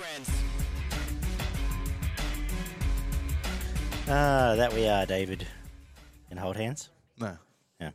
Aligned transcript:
friends. 0.00 0.30
Ah, 4.08 4.54
that 4.56 4.72
we 4.72 4.88
are, 4.88 5.04
David. 5.06 5.46
And 6.30 6.38
hold 6.38 6.56
hands. 6.56 6.88
No. 7.18 7.36
Yeah. 7.80 7.90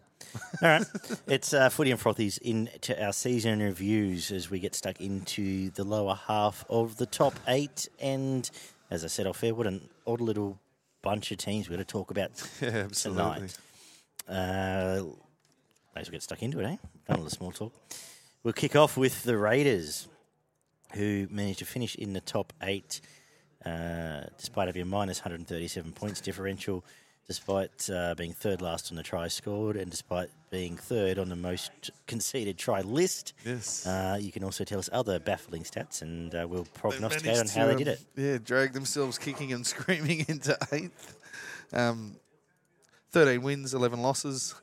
All 0.62 0.70
right. 0.70 0.86
it's 1.28 1.54
uh, 1.54 1.70
Footy 1.70 1.92
and 1.92 2.00
Frothies 2.00 2.38
into 2.40 3.04
our 3.04 3.12
season 3.12 3.60
reviews 3.60 4.32
as 4.32 4.50
we 4.50 4.60
get 4.60 4.76
stuck 4.76 5.02
into 5.02 5.72
the 5.72 5.84
lower 5.84 6.16
half 6.28 6.64
of 6.70 6.98
the 6.98 7.06
top 7.06 7.34
eight. 7.48 7.88
And 8.00 8.50
as 8.92 9.04
I 9.04 9.08
said 9.08 9.26
off 9.26 9.44
air, 9.44 9.56
what 9.56 9.68
an 9.68 9.90
odd 10.06 10.22
little 10.22 10.60
bunch 11.02 11.32
of 11.32 11.38
teams 11.40 11.70
we're 11.70 11.76
going 11.76 11.86
to 11.86 11.92
talk 11.92 12.12
about 12.12 12.32
Yeah, 12.62 12.70
absolutely. 12.70 13.24
tonight. 13.34 13.58
Uh, 14.28 15.04
may 15.96 16.02
as 16.02 16.08
well 16.08 16.12
get 16.12 16.24
stuck 16.24 16.44
into 16.44 16.60
it, 16.60 16.66
eh? 16.66 16.78
Done 17.08 17.18
all 17.18 17.24
the 17.24 17.30
small 17.32 17.52
talk. 17.52 17.74
We'll 18.44 18.54
kick 18.54 18.76
off 18.76 18.96
with 18.96 19.24
the 19.24 19.38
Raiders, 19.38 20.08
who 20.96 21.28
managed 21.30 21.60
to 21.60 21.66
finish 21.66 21.96
in 21.96 22.14
the 22.14 22.22
top 22.22 22.54
eight, 22.64 23.02
uh, 23.66 24.22
despite 24.38 24.68
having 24.68 24.82
a 24.82 24.86
minus 24.86 25.20
137 25.20 25.92
points 25.92 26.22
differential, 26.22 26.84
despite 27.28 27.90
uh, 27.90 28.16
being 28.16 28.34
third 28.34 28.62
last 28.62 28.92
on 28.92 28.98
the 28.98 29.04
try 29.04 29.28
scored, 29.28 29.76
and 29.76 29.92
despite 29.92 30.30
being 30.52 30.78
third 30.78 31.20
on 31.20 31.30
the 31.30 31.36
most 31.36 31.92
conceded 32.08 32.58
try 32.58 32.82
list. 32.82 33.34
Yes. 33.46 33.86
Uh, 33.86 34.18
you 34.20 34.32
can 34.32 34.44
also 34.44 34.64
tell 34.64 34.80
us 34.80 34.90
other 34.94 35.20
baffling 35.20 35.64
stats, 35.64 36.02
and 36.02 36.34
uh, 36.34 36.48
we'll 36.50 36.68
prognosticate 36.74 37.38
on 37.38 37.48
how 37.48 37.62
to, 37.62 37.68
they 37.68 37.72
um, 37.74 37.78
did 37.78 37.88
it. 37.88 38.00
Yeah, 38.16 38.38
drag 38.44 38.74
themselves 38.74 39.18
kicking 39.18 39.54
and 39.54 39.66
screaming 39.74 40.26
into 40.28 40.58
eighth. 40.72 41.18
Um, 41.74 42.16
13 43.12 43.42
wins, 43.42 43.74
11 43.74 44.02
losses, 44.02 44.56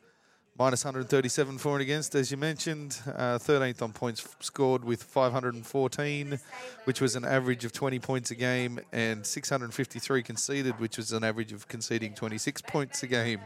minus 0.58 0.84
137 0.84 1.58
for 1.58 1.72
and 1.72 1.82
against, 1.82 2.14
as 2.14 2.30
you 2.30 2.36
mentioned. 2.36 2.98
Uh, 3.06 3.38
13th 3.38 3.82
on 3.82 3.92
points 3.92 4.26
scored 4.40 4.84
with 4.84 5.02
514, 5.02 6.38
which 6.84 7.00
was 7.00 7.16
an 7.16 7.24
average 7.24 7.64
of 7.64 7.72
20 7.72 7.98
points 7.98 8.30
a 8.30 8.34
game, 8.34 8.78
and 8.92 9.24
653 9.24 10.22
conceded, 10.22 10.78
which 10.78 10.96
was 10.96 11.12
an 11.12 11.24
average 11.24 11.52
of 11.52 11.68
conceding 11.68 12.14
26 12.14 12.62
points 12.62 13.02
a 13.02 13.06
game. 13.06 13.40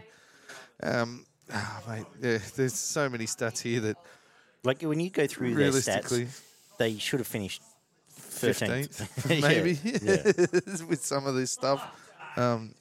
Um, 0.82 1.24
ah, 1.52 1.82
mate, 1.88 2.06
yeah, 2.20 2.38
there's 2.56 2.74
so 2.74 3.08
many 3.08 3.24
stats 3.26 3.60
here 3.60 3.80
that 3.80 3.96
Like 4.64 4.82
when 4.82 5.00
you 5.00 5.10
go 5.10 5.26
through 5.26 5.50
their 5.50 5.58
realistically. 5.58 6.26
stats, 6.26 6.42
they 6.78 6.98
should 6.98 7.20
have 7.20 7.26
finished 7.26 7.62
13th. 8.18 9.08
15th, 9.26 9.41
maybe, 9.42 9.78
yeah. 10.02 10.86
with 10.88 11.04
some 11.04 11.26
of 11.26 11.34
this 11.34 11.52
stuff. 11.52 11.82
Um, 12.36 12.74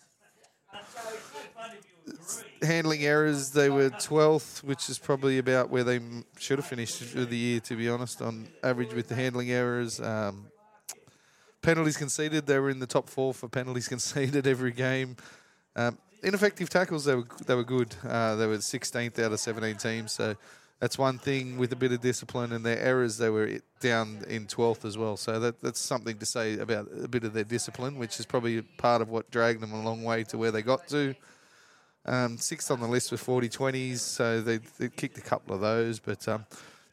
handling 2.62 3.04
errors, 3.04 3.52
they 3.52 3.70
were 3.70 3.90
12th, 3.90 4.64
which 4.64 4.90
is 4.90 4.98
probably 4.98 5.38
about 5.38 5.70
where 5.70 5.84
they 5.84 6.00
should 6.38 6.60
have 6.60 6.66
finished 6.66 7.14
the 7.14 7.38
year, 7.38 7.60
to 7.62 7.76
be 7.76 7.90
honest, 7.90 8.22
on 8.22 8.48
average 8.64 8.94
with 8.94 9.08
the 9.08 9.16
handling 9.16 9.52
errors. 9.52 10.00
Um, 10.00 10.48
penalties 11.62 11.98
conceded, 11.98 12.46
they 12.46 12.60
were 12.60 12.70
in 12.70 12.80
the 12.80 12.88
top 12.88 13.10
four 13.10 13.34
for 13.34 13.50
penalties 13.50 13.88
conceded 13.96 14.48
every 14.48 14.72
game. 14.72 15.18
Um, 15.76 15.98
ineffective 16.24 16.70
tackles, 16.70 17.06
they 17.06 17.16
were 17.16 17.28
they 17.46 17.56
were 17.56 17.64
good. 17.64 17.96
Uh, 18.04 18.36
they 18.36 18.48
were 18.48 18.58
16th 18.58 19.20
out 19.20 19.32
of 19.32 19.40
17 19.40 19.76
teams, 19.78 20.12
so 20.12 20.36
that's 20.80 20.98
one 20.98 21.18
thing 21.18 21.58
with 21.58 21.72
a 21.72 21.76
bit 21.76 21.92
of 21.92 22.02
discipline. 22.02 22.52
And 22.52 22.66
their 22.66 22.80
errors, 22.80 23.18
they 23.18 23.30
were 23.30 23.60
down 23.80 24.24
in 24.28 24.46
12th 24.46 24.86
as 24.86 24.98
well. 24.98 25.18
So 25.18 25.40
that 25.40 25.62
that's 25.62 25.80
something 25.80 26.18
to 26.18 26.26
say 26.26 26.58
about 26.60 26.88
a 27.04 27.08
bit 27.08 27.24
of 27.24 27.34
their 27.34 27.44
discipline, 27.44 27.98
which 27.98 28.20
is 28.20 28.26
probably 28.26 28.62
part 28.62 29.02
of 29.02 29.10
what 29.10 29.30
dragged 29.32 29.62
them 29.62 29.74
a 29.74 29.82
long 29.82 30.04
way 30.04 30.24
to 30.26 30.38
where 30.38 30.52
they 30.52 30.62
got 30.62 30.88
to. 30.90 31.16
Um, 32.08 32.38
sixth 32.38 32.70
on 32.70 32.80
the 32.80 32.88
list 32.88 33.12
with 33.12 33.20
40 33.20 33.50
20s, 33.50 33.98
so 33.98 34.40
they, 34.40 34.60
they 34.78 34.90
kicked 34.90 35.18
a 35.18 35.22
couple 35.22 35.56
of 35.56 35.62
those. 35.62 36.00
But 36.00 36.28
um, 36.28 36.46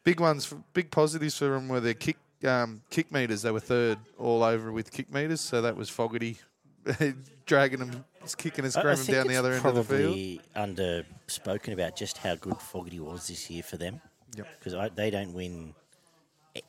big 0.05 0.21
ones, 0.21 0.47
for, 0.47 0.57
big 0.73 0.91
positives 0.91 1.37
for 1.37 1.49
them 1.49 1.69
were 1.69 1.81
their 1.81 1.95
kick 1.95 2.17
um, 2.45 2.81
kick 2.91 3.13
meters. 3.13 3.43
They 3.43 3.51
were 3.51 3.61
third 3.61 3.99
all 4.19 4.43
over 4.43 4.73
with 4.73 4.91
kick 4.91 5.13
meters, 5.13 5.41
so 5.41 5.63
that 5.63 5.77
was 5.77 5.91
Fogarty 5.91 6.39
dragging 7.47 7.81
them, 7.81 8.05
kicking 8.37 8.65
and 8.65 8.73
screaming 8.73 9.05
down 9.05 9.27
the 9.27 9.37
other 9.37 9.53
end 9.53 9.65
of 9.67 9.75
the 9.75 9.85
field. 9.85 10.41
Under 10.55 11.05
spoken 11.27 11.73
about 11.73 11.97
just 11.97 12.19
how 12.19 12.35
good 12.35 12.59
Fogarty 12.59 13.01
was 13.01 13.29
this 13.29 13.51
year 13.51 13.63
for 13.63 13.77
them. 13.77 14.01
Yep. 14.37 14.47
Because 14.59 14.91
they 14.95 15.11
don't 15.11 15.35
win 15.35 15.75
eh, 16.57 16.61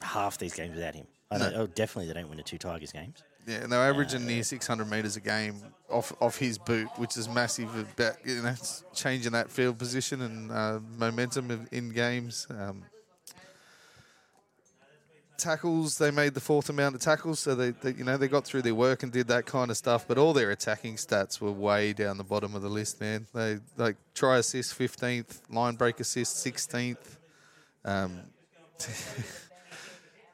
half 0.00 0.38
these 0.38 0.54
games 0.54 0.74
without 0.74 0.94
him. 0.94 1.06
I 1.30 1.38
No. 1.38 1.52
oh, 1.56 1.66
definitely 1.66 2.08
they 2.12 2.18
don't 2.18 2.28
win 2.28 2.38
the 2.38 2.44
two 2.44 2.58
Tigers 2.58 2.92
games. 2.92 3.22
Yeah, 3.46 3.56
and 3.56 3.72
they're 3.72 3.80
averaging 3.80 4.26
near 4.26 4.44
600 4.44 4.88
metres 4.88 5.16
a 5.16 5.20
game 5.20 5.56
off 5.90 6.12
off 6.20 6.38
his 6.38 6.58
boot, 6.58 6.88
which 6.96 7.16
is 7.16 7.28
massive. 7.28 7.74
About 7.76 8.16
you 8.24 8.42
know, 8.42 8.54
changing 8.94 9.32
that 9.32 9.50
field 9.50 9.78
position 9.78 10.22
and 10.22 10.52
uh, 10.52 10.78
momentum 10.96 11.50
in- 11.50 11.68
in 11.72 11.90
games. 11.90 12.46
Um, 12.50 12.84
tackles, 15.42 15.98
they 15.98 16.12
made 16.12 16.34
the 16.34 16.40
fourth 16.40 16.68
amount 16.68 16.94
of 16.94 17.00
tackles, 17.00 17.40
so 17.40 17.54
they, 17.56 17.70
they 17.70 17.92
you 17.94 18.04
know 18.04 18.16
they 18.16 18.28
got 18.28 18.44
through 18.44 18.62
their 18.62 18.74
work 18.74 19.02
and 19.02 19.10
did 19.10 19.26
that 19.28 19.44
kind 19.44 19.70
of 19.70 19.76
stuff. 19.76 20.06
But 20.06 20.18
all 20.18 20.32
their 20.32 20.50
attacking 20.52 20.96
stats 20.96 21.40
were 21.40 21.50
way 21.50 21.92
down 21.92 22.18
the 22.18 22.24
bottom 22.24 22.54
of 22.54 22.62
the 22.62 22.68
list, 22.68 23.00
man. 23.00 23.26
They 23.34 23.58
like 23.76 23.96
try 24.14 24.38
assist 24.38 24.78
15th, 24.78 25.40
line 25.50 25.74
break 25.74 25.98
assist 26.00 26.46
16th. 26.46 27.18
Um, 27.84 28.20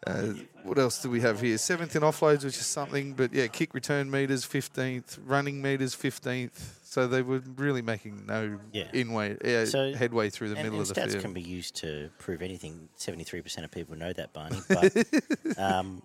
uh, 0.08 0.34
what 0.64 0.78
else 0.78 1.00
do 1.02 1.10
we 1.10 1.20
have 1.20 1.40
here? 1.40 1.58
Seventh 1.58 1.94
in 1.96 2.02
offloads, 2.02 2.44
which 2.44 2.56
is 2.58 2.66
something, 2.66 3.12
but 3.12 3.32
yeah, 3.32 3.46
kick 3.46 3.74
return 3.74 4.10
meters 4.10 4.44
fifteenth, 4.44 5.18
running 5.26 5.60
meters 5.62 5.94
fifteenth. 5.94 6.78
So 6.84 7.06
they 7.06 7.20
were 7.22 7.42
really 7.56 7.82
making 7.82 8.24
no 8.26 8.58
Yeah. 8.72 8.88
inway, 8.94 9.36
yeah, 9.44 9.66
So- 9.66 9.94
headway 9.94 10.30
through 10.30 10.48
the 10.48 10.56
And, 10.56 10.64
middle 10.64 10.80
and 10.80 10.88
of 10.88 10.94
the 10.94 11.00
stats 11.00 11.10
field. 11.12 11.22
can 11.22 11.32
be 11.34 11.42
used 11.42 11.76
to 11.76 12.10
prove 12.18 12.40
anything. 12.42 12.88
Seventy-three 12.96 13.42
percent 13.42 13.64
of 13.66 13.70
people 13.70 13.94
know 13.96 14.12
that, 14.14 14.32
Barney. 14.32 14.60
But 14.68 15.58
um, 15.58 16.02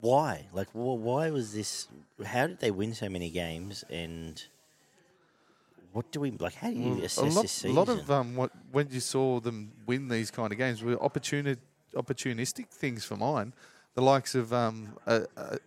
why? 0.00 0.46
Like, 0.52 0.68
why 0.72 1.30
was 1.30 1.54
this? 1.54 1.86
How 2.24 2.46
did 2.48 2.58
they 2.60 2.70
win 2.72 2.94
so 2.94 3.08
many 3.08 3.30
games? 3.30 3.84
And 3.88 4.42
what 5.92 6.10
do 6.10 6.20
we 6.20 6.32
like? 6.32 6.54
How 6.54 6.70
do 6.70 6.76
you 6.76 6.90
Well, 6.96 7.04
assess 7.04 7.18
a 7.18 7.36
lot, 7.36 7.42
this 7.42 7.64
a 7.64 7.68
lot 7.68 7.88
of 7.88 8.10
um, 8.10 8.34
what 8.34 8.50
when 8.72 8.88
you 8.90 9.00
saw 9.00 9.38
them 9.40 9.72
win 9.86 10.08
these 10.08 10.30
kind 10.30 10.50
of 10.52 10.58
games 10.58 10.82
were 10.82 10.96
opportuni- 10.96 11.58
opportunistic 11.94 12.68
things 12.68 13.04
for 13.04 13.16
mine. 13.16 13.52
The 13.94 14.02
likes 14.02 14.34
of 14.34 14.52
um, 14.52 14.96
a, 15.06 15.22
a, 15.36 15.58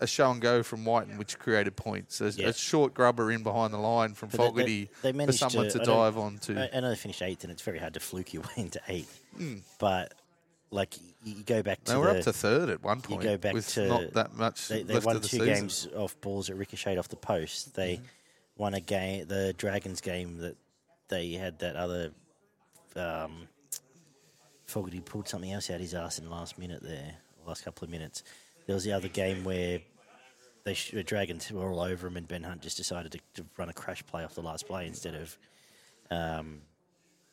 a 0.00 0.06
show 0.06 0.30
and 0.30 0.40
go 0.40 0.62
from 0.62 0.84
Wighton, 0.84 1.18
which 1.18 1.38
created 1.38 1.76
points. 1.76 2.20
A, 2.20 2.30
Yeah. 2.30 2.48
a 2.48 2.52
short 2.52 2.94
grubber 2.94 3.30
in 3.30 3.42
behind 3.42 3.72
the 3.74 3.78
line 3.78 4.14
from 4.14 4.28
But 4.30 4.38
they- 4.38 4.38
they- 4.38 4.48
Fogarty 4.48 4.90
they 5.02 5.26
for 5.26 5.32
someone 5.32 5.68
to, 5.68 5.78
don't- 5.78 5.86
dive 5.86 6.18
on 6.18 6.38
to. 6.40 6.74
I, 6.74 6.80
know 6.80 6.88
they 6.90 6.96
finished 6.96 7.22
eighth, 7.22 7.44
and 7.44 7.52
it's 7.52 7.62
very 7.62 7.78
hard 7.78 7.94
to 7.94 8.00
fluke 8.00 8.32
your 8.34 8.42
way 8.56 8.62
into 8.64 8.80
eighth. 8.88 9.20
Hmm. 9.36 9.56
But 9.78 10.14
like, 10.70 10.96
you, 11.24 11.42
go 11.44 11.62
back 11.62 11.84
to 11.84 11.92
They 11.92 11.98
were 11.98 12.12
the, 12.12 12.18
up 12.18 12.24
to 12.24 12.32
third 12.32 12.68
at 12.70 12.82
one 12.82 13.00
point. 13.00 13.22
you 13.22 13.28
go 13.28 13.36
back 13.36 13.54
to 13.62 13.86
not 13.88 14.12
that 14.14 14.34
much 14.34 14.68
They, 14.68 14.82
they 14.82 14.98
won 14.98 15.14
the 15.16 15.20
two 15.20 15.38
season. 15.38 15.46
games 15.46 15.88
off 15.96 16.20
balls 16.20 16.48
that 16.48 16.56
ricocheted 16.56 16.98
off 16.98 17.08
the 17.08 17.16
post. 17.16 17.74
They 17.74 17.96
Mm-hmm. 17.96 18.04
won 18.62 18.74
a 18.74 18.80
game, 18.80 19.26
the 19.28 19.52
Dragons 19.56 20.00
game 20.00 20.38
that 20.38 20.56
they 21.08 21.32
had 21.32 21.58
that 21.60 21.76
other. 21.76 22.10
Um, 22.96 23.46
Fogarty 24.66 25.00
pulled 25.00 25.28
something 25.28 25.52
else 25.52 25.70
out 25.70 25.80
his 25.80 25.94
ass 25.94 26.18
in 26.18 26.24
the 26.24 26.30
last 26.30 26.58
minute 26.58 26.82
there, 26.82 27.14
the 27.42 27.48
last 27.48 27.64
couple 27.64 27.84
of 27.84 27.90
minutes. 27.90 28.22
There 28.66 28.74
was 28.74 28.84
the 28.84 28.92
other 28.92 29.08
game 29.08 29.44
where 29.44 29.80
they 30.64 30.74
sh- 30.74 30.90
the 30.90 31.04
Dragons 31.04 31.50
were 31.52 31.70
all 31.70 31.80
over 31.80 32.08
him, 32.08 32.16
and 32.16 32.26
Ben 32.26 32.42
Hunt 32.42 32.62
just 32.62 32.76
decided 32.76 33.12
to, 33.12 33.20
to 33.34 33.46
run 33.56 33.68
a 33.68 33.72
crash 33.72 34.04
play 34.06 34.24
off 34.24 34.34
the 34.34 34.42
last 34.42 34.66
play 34.66 34.86
instead 34.86 35.14
of 35.14 35.38
um, 36.10 36.62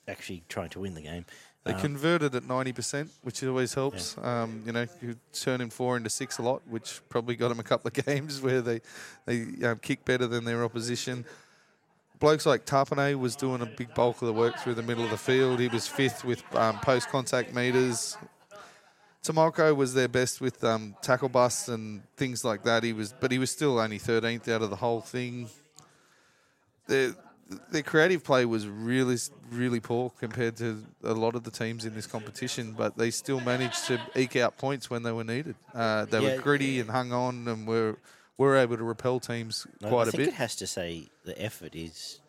actually 0.08 0.44
trying 0.48 0.70
to 0.70 0.80
win 0.80 0.94
the 0.94 1.02
game. 1.02 1.26
They 1.64 1.72
Um, 1.74 1.80
converted 1.82 2.36
at 2.36 2.44
ninety 2.44 2.74
percent, 2.74 3.10
which 3.24 3.42
always 3.44 3.74
helps. 3.74 4.18
Um, 4.18 4.62
you 4.66 4.72
know, 4.74 4.86
you 5.02 5.16
turn 5.32 5.62
in 5.62 5.70
four 5.70 5.96
into 5.98 6.10
six 6.10 6.38
a 6.38 6.42
lot, 6.42 6.62
which 6.68 7.02
probably 7.10 7.36
got 7.36 7.50
them 7.50 7.60
a 7.60 7.64
couple 7.64 7.88
of 7.88 7.94
games 8.06 8.42
where 8.42 8.62
they 8.62 8.82
they 9.26 9.44
um, 9.66 9.80
kick 9.80 10.04
better 10.06 10.28
than 10.28 10.44
their 10.46 10.64
opposition. 10.64 11.26
Blokes 12.20 12.46
like 12.46 12.66
Tapine 12.66 13.20
was 13.20 13.36
doing 13.36 13.62
a 13.62 13.66
big 13.66 13.94
bulk 13.94 14.22
of 14.22 14.28
the 14.28 14.34
work 14.34 14.58
through 14.60 14.76
the 14.76 14.84
middle 14.84 15.04
of 15.04 15.10
the 15.10 15.18
field. 15.18 15.60
He 15.60 15.68
was 15.68 15.88
fifth 15.88 16.24
with 16.24 16.44
um, 16.56 16.80
post 16.80 17.10
contact 17.10 17.54
meters. 17.54 18.18
Timoko 19.24 19.76
was 19.76 19.94
their 19.94 20.08
best 20.08 20.42
with 20.42 20.64
um, 20.64 20.96
tackle 21.02 21.30
busts 21.30 21.68
and 21.70 22.04
things 22.18 22.44
like 22.46 22.64
that. 22.64 22.84
He 22.84 22.94
was, 22.94 23.14
but 23.20 23.32
he 23.32 23.40
was 23.40 23.52
still 23.52 23.80
only 23.80 23.98
thirteenth 23.98 24.48
out 24.48 24.62
of 24.62 24.70
the 24.70 24.76
whole 24.76 25.02
thing. 25.02 25.50
Their 26.88 27.16
their 27.72 27.84
creative 27.84 28.24
play 28.24 28.46
was 28.46 28.68
really 28.68 29.18
really 29.52 29.80
poor 29.80 30.10
compared 30.20 30.56
to 30.58 30.84
a 31.04 31.14
lot 31.14 31.36
of 31.36 31.44
the 31.44 31.52
teams 31.52 31.86
in 31.86 31.94
this 31.94 32.08
competition, 32.08 32.74
but 32.78 32.98
they 32.98 33.12
still 33.12 33.40
managed 33.42 33.86
to 33.88 34.00
eke 34.16 34.38
out 34.38 34.58
points 34.58 34.90
when 34.90 35.04
they 35.04 35.12
were 35.12 35.24
needed. 35.24 35.56
Uh, 35.74 36.06
they 36.06 36.20
Yeah. 36.22 36.36
were 36.36 36.42
gritty 36.42 36.80
and 36.80 36.90
hung 36.90 37.12
on, 37.14 37.48
and 37.48 37.68
were 37.68 37.98
were 38.38 38.56
able 38.58 38.78
to 38.78 38.84
repel 38.84 39.20
teams 39.20 39.66
quite 39.82 40.06
I 40.06 40.10
a 40.10 40.12
think 40.12 40.18
bit. 40.18 40.28
it 40.30 40.34
has 40.36 40.56
to 40.58 40.68
say 40.68 41.08
the 41.26 41.40
effort 41.42 41.76
is 41.76 42.20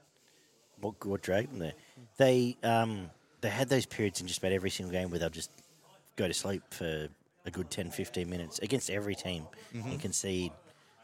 what 0.80 1.04
what 1.06 1.22
dragged 1.22 1.50
them 1.52 1.58
there. 1.60 1.72
They 2.18 2.56
um, 2.62 3.10
they 3.40 3.48
had 3.50 3.68
those 3.68 3.86
periods 3.86 4.20
in 4.20 4.26
just 4.26 4.38
about 4.38 4.52
every 4.52 4.70
single 4.70 4.92
game 4.92 5.10
where 5.10 5.18
they'll 5.18 5.30
just 5.30 5.50
go 6.16 6.28
to 6.28 6.34
sleep 6.34 6.62
for 6.70 7.08
a 7.46 7.50
good 7.50 7.70
10, 7.70 7.90
15 7.90 8.28
minutes 8.30 8.58
against 8.60 8.88
every 8.90 9.14
team 9.14 9.46
Mm-hmm. 9.74 9.88
and 9.90 10.00
concede 10.00 10.52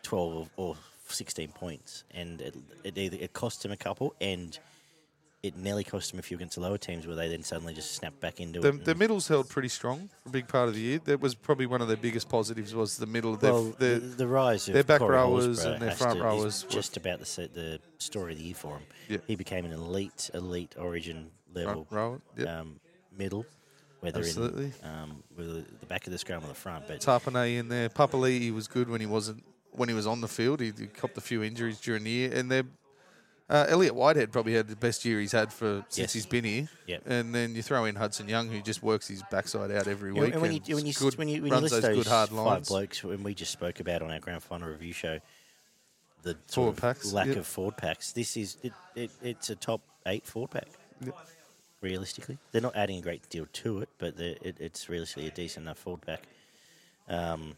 twelve 0.02 0.49
or, 0.56 0.70
or 0.70 0.76
sixteen 1.08 1.49
points, 1.49 2.05
and 2.12 2.41
it, 2.41 2.55
it 2.85 2.96
either 2.99 3.17
it 3.20 3.32
cost 3.32 3.62
them 3.62 3.73
a 3.73 3.76
couple 3.76 4.14
and. 4.20 4.58
It 5.42 5.56
nearly 5.56 5.84
cost 5.84 6.10
them 6.10 6.19
a 6.19 6.22
few 6.22 6.37
against 6.37 6.56
the 6.56 6.60
lower 6.60 6.76
teams, 6.76 7.06
where 7.06 7.16
they 7.16 7.26
then 7.28 7.42
suddenly 7.42 7.72
just 7.72 7.92
snapped 7.92 8.20
back 8.20 8.40
into 8.40 8.60
The, 8.60 8.69
it. 8.69 8.84
the 8.84 8.94
middle's 8.94 9.26
held 9.26 9.48
pretty 9.48 9.69
strong 9.69 10.10
for 10.22 10.28
a 10.28 10.32
big 10.32 10.48
part 10.48 10.69
of 10.69 10.75
the 10.75 10.81
year. 10.82 11.00
That 11.06 11.19
was 11.20 11.34
probably 11.34 11.64
one 11.64 11.81
of 11.81 11.88
their 11.88 11.96
biggest 11.96 12.28
positives 12.28 12.75
was 12.75 12.98
the 12.98 13.06
middle. 13.06 13.38
Well, 13.40 13.64
the, 13.70 13.76
they're- 13.78 13.98
the 14.00 14.26
rise 14.26 14.69
of 14.69 14.75
their 14.75 14.84
back 14.84 14.98
Corey 14.98 15.14
rowers 15.16 15.64
and 15.64 15.81
their 15.81 15.92
front 15.92 16.19
to- 16.19 16.25
rowers 16.25 16.66
just 16.69 16.98
about 16.98 17.20
the 17.20 17.48
the 17.54 17.81
story 17.96 18.32
of 18.32 18.38
the 18.38 18.44
year 18.44 18.54
for 18.54 18.76
him. 18.76 18.82
Yep. 19.08 19.22
He 19.28 19.34
became 19.34 19.64
an 19.64 19.72
elite, 19.72 20.28
elite 20.34 20.75
Origin 20.78 21.31
level 21.54 21.86
front 21.86 21.90
row, 21.90 22.20
yep. 22.36 22.48
um, 22.48 22.78
middle, 23.16 23.46
whether 24.00 24.19
Absolutely. 24.20 24.72
in 24.82 24.88
um, 24.88 25.22
with 25.38 25.81
the 25.81 25.86
back 25.86 26.06
of 26.06 26.12
the 26.12 26.19
scrum 26.19 26.44
or 26.44 26.48
the 26.48 26.54
front. 26.54 26.86
But 26.86 27.00
Tapine 27.00 27.58
in 27.58 27.69
there. 27.70 27.88
Papali'i 27.88 28.52
was 28.52 28.69
good 28.69 28.90
when 28.90 29.00
he 29.00 29.06
wasn't 29.06 29.43
when 29.72 29.88
he 29.88 29.94
was 29.94 30.06
on 30.06 30.20
the 30.20 30.28
field. 30.28 30.60
He, 30.60 30.70
he 30.78 30.86
copped 30.86 31.16
a 31.16 31.20
few 31.22 31.43
injuries 31.43 31.81
during 31.81 32.04
the 32.04 32.10
year, 32.10 32.31
and 32.34 32.50
they're. 32.50 32.64
Uh, 33.50 33.67
Elliot 33.69 33.97
Whitehead 33.97 34.31
probably 34.31 34.55
had 34.55 34.69
the 34.69 34.76
best 34.76 35.05
year 35.05 35.19
he's 35.19 35.32
had 35.32 35.52
for 35.52 35.85
since 35.88 35.99
Yes. 35.99 36.12
he's 36.12 36.26
been 36.26 36.44
here. 36.44 36.69
Yep. 36.87 37.02
And 37.06 37.35
then 37.35 37.56
you 37.56 37.62
throw 37.62 37.85
in 37.85 37.97
Hudson 37.97 38.29
Young, 38.29 38.49
who 38.49 38.62
just 38.62 38.81
works 38.81 39.08
his 39.08 39.25
backside 39.29 39.73
out 39.73 39.88
every 39.88 40.14
Yeah, 40.14 40.20
week. 40.20 40.32
and 40.35 40.41
when 40.43 40.52
you 40.52 40.61
when 40.76 40.87
you 40.87 40.94
good, 40.94 41.19
when 41.19 41.29
you 41.29 41.43
when 41.43 41.52
you 41.52 41.58
list 41.58 41.82
those, 41.82 41.97
good 41.97 42.06
hard 42.06 42.31
five 42.31 42.67
blokes, 42.67 43.02
when 43.02 43.25
we 43.25 43.35
just 43.35 43.50
spoke 43.50 43.81
about 43.81 44.02
on 44.02 44.11
our 44.12 44.20
grand 44.20 44.44
final 44.44 44.69
review 44.69 44.93
show, 44.93 45.19
the 46.23 46.37
Forward 46.47 46.76
packs, 46.76 47.12
lack 47.12 47.26
yep. 47.26 47.38
of 47.38 47.47
forward 47.47 47.76
packs. 47.76 48.12
This 48.12 48.37
is 48.37 48.56
it, 48.62 48.73
it, 48.94 49.11
it's 49.20 49.50
a 49.50 49.56
top 49.56 49.81
eight 50.06 50.26
forward 50.26 50.53
pack. 50.53 50.69
Yep. 51.05 51.17
Realistically, 51.81 52.38
they're 52.53 52.62
not 52.62 52.76
adding 52.76 52.99
a 52.99 53.03
great 53.03 53.29
deal 53.31 53.46
to 53.53 53.81
it, 53.81 53.88
but 53.99 54.17
it, 54.20 54.58
it's 54.61 54.88
realistically 54.88 55.26
a 55.26 55.32
decent 55.32 55.64
enough 55.64 55.79
forward 55.79 56.03
pack. 56.03 56.23
Um, 57.08 57.56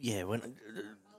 yeah, 0.00 0.24
when 0.24 0.56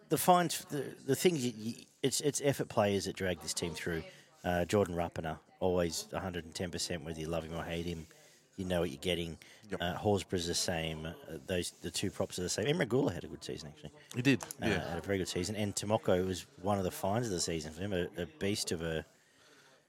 the 0.10 0.18
fines, 0.18 0.66
the, 0.70 0.84
the 1.06 1.16
things, 1.16 1.46
you, 1.46 1.74
it's 2.04 2.22
it's 2.22 2.42
effort 2.44 2.70
players 2.70 3.06
that 3.06 3.16
drag 3.16 3.42
this 3.42 3.54
team 3.54 3.74
through. 3.74 4.04
Uh, 4.44 4.64
Jordan 4.66 4.96
Rapana, 4.96 5.40
always 5.60 6.08
110%, 6.14 7.04
whether 7.04 7.20
you 7.20 7.28
love 7.28 7.44
him 7.44 7.54
or 7.56 7.64
hate 7.64 7.86
him. 7.86 8.08
You 8.56 8.66
know 8.66 8.80
what 8.80 8.90
you're 8.90 8.98
getting. 9.02 9.38
Yep. 9.70 9.82
Uh, 9.82 9.96
Horsburgh's 9.98 10.48
the 10.48 10.56
same. 10.56 11.06
Uh, 11.06 11.12
those 11.46 11.74
the 11.82 11.92
two 11.92 12.10
props 12.10 12.40
are 12.40 12.44
the 12.44 12.50
same. 12.50 12.66
Emre 12.66 12.88
Guler 12.88 13.14
had 13.14 13.24
a 13.24 13.28
good 13.28 13.44
season 13.44 13.70
actually. 13.70 13.92
He 14.16 14.22
did. 14.22 14.42
Uh, 14.62 14.68
Yeah. 14.68 14.90
had 14.90 14.98
a 14.98 15.02
very 15.02 15.18
good 15.20 15.28
season. 15.28 15.56
And 15.56 15.76
Timoko 15.76 16.26
was 16.26 16.46
one 16.62 16.78
of 16.80 16.84
the 16.84 16.92
finds 16.92 17.28
of 17.28 17.34
the 17.34 17.40
season 17.40 17.72
for 17.74 17.82
him, 17.82 17.94
a, 17.94 18.08
a 18.22 18.26
beast 18.40 18.72
of 18.72 18.82
a. 18.82 19.06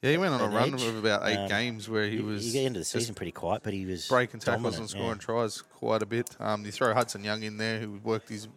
yeah, 0.02 0.10
he 0.10 0.18
went 0.18 0.34
on 0.34 0.40
a 0.40 0.54
run 0.54 0.74
edge. 0.74 0.82
of 0.82 0.96
about 0.98 1.26
eight 1.28 1.36
Um, 1.38 1.48
games 1.48 1.88
where 1.88 2.08
he 2.08 2.20
was 2.20 2.44
you 2.46 2.52
get 2.52 2.66
into 2.66 2.80
the 2.80 2.84
season 2.84 3.14
pretty 3.14 3.32
quiet, 3.32 3.62
but 3.62 3.72
he 3.72 3.86
was 3.86 4.06
breaking 4.08 4.40
tackles 4.40 4.74
dominant, 4.74 4.76
and 4.80 4.90
yeah. 4.90 5.00
scoring 5.06 5.18
tries 5.18 5.62
quite 5.62 6.02
a 6.02 6.06
bit. 6.06 6.36
Um, 6.40 6.64
you 6.66 6.72
throw 6.72 6.92
Hudson 6.92 7.24
Young 7.24 7.42
in 7.42 7.56
there, 7.56 7.78
who 7.78 8.00
worked 8.04 8.28
his 8.28 8.48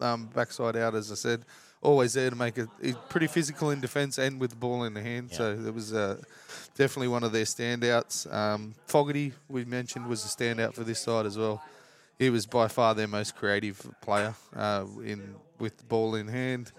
um, 0.00 0.26
backside 0.34 0.76
out, 0.76 0.94
as 0.94 1.10
I 1.12 1.14
said, 1.14 1.44
always 1.82 2.14
there 2.14 2.30
to 2.30 2.36
make 2.36 2.58
it. 2.58 2.68
He's 2.80 2.96
pretty 3.08 3.26
physical 3.26 3.70
in 3.70 3.80
defence 3.80 4.18
and 4.18 4.40
with 4.40 4.50
the 4.50 4.56
ball 4.56 4.84
in 4.84 4.94
the 4.94 5.02
hand. 5.02 5.28
Yeah. 5.30 5.36
So 5.38 5.50
it 5.66 5.74
was 5.74 5.92
uh, 5.92 6.20
definitely 6.76 7.08
one 7.08 7.24
of 7.24 7.32
their 7.32 7.44
standouts. 7.44 8.32
Um, 8.32 8.74
Fogarty, 8.86 9.32
we 9.48 9.64
mentioned, 9.64 10.06
was 10.06 10.24
a 10.24 10.28
standout 10.28 10.74
for 10.74 10.84
this 10.84 11.00
side 11.00 11.26
as 11.26 11.38
well. 11.38 11.62
He 12.18 12.30
was 12.30 12.46
by 12.46 12.66
far 12.68 12.94
their 12.94 13.06
most 13.06 13.36
creative 13.36 13.80
player 14.00 14.34
uh, 14.56 14.84
in 15.04 15.36
with 15.58 15.78
the 15.78 15.84
ball 15.84 16.14
in 16.14 16.28
hand. 16.28 16.72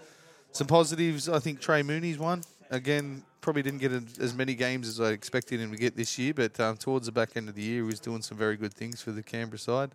Some 0.52 0.66
positives, 0.66 1.28
I 1.28 1.38
think 1.38 1.60
Trey 1.60 1.82
Mooney's 1.82 2.18
one. 2.18 2.42
Again, 2.70 3.22
probably 3.40 3.62
didn't 3.62 3.80
get 3.80 3.92
as 4.20 4.34
many 4.34 4.54
games 4.54 4.88
as 4.88 5.00
I 5.00 5.10
expected 5.10 5.60
him 5.60 5.70
to 5.70 5.76
get 5.76 5.96
this 5.96 6.18
year, 6.18 6.34
but 6.34 6.58
um, 6.60 6.76
towards 6.76 7.06
the 7.06 7.12
back 7.12 7.30
end 7.36 7.48
of 7.48 7.54
the 7.54 7.62
year, 7.62 7.76
he 7.76 7.82
was 7.82 8.00
doing 8.00 8.22
some 8.22 8.36
very 8.36 8.56
good 8.56 8.74
things 8.74 9.00
for 9.00 9.12
the 9.12 9.22
Canberra 9.22 9.58
side. 9.58 9.90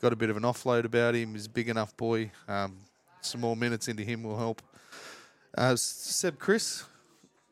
Got 0.00 0.12
a 0.12 0.16
bit 0.16 0.30
of 0.30 0.36
an 0.36 0.44
offload 0.44 0.84
about 0.84 1.14
him. 1.14 1.34
He's 1.34 1.46
a 1.46 1.50
big 1.50 1.68
enough 1.68 1.96
boy. 1.96 2.30
Um, 2.48 2.76
some 3.20 3.40
more 3.42 3.54
minutes 3.56 3.88
into 3.88 4.02
him 4.02 4.22
will 4.22 4.38
help. 4.38 4.62
Uh, 5.56 5.76
Seb 5.76 6.38
Kris 6.38 6.84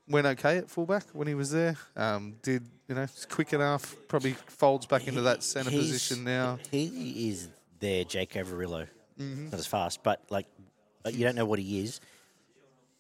went 0.09 0.27
okay 0.27 0.57
at 0.59 0.71
fullback 0.71 1.05
when 1.13 1.29
he 1.29 1.35
was 1.35 1.51
there. 1.51 1.77
Um, 1.97 2.37
did 2.43 2.63
you 2.89 2.95
know? 2.95 3.03
It's 3.03 3.27
quick 3.27 3.53
enough. 3.53 3.95
Probably 4.09 4.33
folds 4.47 4.87
back 4.87 5.07
into 5.09 5.21
that 5.23 5.43
centre 5.43 5.71
He's- 5.71 5.85
position 5.87 6.25
now. 6.25 6.59
He 6.71 7.29
is 7.31 7.49
there, 7.81 8.05
Jake 8.05 8.33
Averillo. 8.33 8.87
Mm-hmm. 9.21 9.47
Not 9.47 9.55
as 9.55 9.67
fast, 9.67 10.03
but 10.03 10.23
like 10.31 10.47
you 11.11 11.25
don't 11.25 11.35
know 11.35 11.45
what 11.45 11.59
he 11.59 11.81
is, 11.83 12.01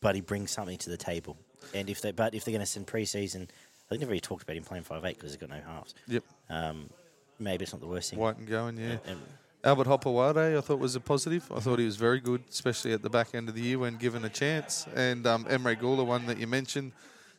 but 0.00 0.14
he 0.14 0.20
brings 0.20 0.50
something 0.50 0.76
to 0.78 0.90
the 0.90 0.96
table. 0.96 1.36
And 1.74 1.88
if 1.88 2.00
they, 2.02 2.10
but 2.12 2.34
if 2.34 2.44
they're 2.44 2.52
going 2.52 2.60
to 2.60 2.66
send 2.66 2.86
preseason, 2.86 3.42
I 3.42 3.88
think 3.90 4.00
they've 4.00 4.08
already 4.08 4.20
talked 4.20 4.42
about 4.42 4.56
him 4.56 4.64
playing 4.64 4.84
five 4.84 5.04
eight 5.04 5.16
because 5.16 5.30
he's 5.30 5.36
got 5.40 5.48
no 5.50 5.60
halves. 5.64 5.94
Yep, 6.08 6.24
Um, 6.50 6.90
maybe 7.38 7.62
it's 7.64 7.72
not 7.72 7.80
the 7.80 7.86
worst 7.88 8.10
thing. 8.10 8.18
Wighton 8.18 8.46
going. 8.46 8.76
Yeah. 8.78 8.98
And- 9.06 9.20
Albert 9.64 9.88
Hopoate, 9.88 10.56
I 10.56 10.60
thought 10.60 10.78
was 10.78 10.94
a 10.94 11.00
positive. 11.00 11.50
I 11.54 11.58
thought 11.58 11.80
he 11.80 11.84
was 11.84 11.96
very 11.96 12.20
good, 12.20 12.44
especially 12.48 12.92
at 12.92 13.02
the 13.02 13.10
back 13.10 13.34
end 13.34 13.48
of 13.48 13.56
the 13.56 13.60
year 13.60 13.80
when 13.80 13.96
given 13.96 14.24
a 14.24 14.28
chance. 14.28 14.86
And 14.94 15.26
um, 15.26 15.44
Emre 15.46 15.76
Guler, 15.76 16.06
one 16.06 16.26
that 16.26 16.38
you 16.38 16.46
mentioned, 16.46 16.92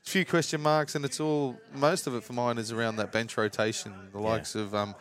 a 0.05 0.09
few 0.09 0.25
question 0.25 0.59
marks, 0.61 0.95
and 0.95 1.05
it's 1.05 1.21
all 1.21 1.57
most 1.73 2.07
of 2.07 2.15
it 2.15 2.23
for 2.25 2.33
mine 2.33 2.57
is 2.57 2.73
around 2.73 2.97
that 2.97 3.13
bench 3.13 3.37
rotation. 3.37 3.93
The 4.11 4.19
Yeah. 4.19 4.25
likes 4.25 4.53
of 4.53 4.75
um, 4.75 4.95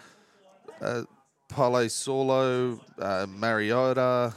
uh, 0.81 1.03
Pale 1.49 1.89
Saulo, 1.89 2.81
uh, 3.01 3.27
Mariota, 3.29 4.35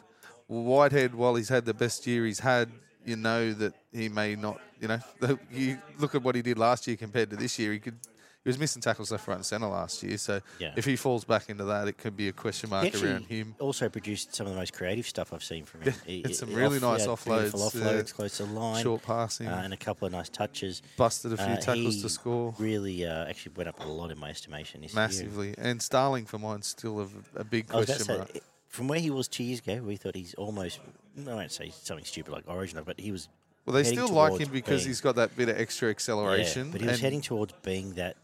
Whitehead. 0.47 1.13
While 1.13 1.35
he's 1.35 1.49
had 1.49 1.65
the 1.65 1.75
best 1.75 2.05
year 2.07 2.25
he's 2.25 2.39
had, 2.39 2.71
you 3.05 3.15
know 3.15 3.53
that 3.53 3.73
he 3.93 4.09
may 4.09 4.35
not. 4.35 4.59
You 4.79 4.87
know, 4.87 4.99
you 5.51 5.77
look 5.99 6.15
at 6.15 6.23
what 6.23 6.33
he 6.33 6.41
did 6.41 6.57
last 6.57 6.87
year 6.87 6.97
compared 6.97 7.29
to 7.29 7.35
this 7.35 7.59
year. 7.59 7.73
He 7.73 7.79
could. 7.79 7.99
He 8.43 8.49
was 8.49 8.57
missing 8.57 8.81
tackles 8.81 9.11
left, 9.11 9.27
right, 9.27 9.35
and 9.35 9.45
centre 9.45 9.67
last 9.67 10.01
year. 10.01 10.17
So 10.17 10.41
Yeah. 10.57 10.73
if 10.75 10.83
he 10.83 10.95
falls 10.95 11.23
back 11.23 11.49
into 11.49 11.63
that, 11.65 11.87
it 11.87 11.99
could 11.99 12.17
be 12.17 12.27
a 12.27 12.31
question 12.33 12.71
mark 12.71 12.87
actually 12.87 13.11
around 13.11 13.25
him. 13.25 13.53
also 13.59 13.87
produced 13.87 14.33
some 14.33 14.47
of 14.47 14.53
the 14.53 14.59
most 14.59 14.73
creative 14.73 15.05
stuff 15.07 15.31
I've 15.31 15.43
seen 15.43 15.63
from 15.63 15.81
him. 15.83 15.93
Yeah, 15.93 16.01
He- 16.07 16.19
it's 16.21 16.39
some 16.39 16.51
really 16.51 16.77
off- 16.77 16.81
nice 16.81 17.01
had 17.01 17.09
offloads, 17.09 17.51
beautiful 17.51 17.81
yeah. 17.93 18.01
close 18.01 18.37
to 18.37 18.45
the 18.45 18.51
line, 18.53 18.81
Short 18.83 19.03
passing, 19.03 19.47
uh, 19.47 19.61
and 19.63 19.73
a 19.73 19.77
couple 19.77 20.07
of 20.07 20.11
nice 20.13 20.29
touches. 20.29 20.81
busted 20.97 21.33
a 21.33 21.37
few 21.37 21.45
Uh, 21.45 21.57
tackles 21.57 22.01
to 22.01 22.09
score 22.09 22.55
Really, 22.57 23.05
uh, 23.05 23.25
actually 23.25 23.53
went 23.55 23.69
up 23.69 23.79
a 23.79 23.87
lot 23.87 24.09
in 24.09 24.17
my 24.17 24.31
estimation 24.31 24.81
this 24.81 24.93
year. 24.93 25.01
massively. 25.03 25.53
And 25.59 25.79
Starling 25.79 26.25
for 26.25 26.39
mine 26.39 26.63
still 26.63 26.99
a, 27.01 27.07
a 27.41 27.43
big 27.43 27.71
I 27.71 27.77
was 27.77 27.89
about 27.89 27.99
to 27.99 28.05
question 28.05 28.17
mark. 28.17 28.35
it- 28.37 28.43
from 28.69 28.87
where 28.87 28.99
he 28.99 29.11
was 29.11 29.27
two 29.27 29.43
years 29.43 29.59
ago, 29.59 29.81
we 29.83 29.97
thought 29.97 30.15
he's 30.15 30.33
almost, 30.35 30.79
I 31.19 31.33
won't 31.35 31.51
say 31.51 31.71
something 31.83 32.05
stupid 32.05 32.31
like 32.31 32.45
Origin, 32.47 32.81
but 32.85 32.99
he 32.99 33.11
was. 33.11 33.27
Well, 33.65 33.73
they 33.75 33.83
still 33.83 34.07
like 34.09 34.39
him 34.39 34.49
because 34.51 34.81
being- 34.81 34.87
he's 34.89 35.01
got 35.01 35.15
that 35.15 35.35
bit 35.35 35.49
of 35.49 35.59
extra 35.59 35.87
yeah, 35.87 35.91
acceleration. 35.91 36.71
but 36.71 36.81
he 36.81 36.87
was 36.87 36.95
and- 36.95 37.01
heading 37.03 37.21
towards 37.21 37.53
being 37.63 37.93
that 37.95 38.17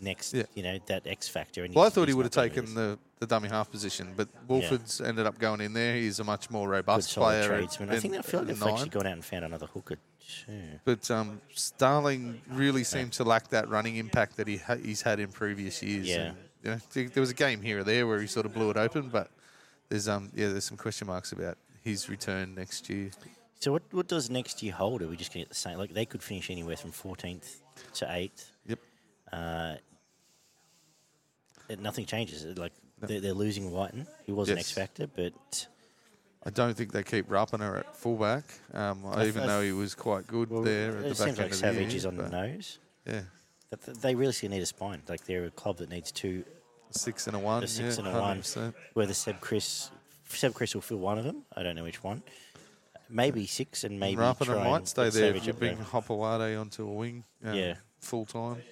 next, 0.00 0.34
Yeah. 0.34 0.42
you 0.54 0.62
know, 0.62 0.78
that 0.86 1.06
X 1.06 1.28
factor. 1.28 1.64
And 1.64 1.74
Well, 1.74 1.84
I 1.84 1.88
thought 1.88 2.08
he 2.08 2.14
would 2.14 2.26
have 2.26 2.32
taken 2.32 2.74
the, 2.74 2.98
the 3.18 3.26
dummy 3.26 3.48
half 3.48 3.70
position, 3.70 4.12
but 4.16 4.28
Woolford's 4.48 5.00
ended 5.00 5.24
up 5.26 5.38
going 5.38 5.60
in 5.60 5.72
there. 5.72 5.94
He's 5.96 6.18
a 6.20 6.24
much 6.24 6.50
more 6.50 6.68
robust 6.68 7.10
solid 7.12 7.46
player. 7.46 7.48
tradesman. 7.48 7.90
I 7.90 7.98
think 8.00 8.14
I 8.16 8.22
feel 8.22 8.40
like 8.40 8.48
they've 8.48 8.62
actually 8.62 8.90
gone 8.90 9.06
out 9.06 9.12
and 9.14 9.24
found 9.24 9.44
another 9.44 9.66
hooker 9.66 9.96
too. 10.46 10.80
But 10.84 11.08
um, 11.10 11.40
Starling 11.54 12.42
really 12.50 12.84
seemed 12.84 13.12
to 13.14 13.24
lack 13.24 13.48
that 13.48 13.68
running 13.68 13.96
impact 13.96 14.36
that 14.36 14.48
he 14.48 14.56
ha- 14.58 14.74
he's 14.76 15.02
had 15.02 15.20
in 15.20 15.28
previous 15.28 15.82
years. 15.82 16.08
Yeah. 16.08 16.32
And, 16.64 16.82
you 16.94 17.02
know, 17.04 17.08
there 17.08 17.20
was 17.20 17.30
a 17.30 17.34
game 17.34 17.62
here 17.62 17.78
or 17.78 17.84
there 17.84 18.06
where 18.06 18.20
he 18.20 18.26
sort 18.26 18.44
of 18.44 18.52
blew 18.52 18.68
it 18.70 18.76
open, 18.76 19.08
but 19.08 19.30
there's 19.88 20.08
um 20.08 20.30
yeah 20.34 20.48
there's 20.48 20.64
some 20.64 20.76
question 20.76 21.06
marks 21.06 21.30
about 21.30 21.56
his 21.84 22.08
return 22.08 22.54
next 22.56 22.90
year. 22.90 23.10
So 23.58 23.72
what 23.72 23.82
what 23.90 24.06
does 24.08 24.28
next 24.30 24.62
year 24.62 24.72
hold? 24.72 25.02
Are 25.02 25.08
we 25.08 25.16
just 25.16 25.32
going 25.32 25.44
to 25.44 25.48
get 25.48 25.50
the 25.50 25.54
same? 25.54 25.78
Like 25.78 25.92
they 25.94 26.04
could 26.06 26.22
finish 26.22 26.50
anywhere 26.50 26.76
from 26.76 26.92
14th 26.92 27.56
to 27.94 28.04
8th. 28.04 28.50
Yep. 28.66 28.78
Uh, 29.32 29.74
it- 31.68 31.80
nothing 31.80 32.06
changes. 32.06 32.44
Like 32.58 32.72
they're, 33.00 33.20
they're 33.20 33.32
losing 33.34 33.70
Wighton. 33.70 34.06
He 34.24 34.32
was 34.32 34.48
an 34.50 34.56
Yes. 34.56 34.66
X 34.66 34.72
factor, 34.72 35.06
but 35.06 35.66
I 36.44 36.50
don't 36.50 36.74
think 36.76 36.92
they 36.92 37.02
keep 37.02 37.28
Rapana 37.28 37.80
at 37.80 37.96
fullback, 37.96 38.44
um, 38.72 39.04
I 39.06 39.22
even 39.26 39.42
th- 39.42 39.46
though 39.46 39.62
he 39.62 39.72
was 39.72 39.94
quite 39.94 40.26
good 40.26 40.48
there 40.64 40.90
at 40.98 40.98
it 40.98 41.02
the 41.02 41.08
back 41.08 41.16
seems 41.16 41.28
end 41.28 41.38
like 41.38 41.46
of 41.46 41.50
the 41.52 41.56
Savage 41.56 41.88
year. 41.88 41.96
is 41.96 42.06
on 42.06 42.16
the 42.16 42.28
nose. 42.28 42.78
Yeah, 43.06 43.22
they 44.00 44.14
really 44.14 44.34
need 44.48 44.62
a 44.62 44.66
spine. 44.66 45.02
Like 45.08 45.24
they're 45.24 45.46
a 45.46 45.50
club 45.50 45.78
that 45.78 45.90
needs 45.90 46.12
two, 46.12 46.44
six 46.90 47.26
and 47.26 47.34
a 47.34 47.38
one. 47.38 47.64
a 47.64 47.66
six 47.66 47.98
yeah, 47.98 48.04
and 48.06 48.16
a 48.16 48.20
one. 48.20 48.38
100%. 48.42 48.74
Whether 48.94 49.12
Seb 49.14 49.40
Kris, 49.40 49.90
Seb 50.28 50.54
Kris 50.54 50.72
will 50.74 50.82
fill 50.82 50.98
one 50.98 51.18
of 51.18 51.24
them. 51.24 51.42
I 51.56 51.62
don't 51.64 51.74
know 51.74 51.82
which 51.84 52.02
one. 52.04 52.22
Maybe 53.08 53.46
six 53.46 53.84
and 53.84 54.00
maybe 54.00 54.20
Rapana 54.20 54.44
try 54.46 54.54
and 54.56 54.70
might 54.70 54.88
stay 54.88 55.10
there 55.10 55.34
if 55.34 55.46
you 55.46 55.52
up 55.52 55.58
bring 55.58 55.76
there. 55.76 55.84
Hopoate 55.84 56.60
onto 56.60 56.86
a 56.88 56.92
wing. 56.92 57.24
um, 57.44 57.54
Yeah. 57.54 57.74
full 58.00 58.24
time. 58.26 58.62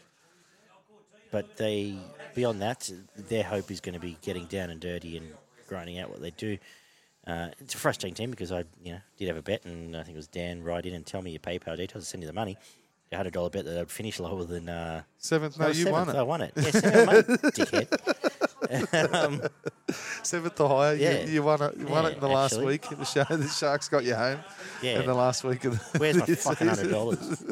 But 1.30 1.56
they, 1.56 1.96
beyond 2.34 2.62
that, 2.62 2.90
their 3.16 3.42
hope 3.42 3.70
is 3.70 3.80
going 3.80 3.94
to 3.94 4.00
be 4.00 4.16
getting 4.22 4.46
down 4.46 4.70
and 4.70 4.80
dirty 4.80 5.16
and 5.16 5.32
grinding 5.68 5.98
out 5.98 6.10
what 6.10 6.20
they 6.20 6.30
do. 6.30 6.58
Uh, 7.26 7.48
it's 7.58 7.74
a 7.74 7.78
frustrating 7.78 8.14
team 8.14 8.30
because 8.30 8.52
I, 8.52 8.64
you 8.82 8.92
know, 8.92 8.98
did 9.18 9.28
have 9.28 9.36
a 9.36 9.42
bet, 9.42 9.64
and 9.64 9.96
I 9.96 10.02
think 10.02 10.14
it 10.14 10.18
was 10.18 10.26
Dan 10.28 10.62
write 10.62 10.84
in 10.86 10.94
and 10.94 11.04
tell 11.06 11.22
me 11.22 11.30
your 11.30 11.40
PayPal 11.40 11.76
details, 11.76 12.04
to 12.04 12.10
send 12.10 12.22
you 12.22 12.26
the 12.26 12.32
money. 12.34 12.56
A 13.12 13.16
hundred 13.16 13.32
dollar 13.32 13.48
bet 13.50 13.64
that 13.64 13.78
I'd 13.78 13.90
finish 13.90 14.18
lower 14.18 14.44
than. 14.44 14.68
Uh, 14.68 15.02
Seventh, 15.18 15.58
no, 15.58 15.66
oh, 15.66 15.70
you 15.70 15.88
won 15.90 16.08
it. 16.08 16.16
I 16.16 16.22
won 16.22 16.40
it. 16.40 16.52
Yeah, 16.56 16.70
seventh, 16.70 17.28
mate, 17.28 17.40
dickhead. 17.54 18.32
um, 19.12 19.42
Seventh 20.22 20.54
to 20.56 20.68
higher. 20.68 20.94
Yeah. 20.94 21.20
You, 21.24 21.32
you 21.32 21.42
won 21.42 21.62
it. 21.62 21.76
You 21.76 21.86
won 21.86 22.04
Yeah, 22.04 22.10
it 22.10 22.14
in 22.14 22.20
the 22.20 22.28
last 22.28 22.52
actually. 22.54 22.66
week. 22.66 22.88
The, 22.88 23.04
Shark, 23.04 23.28
the 23.28 23.48
Sharks 23.48 23.88
got 23.88 24.04
you 24.04 24.14
home 24.14 24.40
yeah. 24.82 25.00
in 25.00 25.06
the 25.06 25.14
last 25.14 25.44
week 25.44 25.64
of 25.64 25.78
the 25.92 25.98
Where's 25.98 26.16
my 26.16 26.26
fucking 26.34 26.66
hundred 26.68 26.90
dollars? 26.90 27.44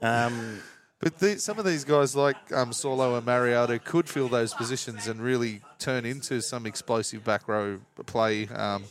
Um, 0.00 0.60
But 1.00 1.18
the, 1.18 1.38
some 1.38 1.58
of 1.60 1.64
these 1.64 1.84
guys, 1.84 2.16
like 2.16 2.36
um, 2.52 2.70
Saulo 2.70 3.16
and 3.16 3.24
Mariota, 3.24 3.78
could 3.78 4.08
fill 4.08 4.28
those 4.28 4.52
positions 4.52 5.06
and 5.06 5.20
really 5.20 5.60
turn 5.78 6.04
into 6.04 6.40
some 6.42 6.66
explosive 6.66 7.22
back 7.24 7.46
row 7.46 7.80
play. 8.06 8.48
Um, 8.48 8.84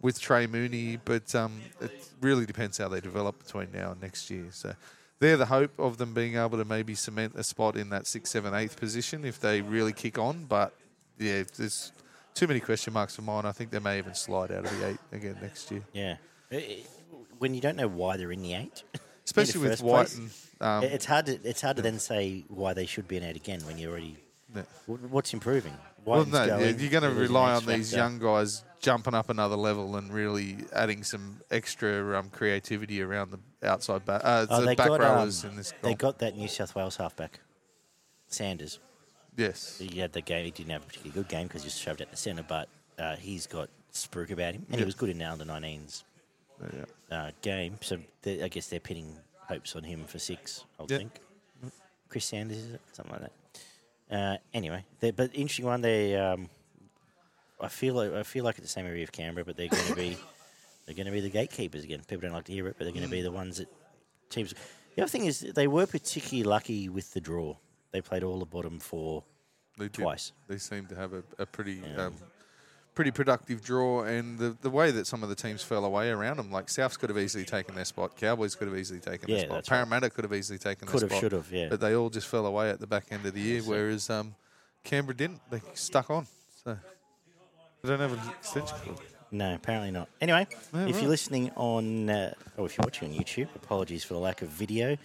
with 0.00 0.20
Trey 0.20 0.46
Mooney, 0.46 0.96
but 1.04 1.34
um, 1.34 1.60
it 1.80 1.90
really 2.20 2.46
depends 2.46 2.78
how 2.78 2.88
they 2.88 3.00
develop 3.00 3.44
between 3.44 3.68
now 3.72 3.92
and 3.92 4.00
next 4.00 4.30
year. 4.30 4.46
So 4.52 4.74
they're 5.18 5.36
the 5.36 5.46
hope 5.46 5.76
of 5.78 5.96
them 5.96 6.14
being 6.14 6.36
able 6.36 6.58
to 6.58 6.64
maybe 6.64 6.94
cement 6.94 7.34
a 7.34 7.42
spot 7.42 7.76
in 7.76 7.90
that 7.90 8.06
sixth, 8.06 8.32
seventh, 8.32 8.54
eighth 8.54 8.78
position 8.78 9.24
if 9.24 9.40
they 9.40 9.60
really 9.60 9.92
kick 9.92 10.18
on. 10.18 10.44
But 10.44 10.72
yeah, 11.18 11.42
there's 11.56 11.92
too 12.34 12.46
many 12.46 12.60
question 12.60 12.92
marks 12.92 13.16
for 13.16 13.22
mine. 13.22 13.44
I 13.44 13.52
think 13.52 13.70
they 13.70 13.78
may 13.78 13.98
even 13.98 14.14
slide 14.14 14.52
out 14.52 14.64
of 14.64 14.78
the 14.78 14.88
eight 14.88 14.98
again 15.12 15.36
next 15.42 15.70
year, 15.70 15.82
Yeah. 15.92 16.16
When 17.38 17.54
you 17.54 17.60
don't 17.60 17.76
know 17.76 17.88
why 17.88 18.16
they're 18.16 18.32
in 18.32 18.42
the 18.42 18.54
eight, 18.54 18.82
especially 19.24 19.60
with 19.60 19.70
first 19.72 19.82
Wighton. 19.82 20.30
Um, 20.60 20.82
it's 20.82 21.04
hard 21.04 21.26
to 21.26 21.38
it's 21.44 21.60
hard 21.60 21.76
to 21.76 21.82
then 21.82 21.98
say 22.00 22.44
why 22.48 22.72
they 22.74 22.86
should 22.86 23.06
be 23.06 23.16
in 23.16 23.22
eight 23.22 23.36
again 23.36 23.60
when 23.64 23.78
you're 23.78 23.90
already. 23.92 24.16
Yeah. 24.54 24.62
What's 24.86 25.32
improving? 25.34 25.74
Well, 26.04 26.24
no, 26.24 26.44
yeah, 26.44 26.58
you're 26.70 26.90
going 26.90 27.02
to 27.02 27.10
rely 27.10 27.52
on 27.52 27.66
these 27.66 27.92
young 27.92 28.18
guys 28.18 28.64
jumping 28.80 29.12
up 29.14 29.28
another 29.28 29.56
level 29.56 29.96
and 29.96 30.10
really 30.12 30.56
adding 30.72 31.02
some 31.04 31.40
extra 31.50 32.18
um, 32.18 32.30
creativity 32.30 33.02
around 33.02 33.30
the 33.30 33.68
outside 33.68 34.06
back, 34.06 34.22
uh, 34.24 34.46
Oh, 34.48 34.60
the 34.62 34.74
back 34.74 34.88
got, 34.88 35.00
rowers 35.00 35.44
um, 35.44 35.50
in 35.50 35.56
this. 35.56 35.74
They 35.82 35.94
got 35.94 36.18
that 36.20 36.34
New 36.34 36.48
South 36.48 36.74
Wales 36.74 36.96
halfback, 36.96 37.40
Sanders. 38.28 38.78
Yes, 39.38 39.78
He 39.78 40.00
had 40.00 40.12
the 40.12 40.20
game. 40.20 40.44
He 40.44 40.50
didn't 40.50 40.72
have 40.72 40.82
a 40.82 40.86
particularly 40.86 41.22
good 41.22 41.28
game 41.28 41.46
because 41.46 41.62
he 41.62 41.66
was 41.66 41.78
shoved 41.78 42.00
at 42.02 42.10
the 42.10 42.16
centre, 42.16 42.44
but 42.46 42.68
uh, 42.98 43.16
he's 43.16 43.46
got 43.46 43.70
spruik 43.92 44.30
about 44.30 44.54
him, 44.54 44.66
and 44.70 44.78
he 44.78 44.84
was 44.84 44.94
good 44.94 45.08
in 45.08 45.18
the 45.18 45.24
under 45.24 45.44
19s 45.44 46.02
yeah. 46.60 47.16
uh, 47.16 47.30
game. 47.42 47.78
So 47.80 47.98
they- 48.22 48.42
I 48.42 48.48
guess 48.48 48.68
they're 48.68 48.80
pinning 48.80 49.16
hopes 49.48 49.74
on 49.76 49.84
him 49.84 50.04
for 50.04 50.18
six. 50.18 50.64
I 50.78 50.82
would 50.82 50.90
think. 50.90 51.20
Chris 52.08 52.24
Sanders 52.24 52.58
is 52.58 52.72
it 52.74 52.80
something 52.92 53.12
like 53.12 53.22
that. 53.22 53.32
Uh, 54.10 54.36
anyway, 54.54 54.84
they- 55.00 55.10
but 55.10 55.30
interesting 55.34 55.66
one. 55.66 55.80
They, 55.80 56.16
um, 56.16 56.48
I 57.60 57.68
feel 57.68 57.94
like 57.94 58.12
I 58.12 58.22
feel 58.22 58.44
like 58.44 58.58
it's 58.58 58.66
the 58.66 58.72
same 58.72 58.86
area 58.86 59.02
of 59.02 59.12
Canberra, 59.12 59.44
but 59.44 59.56
they're 59.56 59.68
going 59.68 59.86
to 59.86 59.94
be 59.94 60.16
they're 60.86 60.94
going 60.94 61.06
to 61.06 61.12
be 61.12 61.20
the 61.20 61.30
gatekeepers 61.30 61.84
again. 61.84 62.00
People 62.06 62.22
don't 62.22 62.32
like 62.32 62.44
to 62.44 62.52
hear 62.52 62.66
it, 62.68 62.76
but 62.78 62.84
they're 62.84 62.92
going 62.92 63.04
to 63.04 63.10
be 63.10 63.20
the 63.20 63.32
ones 63.32 63.58
that 63.58 63.68
teams. 64.30 64.54
The 64.94 65.02
other 65.02 65.10
thing 65.10 65.26
is 65.26 65.40
they 65.40 65.66
were 65.66 65.86
particularly 65.86 66.44
lucky 66.44 66.88
with 66.88 67.12
the 67.12 67.20
draw. 67.20 67.56
They 67.92 68.00
played 68.00 68.22
all 68.22 68.38
the 68.38 68.46
bottom 68.46 68.78
four 68.80 69.24
They 69.78 69.84
did. 69.86 69.94
twice. 70.02 70.32
They 70.48 70.58
seem 70.58 70.86
to 70.86 70.94
have 70.94 71.12
a, 71.12 71.22
a 71.38 71.46
pretty. 71.46 71.82
Yeah. 71.84 72.06
Um, 72.06 72.14
Pretty 72.94 73.12
productive 73.12 73.62
draw, 73.62 74.02
and 74.02 74.36
the, 74.40 74.56
the 74.60 74.70
way 74.70 74.90
that 74.90 75.06
some 75.06 75.22
of 75.22 75.28
the 75.28 75.36
teams 75.36 75.62
fell 75.62 75.84
away 75.84 76.10
around 76.10 76.38
them, 76.38 76.50
like 76.50 76.66
Souths 76.66 76.98
could 76.98 77.10
have 77.10 77.18
easily 77.18 77.44
taken 77.44 77.76
their 77.76 77.84
spot, 77.84 78.16
Cowboys 78.16 78.56
could 78.56 78.66
have 78.66 78.76
easily 78.76 78.98
taken 78.98 79.28
Yeah, 79.28 79.36
their 79.36 79.44
spot, 79.44 79.54
that's 79.58 79.70
right. 79.70 79.76
Parramatta 79.76 80.10
could 80.10 80.24
have 80.24 80.34
easily 80.34 80.58
taken 80.58 80.88
Could 80.88 81.02
their 81.02 81.08
have, 81.08 81.10
spot, 81.12 81.20
should 81.20 81.30
have, 81.30 81.52
yeah. 81.52 81.68
but 81.68 81.80
they 81.80 81.94
all 81.94 82.10
just 82.10 82.26
fell 82.26 82.44
away 82.44 82.70
at 82.70 82.80
the 82.80 82.88
back 82.88 83.04
end 83.12 83.24
of 83.24 83.34
the 83.34 83.40
year, 83.40 83.60
whereas 83.62 84.10
um, 84.10 84.34
Canberra 84.82 85.16
didn't. 85.16 85.40
They 85.48 85.62
stuck 85.74 86.10
on. 86.10 86.26
So 86.64 86.76
they 87.84 87.88
don't 87.88 88.00
have 88.00 88.14
an 88.14 88.30
extension 88.36 88.76
cord. 88.84 88.98
No, 89.30 89.54
apparently 89.54 89.92
not. 89.92 90.08
Anyway, 90.20 90.48
Yeah, 90.50 90.86
if 90.86 90.94
right. 90.94 91.00
you're 91.00 91.08
listening 91.10 91.52
on, 91.54 92.10
uh, 92.10 92.34
or 92.56 92.66
if 92.66 92.76
you're 92.76 92.84
watching 92.84 93.12
on 93.12 93.16
YouTube, 93.16 93.46
apologies 93.54 94.02
for 94.02 94.14
the 94.14 94.20
lack 94.20 94.42
of 94.42 94.48
video. 94.48 94.96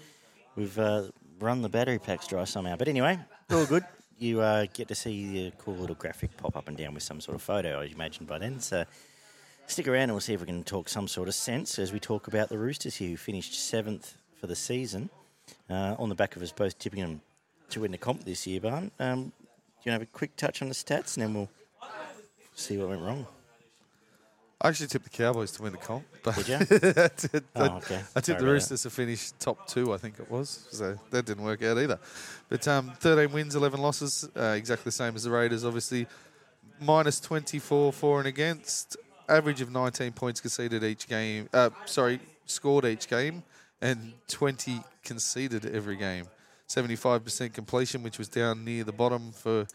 We've 0.55 0.79
uh, 0.79 1.09
run 1.43 1.61
the 1.61 1.69
battery 1.69 1.99
packs 1.99 2.27
dry 2.27 2.45
somehow. 2.45 2.75
But 2.75 2.87
anyway, 2.87 3.19
all 3.51 3.65
good. 3.65 3.83
You 4.17 4.41
uh, 4.41 4.67
get 4.73 4.87
to 4.87 4.95
see 4.95 5.49
the 5.49 5.51
cool 5.57 5.75
little 5.75 5.95
graphic 5.95 6.35
pop 6.37 6.55
up 6.55 6.67
and 6.67 6.77
down 6.77 6.93
with 6.93 7.03
some 7.03 7.19
sort 7.19 7.35
of 7.35 7.41
photo, 7.41 7.81
I 7.81 7.85
imagine, 7.85 8.25
by 8.25 8.39
then. 8.39 8.59
So 8.59 8.85
stick 9.67 9.87
around 9.87 10.03
and 10.03 10.13
we'll 10.13 10.21
see 10.21 10.33
if 10.33 10.39
we 10.39 10.45
can 10.45 10.63
talk 10.63 10.87
some 10.87 11.07
sort 11.07 11.27
of 11.27 11.35
sense 11.35 11.77
as 11.79 11.91
we 11.91 11.99
talk 11.99 12.27
about 12.27 12.49
the 12.49 12.57
Roosters 12.57 12.95
here, 12.95 13.09
who 13.09 13.17
finished 13.17 13.53
seventh 13.53 14.15
for 14.39 14.47
the 14.47 14.55
season 14.55 15.09
uh, 15.69 15.95
on 15.99 16.09
the 16.09 16.15
back 16.15 16.35
of 16.35 16.41
us 16.41 16.51
both 16.51 16.77
tipping 16.79 17.01
them 17.01 17.21
to 17.69 17.81
win 17.81 17.91
the 17.91 17.97
comp 17.97 18.23
this 18.23 18.47
year, 18.47 18.61
Barn. 18.61 18.91
Um, 18.99 19.15
do 19.15 19.19
you 19.19 19.21
want 19.21 19.31
to 19.83 19.91
have 19.91 20.01
a 20.01 20.05
quick 20.05 20.35
touch 20.37 20.61
on 20.61 20.69
the 20.69 20.75
stats 20.75 21.17
and 21.17 21.23
then 21.23 21.33
we'll 21.33 21.49
see 22.55 22.77
what 22.77 22.89
went 22.89 23.01
wrong? 23.01 23.27
I 24.63 24.69
actually 24.69 24.87
tipped 24.87 25.03
the 25.03 25.09
Cowboys 25.09 25.51
to 25.53 25.61
win 25.63 25.73
the 25.73 25.77
comp, 25.77 26.05
but 26.23 26.35
Did 26.37 26.47
you? 26.47 26.55
I, 26.61 26.61
did- 26.61 27.43
Oh, 27.55 27.77
okay. 27.77 28.01
I 28.15 28.21
tipped 28.21 28.25
the 28.27 28.33
about 28.33 28.39
that. 28.39 28.45
Roosters 28.45 28.81
to 28.83 28.89
finish 28.89 29.31
top 29.31 29.67
two, 29.67 29.93
I 29.93 29.97
think 29.97 30.19
it 30.19 30.31
was. 30.31 30.67
So 30.71 30.97
that 31.11 31.25
didn't 31.25 31.43
work 31.43 31.61
out 31.63 31.77
either. 31.77 31.99
But 32.49 32.65
um, 32.67 32.93
13 32.99 33.33
wins, 33.33 33.55
11 33.55 33.81
losses, 33.81 34.29
uh, 34.37 34.55
exactly 34.57 34.85
the 34.85 34.91
same 34.91 35.15
as 35.15 35.23
the 35.23 35.31
Raiders, 35.31 35.65
obviously. 35.65 36.07
Minus 36.79 37.19
24 37.19 37.91
for 37.93 38.19
and 38.19 38.27
against, 38.27 38.95
average 39.27 39.59
of 39.61 39.69
19 39.69 40.13
points 40.13 40.39
conceded 40.41 40.83
each 40.83 41.07
game. 41.07 41.49
Uh, 41.53 41.69
sorry, 41.85 42.19
scored 42.45 42.85
each 42.85 43.07
game, 43.09 43.43
and 43.81 44.13
20 44.29 44.81
conceded 45.03 45.65
every 45.65 45.97
game. 45.97 46.25
75% 46.69 47.53
completion, 47.53 48.01
which 48.01 48.17
was 48.17 48.27
down 48.29 48.63
near 48.63 48.83
the 48.85 48.91
bottom 48.93 49.31
for 49.33 49.67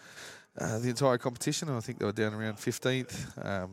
uh, 0.59 0.79
the 0.79 0.89
entire 0.89 1.19
competition. 1.19 1.69
I 1.69 1.81
think 1.81 1.99
they 1.99 2.07
were 2.07 2.13
down 2.13 2.33
around 2.35 2.57
15th. 2.57 3.47
Um, 3.47 3.71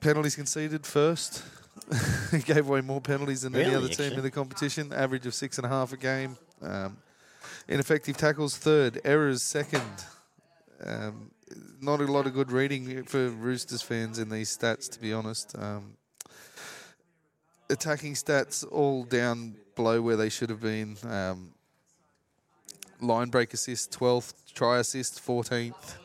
penalties 0.00 0.34
conceded 0.34 0.86
first. 0.86 1.44
he 2.30 2.38
Gave 2.38 2.68
away 2.68 2.80
more 2.80 3.00
penalties 3.00 3.42
than 3.42 3.54
any 3.54 3.64
Really, 3.64 3.76
other 3.76 3.88
team 3.88 4.12
in 4.14 4.22
the 4.22 4.30
competition. 4.30 4.92
Average 4.92 5.26
of 5.26 5.34
six 5.34 5.58
and 5.58 5.66
a 5.66 5.68
half 5.68 5.92
a 5.92 5.96
game. 5.96 6.36
Um, 6.62 6.96
ineffective 7.68 8.16
tackles 8.16 8.56
third. 8.56 9.00
Errors 9.04 9.42
second. 9.42 9.82
Um, 10.84 11.30
not 11.80 12.00
a 12.00 12.04
lot 12.04 12.26
of 12.26 12.34
good 12.34 12.50
reading 12.50 13.04
for 13.04 13.28
Roosters 13.28 13.82
fans 13.82 14.18
in 14.18 14.28
these 14.28 14.56
stats, 14.56 14.90
to 14.90 15.00
be 15.00 15.12
honest. 15.12 15.54
Um, 15.58 15.96
attacking 17.70 18.14
stats 18.14 18.64
all 18.70 19.04
down 19.04 19.56
below 19.74 20.00
where 20.00 20.16
they 20.16 20.28
should 20.28 20.50
have 20.50 20.60
been. 20.60 20.96
Um, 21.08 21.52
line 23.00 23.28
break 23.28 23.54
assist 23.54 23.96
12th, 23.98 24.34
try 24.54 24.78
assist 24.78 25.24
14th. 25.24 25.96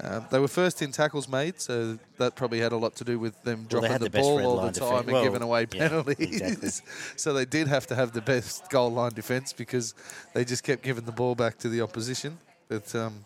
Uh, 0.00 0.20
they 0.30 0.38
were 0.38 0.46
first 0.48 0.80
in 0.80 0.92
tackles 0.92 1.28
made, 1.28 1.60
so 1.60 1.98
that 2.18 2.36
probably 2.36 2.60
had 2.60 2.70
a 2.70 2.76
lot 2.76 2.94
to 2.94 3.04
do 3.04 3.18
with 3.18 3.42
them 3.42 3.66
Well, 3.70 3.80
dropping 3.80 3.98
the, 3.98 4.08
the 4.08 4.20
ball 4.20 4.46
all 4.46 4.60
the 4.70 4.70
time 4.70 5.00
and 5.00 5.12
well, 5.12 5.24
giving 5.24 5.42
away 5.42 5.66
yeah, 5.72 5.88
penalties. 5.88 6.40
exactly. 6.40 6.68
so 7.16 7.32
they 7.32 7.44
did 7.44 7.66
have 7.66 7.86
to 7.88 7.96
have 7.96 8.12
the 8.12 8.20
best 8.20 8.70
goal 8.70 8.92
line 8.92 9.12
defence 9.12 9.52
because 9.52 9.94
they 10.34 10.44
just 10.44 10.62
kept 10.62 10.82
giving 10.82 11.04
the 11.04 11.12
ball 11.12 11.34
back 11.34 11.58
to 11.58 11.68
the 11.68 11.80
opposition. 11.80 12.38
But 12.68 12.94
um, 12.94 13.24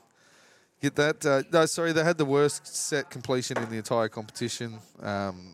get 0.80 0.94
that? 0.96 1.26
Uh, 1.26 1.42
no, 1.52 1.66
sorry, 1.66 1.92
they 1.92 2.04
had 2.04 2.16
the 2.16 2.24
worst 2.24 2.66
set 2.66 3.10
completion 3.10 3.58
in 3.58 3.68
the 3.68 3.76
entire 3.76 4.08
competition. 4.08 4.78
Um, 5.02 5.48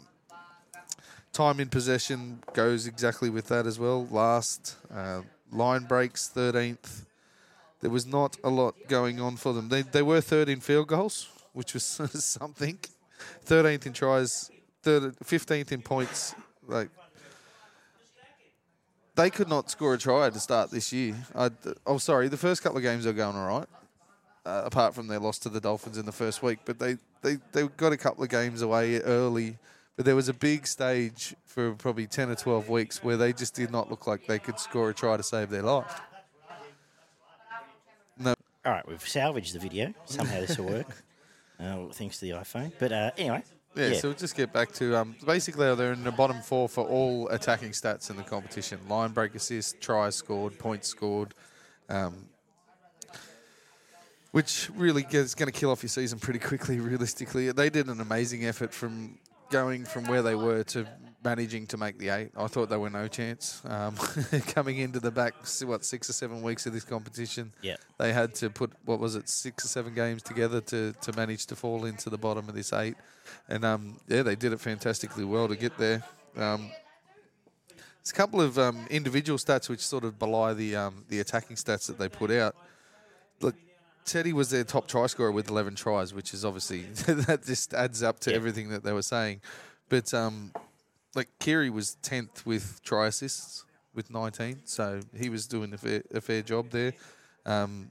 time 1.33 1.59
in 1.59 1.69
possession 1.69 2.41
goes 2.53 2.87
exactly 2.87 3.29
with 3.29 3.49
that 3.49 3.67
as 3.67 3.77
well. 3.79 4.07
Last 4.11 4.77
uh, 4.95 5.23
line 5.51 5.83
breaks, 5.85 6.29
thirteenth. 6.29 7.07
There 7.81 7.91
was 7.91 8.07
not 8.07 8.37
a 8.43 8.51
lot 8.51 8.75
going 8.89 9.21
on 9.21 9.37
for 9.37 9.53
them. 9.53 9.69
They 9.69 9.83
they 9.83 10.03
were 10.03 10.21
third 10.21 10.49
in 10.49 10.61
field 10.61 10.89
goals, 10.89 11.29
which 11.53 11.75
was 11.75 11.85
something. 12.25 12.79
Thirteenth 13.45 13.87
in 13.87 13.93
tries, 13.93 14.51
third, 14.83 15.15
fifteenth 15.23 15.73
in 15.73 15.83
points. 15.83 16.35
Like 16.67 16.91
they 19.19 19.31
could 19.31 19.49
not 19.49 19.69
score 19.69 19.95
a 19.95 19.99
try 19.99 20.31
to 20.31 20.39
start 20.39 20.71
this 20.71 20.93
year. 20.93 21.17
I, 21.35 21.51
oh, 21.85 21.99
sorry, 21.99 22.29
the 22.29 22.37
first 22.37 22.63
couple 22.63 22.79
of 22.79 22.85
games 22.85 23.05
are 23.05 23.13
going 23.13 23.35
all 23.35 23.49
right, 23.49 23.69
uh, 24.47 24.63
apart 24.65 24.95
from 24.95 25.09
their 25.09 25.19
loss 25.19 25.41
to 25.41 25.49
the 25.49 25.61
Dolphins 25.61 25.99
in 25.99 26.07
the 26.07 26.13
first 26.13 26.41
week. 26.41 26.61
But 26.65 26.79
they, 26.79 26.99
they, 27.23 27.39
they 27.51 27.67
got 27.67 27.93
a 27.93 27.97
couple 27.97 28.23
of 28.23 28.31
games 28.31 28.63
away 28.63 29.01
early. 29.01 29.59
But 29.97 30.05
there 30.05 30.15
was 30.15 30.29
a 30.29 30.35
big 30.35 30.69
stage 30.69 31.35
for 31.45 31.73
probably 31.73 32.07
10 32.07 32.31
or 32.31 32.37
12 32.37 32.69
weeks 32.69 33.03
where 33.03 33.17
they 33.17 33.33
just 33.33 33.55
did 33.55 33.73
not 33.73 33.91
look 33.91 34.07
like 34.07 34.29
they 34.29 34.39
could 34.39 34.61
score 34.61 34.91
a 34.91 34.95
try 34.95 35.17
to 35.17 35.25
save 35.25 35.51
their 35.51 35.63
life. 35.63 36.01
All 38.69 38.75
right, 38.75 38.87
we've 38.87 39.01
salvaged 39.01 39.55
the 39.55 39.59
video. 39.59 39.95
Somehow 40.05 40.41
this 40.41 40.59
will 40.59 40.67
work, 40.67 41.03
uh, 41.59 41.87
thanks 41.91 42.19
to 42.19 42.27
the 42.27 42.33
iPhone. 42.33 42.71
But 42.79 42.93
uh, 42.93 43.13
anyway, 43.17 43.43
Yeah, 43.75 43.95
so 43.95 44.09
we'll 44.09 44.19
just 44.19 44.37
get 44.37 44.53
back 44.53 44.73
to 44.73 44.95
um, 44.95 45.17
basically 45.25 45.75
they're 45.75 45.95
in 45.95 46.05
the 46.05 46.13
bottom 46.13 46.43
four 46.43 46.69
for 46.69 46.85
all 46.85 47.29
attacking 47.31 47.71
stats 47.71 48.11
in 48.11 48.17
the 48.19 48.23
competition: 48.23 48.79
line 48.87 49.13
break 49.13 49.35
assist, 49.35 49.81
tries 49.81 50.17
scored, 50.17 50.59
points 50.59 50.87
scored, 50.87 51.33
um, 51.89 52.29
which 54.33 54.69
really 54.77 55.07
is 55.13 55.35
going 55.35 55.51
to 55.51 55.59
kill 55.59 55.71
off 55.71 55.83
your 55.83 55.89
season 55.89 56.19
pretty 56.19 56.39
quickly. 56.39 56.79
Realistically, 56.93 57.51
they 57.53 57.71
did 57.71 57.87
an 57.87 58.03
amazing 58.03 58.45
effort 58.45 58.75
from 58.75 59.19
going 59.49 59.87
from 59.87 60.05
where 60.05 60.21
they 60.21 60.35
were 60.35 60.63
to 60.65 60.87
managing 61.25 61.67
to 61.67 61.77
make 61.77 61.99
the 61.99 62.09
eight. 62.11 62.31
I 62.37 62.47
thought 62.47 62.69
they 62.69 62.77
were 62.77 62.91
no 62.91 63.09
chance 63.09 63.61
um, 63.65 63.95
coming 64.49 64.79
into 64.79 65.01
the 65.01 65.11
back. 65.11 65.35
What 65.65 65.85
six 65.85 66.09
or 66.09 66.13
seven 66.13 66.43
weeks 66.43 66.67
of 66.67 66.73
this 66.73 66.85
competition? 66.85 67.53
yeah, 67.63 67.77
they 67.99 68.13
had 68.13 68.35
to 68.37 68.51
put 68.51 68.73
what 68.85 69.01
was 69.01 69.17
it 69.17 69.29
six 69.29 69.65
or 69.65 69.69
seven 69.69 69.95
games 69.95 70.23
together 70.23 70.61
to, 70.63 70.93
to 70.93 71.13
manage 71.17 71.47
to 71.47 71.57
fall 71.57 71.85
into 71.85 72.09
the 72.11 72.19
bottom 72.19 72.49
of 72.49 72.55
this 72.55 72.73
eight, 72.73 72.95
and 73.49 73.65
um, 73.65 73.99
yeah, 74.09 74.23
they 74.23 74.37
did 74.37 74.53
it 74.53 74.61
fantastically 74.61 75.25
well 75.25 75.49
to 75.49 75.57
get 75.57 75.77
there. 75.79 76.03
Um, 76.37 76.71
there's 77.99 78.11
a 78.13 78.15
couple 78.15 78.41
of 78.41 78.59
um, 78.59 78.87
individual 78.91 79.39
stats 79.39 79.69
which 79.69 79.81
sort 79.87 80.05
of 80.05 80.19
belie 80.19 80.55
the 80.55 80.77
um, 80.77 81.05
the 81.09 81.21
attacking 81.21 81.57
stats 81.57 81.87
that 81.89 81.99
they 81.99 82.09
put 82.09 82.31
out. 82.31 82.55
Look, 83.41 83.55
Teddy 84.05 84.33
was 84.33 84.51
their 84.51 84.65
top 84.65 84.87
try 84.89 85.07
scorer 85.07 85.33
with 85.33 85.51
11 85.51 85.75
tries, 85.75 86.15
which 86.15 86.33
is 86.33 86.45
obviously 86.45 86.83
that 87.07 87.45
just 87.45 87.75
adds 87.75 88.03
up 88.03 88.21
to 88.21 88.31
Yeah. 88.31 88.37
everything 88.37 88.69
that 88.71 88.83
they 88.85 88.93
were 88.93 89.03
saying. 89.03 89.41
But 89.91 90.13
um, 90.15 90.53
like 91.15 91.29
Keary 91.39 91.71
was 91.71 91.97
10th 92.03 92.47
with 92.47 92.81
try 92.83 93.07
assists 93.07 93.65
with 93.95 94.11
19, 94.11 94.63
so 94.65 95.01
he 95.17 95.29
was 95.29 95.47
doing 95.47 95.73
a 95.73 95.79
fair, 95.79 96.03
a 96.15 96.21
fair 96.21 96.43
job 96.43 96.71
there. 96.71 96.93
Um, 97.47 97.91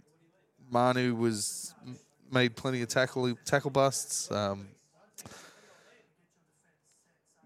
Manu 0.69 1.15
was 1.15 1.73
made 2.31 2.55
plenty 2.55 2.81
of 2.81 2.89
tackle 2.89 3.33
tackle 3.45 3.71
busts. 3.71 4.31
Um, 4.31 4.69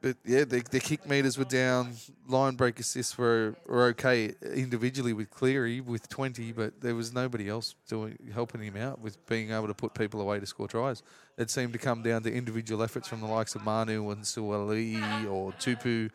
but 0.02 0.18
yeah, 0.26 0.46
their, 0.46 0.62
their 0.62 0.80
kick 0.82 1.08
meters 1.08 1.38
were 1.38 1.46
down. 1.46 1.94
Line 2.28 2.56
break 2.56 2.80
assists 2.80 3.18
were, 3.18 3.56
were 3.68 3.86
okay 3.88 4.34
individually 4.54 5.14
with 5.14 5.30
Keary 5.38 5.80
with 5.80 6.10
20, 6.10 6.52
but 6.54 6.82
there 6.82 6.96
was 6.96 7.14
nobody 7.14 7.48
else 7.48 7.76
doing 7.88 8.18
helping 8.34 8.62
him 8.62 8.78
out 8.78 9.00
with 9.00 9.24
being 9.28 9.52
able 9.52 9.68
to 9.68 9.76
put 9.76 9.94
people 9.94 10.20
away 10.20 10.40
to 10.40 10.46
score 10.48 10.68
tries. 10.68 11.04
It 11.38 11.52
seemed 11.52 11.74
to 11.74 11.80
come 11.80 12.02
down 12.02 12.24
to 12.24 12.34
individual 12.34 12.82
efforts 12.82 13.08
from 13.08 13.22
the 13.22 13.28
likes 13.28 13.54
of 13.54 13.64
Manu 13.64 14.10
and 14.10 14.24
Suaalii 14.24 15.32
or 15.32 15.52
Tupou 15.54 16.10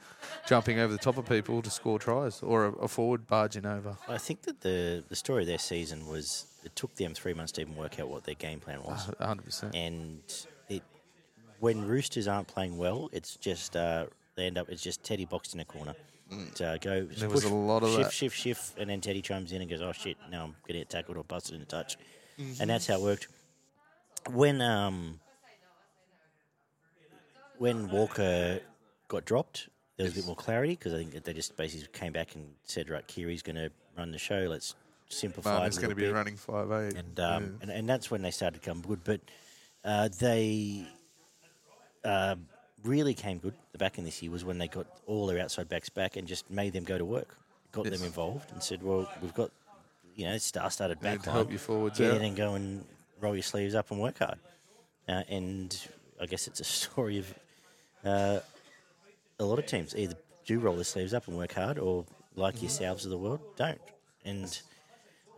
jumping 0.48 0.80
over 0.80 0.92
the 0.92 0.98
top 0.98 1.16
of 1.16 1.26
people 1.26 1.62
to 1.62 1.70
score 1.70 1.98
tries 1.98 2.42
or 2.42 2.66
a, 2.66 2.72
a 2.72 2.88
forward 2.88 3.26
barging 3.28 3.66
over. 3.66 3.96
I 4.08 4.18
think 4.18 4.42
that 4.42 4.62
the 4.62 5.04
the 5.08 5.16
story 5.16 5.42
of 5.42 5.46
their 5.46 5.58
season 5.58 6.06
was 6.08 6.46
it 6.64 6.74
took 6.74 6.96
them 6.96 7.14
three 7.14 7.34
months 7.34 7.52
to 7.52 7.60
even 7.60 7.76
work 7.76 8.00
out 8.00 8.08
what 8.08 8.24
their 8.24 8.34
game 8.34 8.58
plan 8.58 8.82
was, 8.82 9.06
100%. 9.20 9.70
and 9.74 10.20
when 11.60 11.86
Roosters 11.86 12.28
aren't 12.28 12.48
playing 12.48 12.76
well, 12.78 13.08
it's 13.12 13.36
just 13.36 13.76
uh, 13.76 14.06
they 14.34 14.46
end 14.46 14.58
up 14.58 14.68
it's 14.68 14.82
just 14.82 15.02
Teddy 15.04 15.24
boxed 15.24 15.54
in 15.54 15.60
a 15.60 15.64
corner. 15.64 15.94
To 16.56 16.76
go 16.80 16.90
Mm. 17.02 17.16
There 17.18 17.28
push, 17.28 17.44
was 17.44 17.44
a 17.44 17.54
lot 17.54 17.84
of 17.84 17.90
shift, 17.90 18.02
that. 18.02 18.12
shift, 18.12 18.36
shift, 18.36 18.78
and 18.78 18.90
then 18.90 19.00
Teddy 19.00 19.22
chimes 19.22 19.52
in 19.52 19.60
and 19.60 19.70
goes, 19.70 19.80
"Oh 19.80 19.92
shit, 19.92 20.16
now 20.28 20.44
I'm 20.46 20.56
to 20.66 20.72
get 20.72 20.90
tackled 20.90 21.16
or 21.16 21.22
busted 21.22 21.54
in 21.54 21.62
a 21.62 21.64
touch," 21.66 21.96
Mm-hmm. 22.38 22.60
and 22.60 22.68
that's 22.68 22.88
how 22.88 22.94
it 22.94 23.00
worked. 23.02 23.28
When 24.32 24.60
um 24.60 25.20
when 27.58 27.88
Walker 27.90 28.60
got 29.08 29.24
dropped, 29.24 29.68
there 29.96 30.04
was 30.04 30.12
a 30.14 30.16
bit 30.16 30.26
more 30.26 30.36
clarity 30.36 30.72
because 30.74 30.92
I 30.92 30.98
think 30.98 31.22
they 31.24 31.32
just 31.32 31.56
basically 31.56 31.86
came 31.92 32.12
back 32.12 32.34
and 32.34 32.48
said, 32.64 32.90
"Right, 32.90 33.06
Keary's 33.06 33.42
going 33.42 33.56
to 33.56 33.70
run 33.96 34.10
the 34.10 34.18
show. 34.18 34.46
Let's 34.50 34.74
simplify." 35.08 35.58
Manu's 35.58 35.76
it 35.76 35.78
a 35.78 35.82
going 35.82 35.90
to 35.90 35.96
be 35.96 36.02
bit." 36.02 36.12
running 36.12 36.36
five 36.36 36.70
eight. 36.72 36.94
and 36.96 37.20
um, 37.20 37.58
and, 37.62 37.70
and 37.70 37.88
that's 37.88 38.10
when 38.10 38.22
they 38.22 38.30
started 38.30 38.60
to 38.62 38.68
come 38.68 38.80
good. 38.82 39.04
But 39.04 39.20
uh, 39.84 40.08
they 40.18 40.86
uh, 42.06 42.36
really 42.84 43.14
came 43.14 43.38
good. 43.38 43.54
The 43.72 43.78
back 43.78 43.98
in 43.98 44.04
this 44.04 44.22
year 44.22 44.30
was 44.30 44.44
when 44.44 44.58
they 44.58 44.68
got 44.68 44.86
all 45.06 45.26
their 45.26 45.40
outside 45.40 45.68
backs 45.68 45.88
back 45.88 46.16
and 46.16 46.26
just 46.26 46.50
made 46.50 46.72
them 46.72 46.84
go 46.84 46.96
to 46.98 47.04
work, 47.04 47.36
got 47.72 47.84
Yes. 47.86 47.98
them 47.98 48.06
involved, 48.06 48.50
and 48.52 48.62
said, 48.62 48.82
"Well, 48.82 49.10
we've 49.20 49.34
got 49.34 49.50
you 50.14 50.26
know 50.26 50.38
star 50.38 50.70
started 50.70 51.00
back 51.00 51.22
to 51.22 51.28
line. 51.30 51.36
help 51.36 51.52
you 51.52 51.58
forwards 51.58 51.98
Get 51.98 52.10
out." 52.12 52.16
in 52.18 52.24
and 52.24 52.36
go 52.36 52.54
and 52.54 52.84
roll 53.20 53.34
your 53.34 53.42
sleeves 53.42 53.74
up 53.74 53.90
and 53.90 54.00
work 54.00 54.18
hard." 54.18 54.38
Uh, 55.08 55.22
and 55.28 55.88
I 56.20 56.26
guess 56.26 56.46
it's 56.48 56.60
a 56.60 56.64
story 56.82 57.18
of 57.18 57.34
uh, 58.04 58.40
a 59.38 59.44
lot 59.44 59.58
of 59.58 59.66
teams 59.66 59.94
either 59.96 60.14
do 60.46 60.58
roll 60.60 60.76
their 60.76 60.84
sleeves 60.84 61.12
up 61.12 61.26
and 61.28 61.36
work 61.36 61.52
hard, 61.52 61.78
or 61.78 62.04
like 62.36 62.62
yourselves 62.62 63.04
of 63.04 63.10
the 63.10 63.18
world, 63.18 63.40
don't. 63.56 63.80
And 64.24 64.58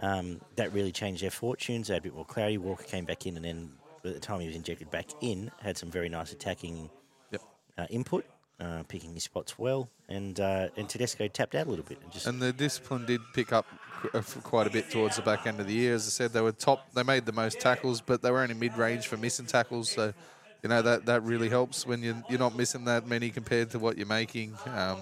um, 0.01 0.41
that 0.57 0.73
really 0.73 0.93
changed 0.93 1.23
their 1.23 1.31
fortunes. 1.31 1.89
They 1.89 1.95
had 1.95 2.03
a 2.03 2.05
bit 2.05 2.15
more 2.15 2.25
clarity. 2.25 2.59
Walker 2.59 2.85
came 2.85 3.05
back 3.05 3.27
in, 3.27 3.37
and 3.37 3.45
then 3.45 3.71
by 4.09 4.15
the 4.15 4.21
time 4.21 4.41
he 4.41 4.47
was 4.47 4.57
injected 4.57 4.91
back 4.91 5.07
in, 5.21 5.51
had 5.61 5.77
some 5.77 5.91
very 5.91 6.09
nice 6.09 6.33
attacking 6.33 6.91
Yep. 7.31 7.43
uh, 7.77 7.87
input, 7.91 8.25
uh, 8.61 8.83
picking 8.89 9.13
his 9.15 9.25
spots 9.25 9.59
well. 9.59 9.91
And 10.09 10.41
uh, 10.41 10.69
and 10.77 10.89
Tedesco 10.89 11.29
tapped 11.29 11.55
out 11.55 11.67
a 11.67 11.71
little 11.71 11.85
bit 11.85 11.99
and 12.03 12.11
just 12.11 12.27
And 12.27 12.41
the 12.41 12.53
discipline 12.53 13.05
did 13.05 13.21
pick 13.35 13.53
up 13.53 13.67
uh, 14.15 14.23
quite 14.43 14.67
a 14.67 14.71
bit 14.71 14.91
towards 14.91 15.17
the 15.17 15.23
back 15.23 15.47
end 15.47 15.61
of 15.61 15.67
the 15.67 15.75
year. 15.75 15.95
As 15.95 16.07
I 16.07 16.11
said, 16.11 16.33
they 16.33 16.41
were 16.41 16.53
top. 16.53 16.93
They 16.95 17.03
made 17.03 17.27
the 17.27 17.33
most 17.33 17.61
tackles, 17.61 18.01
but 18.01 18.23
they 18.23 18.31
were 18.31 18.41
only 18.41 18.55
mid-range 18.55 19.07
for 19.07 19.19
missing 19.19 19.45
tackles. 19.47 19.91
So, 19.91 20.15
you 20.63 20.69
know 20.71 20.81
that 20.83 21.05
that 21.07 21.23
really 21.23 21.51
helps 21.51 21.87
when 21.87 22.03
you're, 22.03 22.23
you're 22.31 22.39
not 22.39 22.57
missing 22.57 22.85
that 22.87 23.07
many 23.07 23.31
compared 23.31 23.71
to 23.71 23.79
what 23.79 23.99
you're 23.99 24.07
making. 24.07 24.57
Um, 24.75 25.01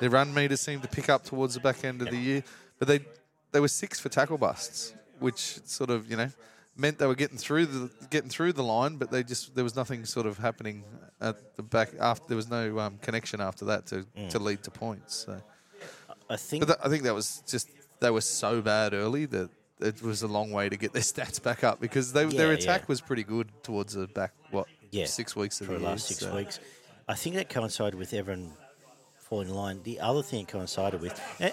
their 0.00 0.10
run 0.10 0.34
meters 0.34 0.60
seemed 0.60 0.82
to 0.82 0.88
pick 0.88 1.08
up 1.08 1.24
towards 1.24 1.54
the 1.54 1.60
back 1.60 1.84
end 1.84 2.02
of 2.02 2.10
the 2.10 2.16
year, 2.18 2.42
but 2.78 2.88
they 2.88 3.00
they 3.52 3.60
were 3.60 3.68
six 3.68 4.00
for 4.00 4.08
tackle 4.08 4.36
busts, 4.38 4.94
which 5.20 5.60
sort 5.64 5.90
of 5.90 6.10
you 6.10 6.16
know 6.16 6.30
meant 6.78 6.98
they 6.98 7.06
were 7.06 7.14
getting 7.14 7.36
through 7.36 7.66
the 7.66 7.90
getting 8.08 8.30
through 8.30 8.54
the 8.54 8.62
line, 8.62 8.96
but 8.96 9.10
they 9.10 9.22
just 9.22 9.54
there 9.54 9.64
was 9.64 9.76
nothing 9.76 10.04
sort 10.04 10.26
of 10.26 10.38
happening 10.38 10.84
at 11.20 11.56
the 11.56 11.62
back 11.62 11.90
after. 12.00 12.28
There 12.28 12.36
was 12.36 12.48
no 12.48 12.78
um, 12.78 12.98
connection 13.02 13.40
after 13.40 13.66
that 13.66 13.86
to, 13.86 14.06
to 14.30 14.38
lead 14.38 14.62
to 14.62 14.70
points. 14.70 15.14
So. 15.26 15.40
I 16.30 16.36
think 16.36 16.66
But 16.66 16.78
that, 16.78 16.86
I 16.86 16.88
think 16.88 17.04
that 17.04 17.14
was 17.14 17.42
just 17.46 17.68
they 18.00 18.10
were 18.10 18.20
so 18.20 18.60
bad 18.60 18.94
early 18.94 19.26
that 19.26 19.50
it 19.80 20.02
was 20.02 20.22
a 20.22 20.28
long 20.28 20.50
way 20.52 20.68
to 20.68 20.76
get 20.76 20.92
their 20.92 21.02
stats 21.14 21.42
back 21.42 21.64
up 21.64 21.80
because 21.80 22.12
they, 22.12 22.24
their 22.24 22.52
attack 22.52 22.82
yeah. 22.82 22.86
was 22.88 23.00
pretty 23.00 23.24
good 23.24 23.50
towards 23.62 23.94
the 23.94 24.06
back 24.06 24.32
what 24.50 24.66
yeah, 24.90 25.06
six 25.06 25.36
weeks 25.36 25.60
of 25.60 25.68
the 25.68 25.78
last 25.78 26.06
six 26.06 26.20
so- 26.20 26.34
weeks. 26.34 26.60
I 27.10 27.14
think 27.14 27.36
that 27.36 27.48
coincided 27.48 27.94
with 27.94 28.12
everyone 28.12 28.52
falling 29.16 29.48
in 29.48 29.54
line. 29.54 29.80
The 29.82 30.00
other 30.00 30.22
thing 30.22 30.40
it 30.40 30.48
coincided 30.48 31.00
with, 31.00 31.18
eh, 31.40 31.50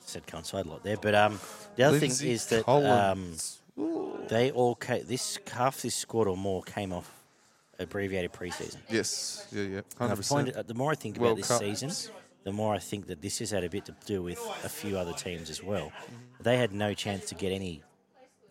said 0.00 0.28
coincide 0.28 0.66
a 0.66 0.68
lot 0.68 0.84
there, 0.84 0.96
but 0.96 1.12
um, 1.12 1.40
the 1.74 1.82
other 1.82 1.98
Lindsay 1.98 2.26
thing 2.26 2.34
is 2.34 2.46
that 2.46 2.68
um, 2.68 3.34
They 3.76 4.50
all 4.52 4.74
came, 4.74 5.04
this 5.06 5.38
half 5.52 5.82
this 5.82 5.94
squad 5.94 6.28
or 6.28 6.36
more 6.36 6.62
came 6.62 6.92
off 6.92 7.10
abbreviated 7.78 8.32
preseason. 8.32 8.76
yes, 8.88 9.46
yeah, 9.50 9.62
yeah, 9.62 9.80
hundred 9.98 10.16
percent. 10.16 10.66
the 10.66 10.74
more 10.74 10.92
I 10.92 10.94
think 10.94 11.18
World 11.18 11.32
about 11.32 11.36
this 11.38 11.48
Cup. 11.48 11.60
season, 11.60 11.90
the 12.44 12.52
more 12.52 12.74
I 12.74 12.78
think 12.78 13.06
that 13.08 13.20
this 13.20 13.40
has 13.40 13.50
had 13.50 13.64
a 13.64 13.68
bit 13.68 13.84
to 13.86 13.96
do 14.06 14.22
with 14.22 14.38
a 14.64 14.68
few 14.68 14.96
other 14.96 15.12
teams 15.12 15.50
as 15.50 15.62
well. 15.62 15.90
They 16.40 16.56
had 16.56 16.72
no 16.72 16.94
chance 16.94 17.26
to 17.26 17.34
get 17.34 17.52
any 17.52 17.82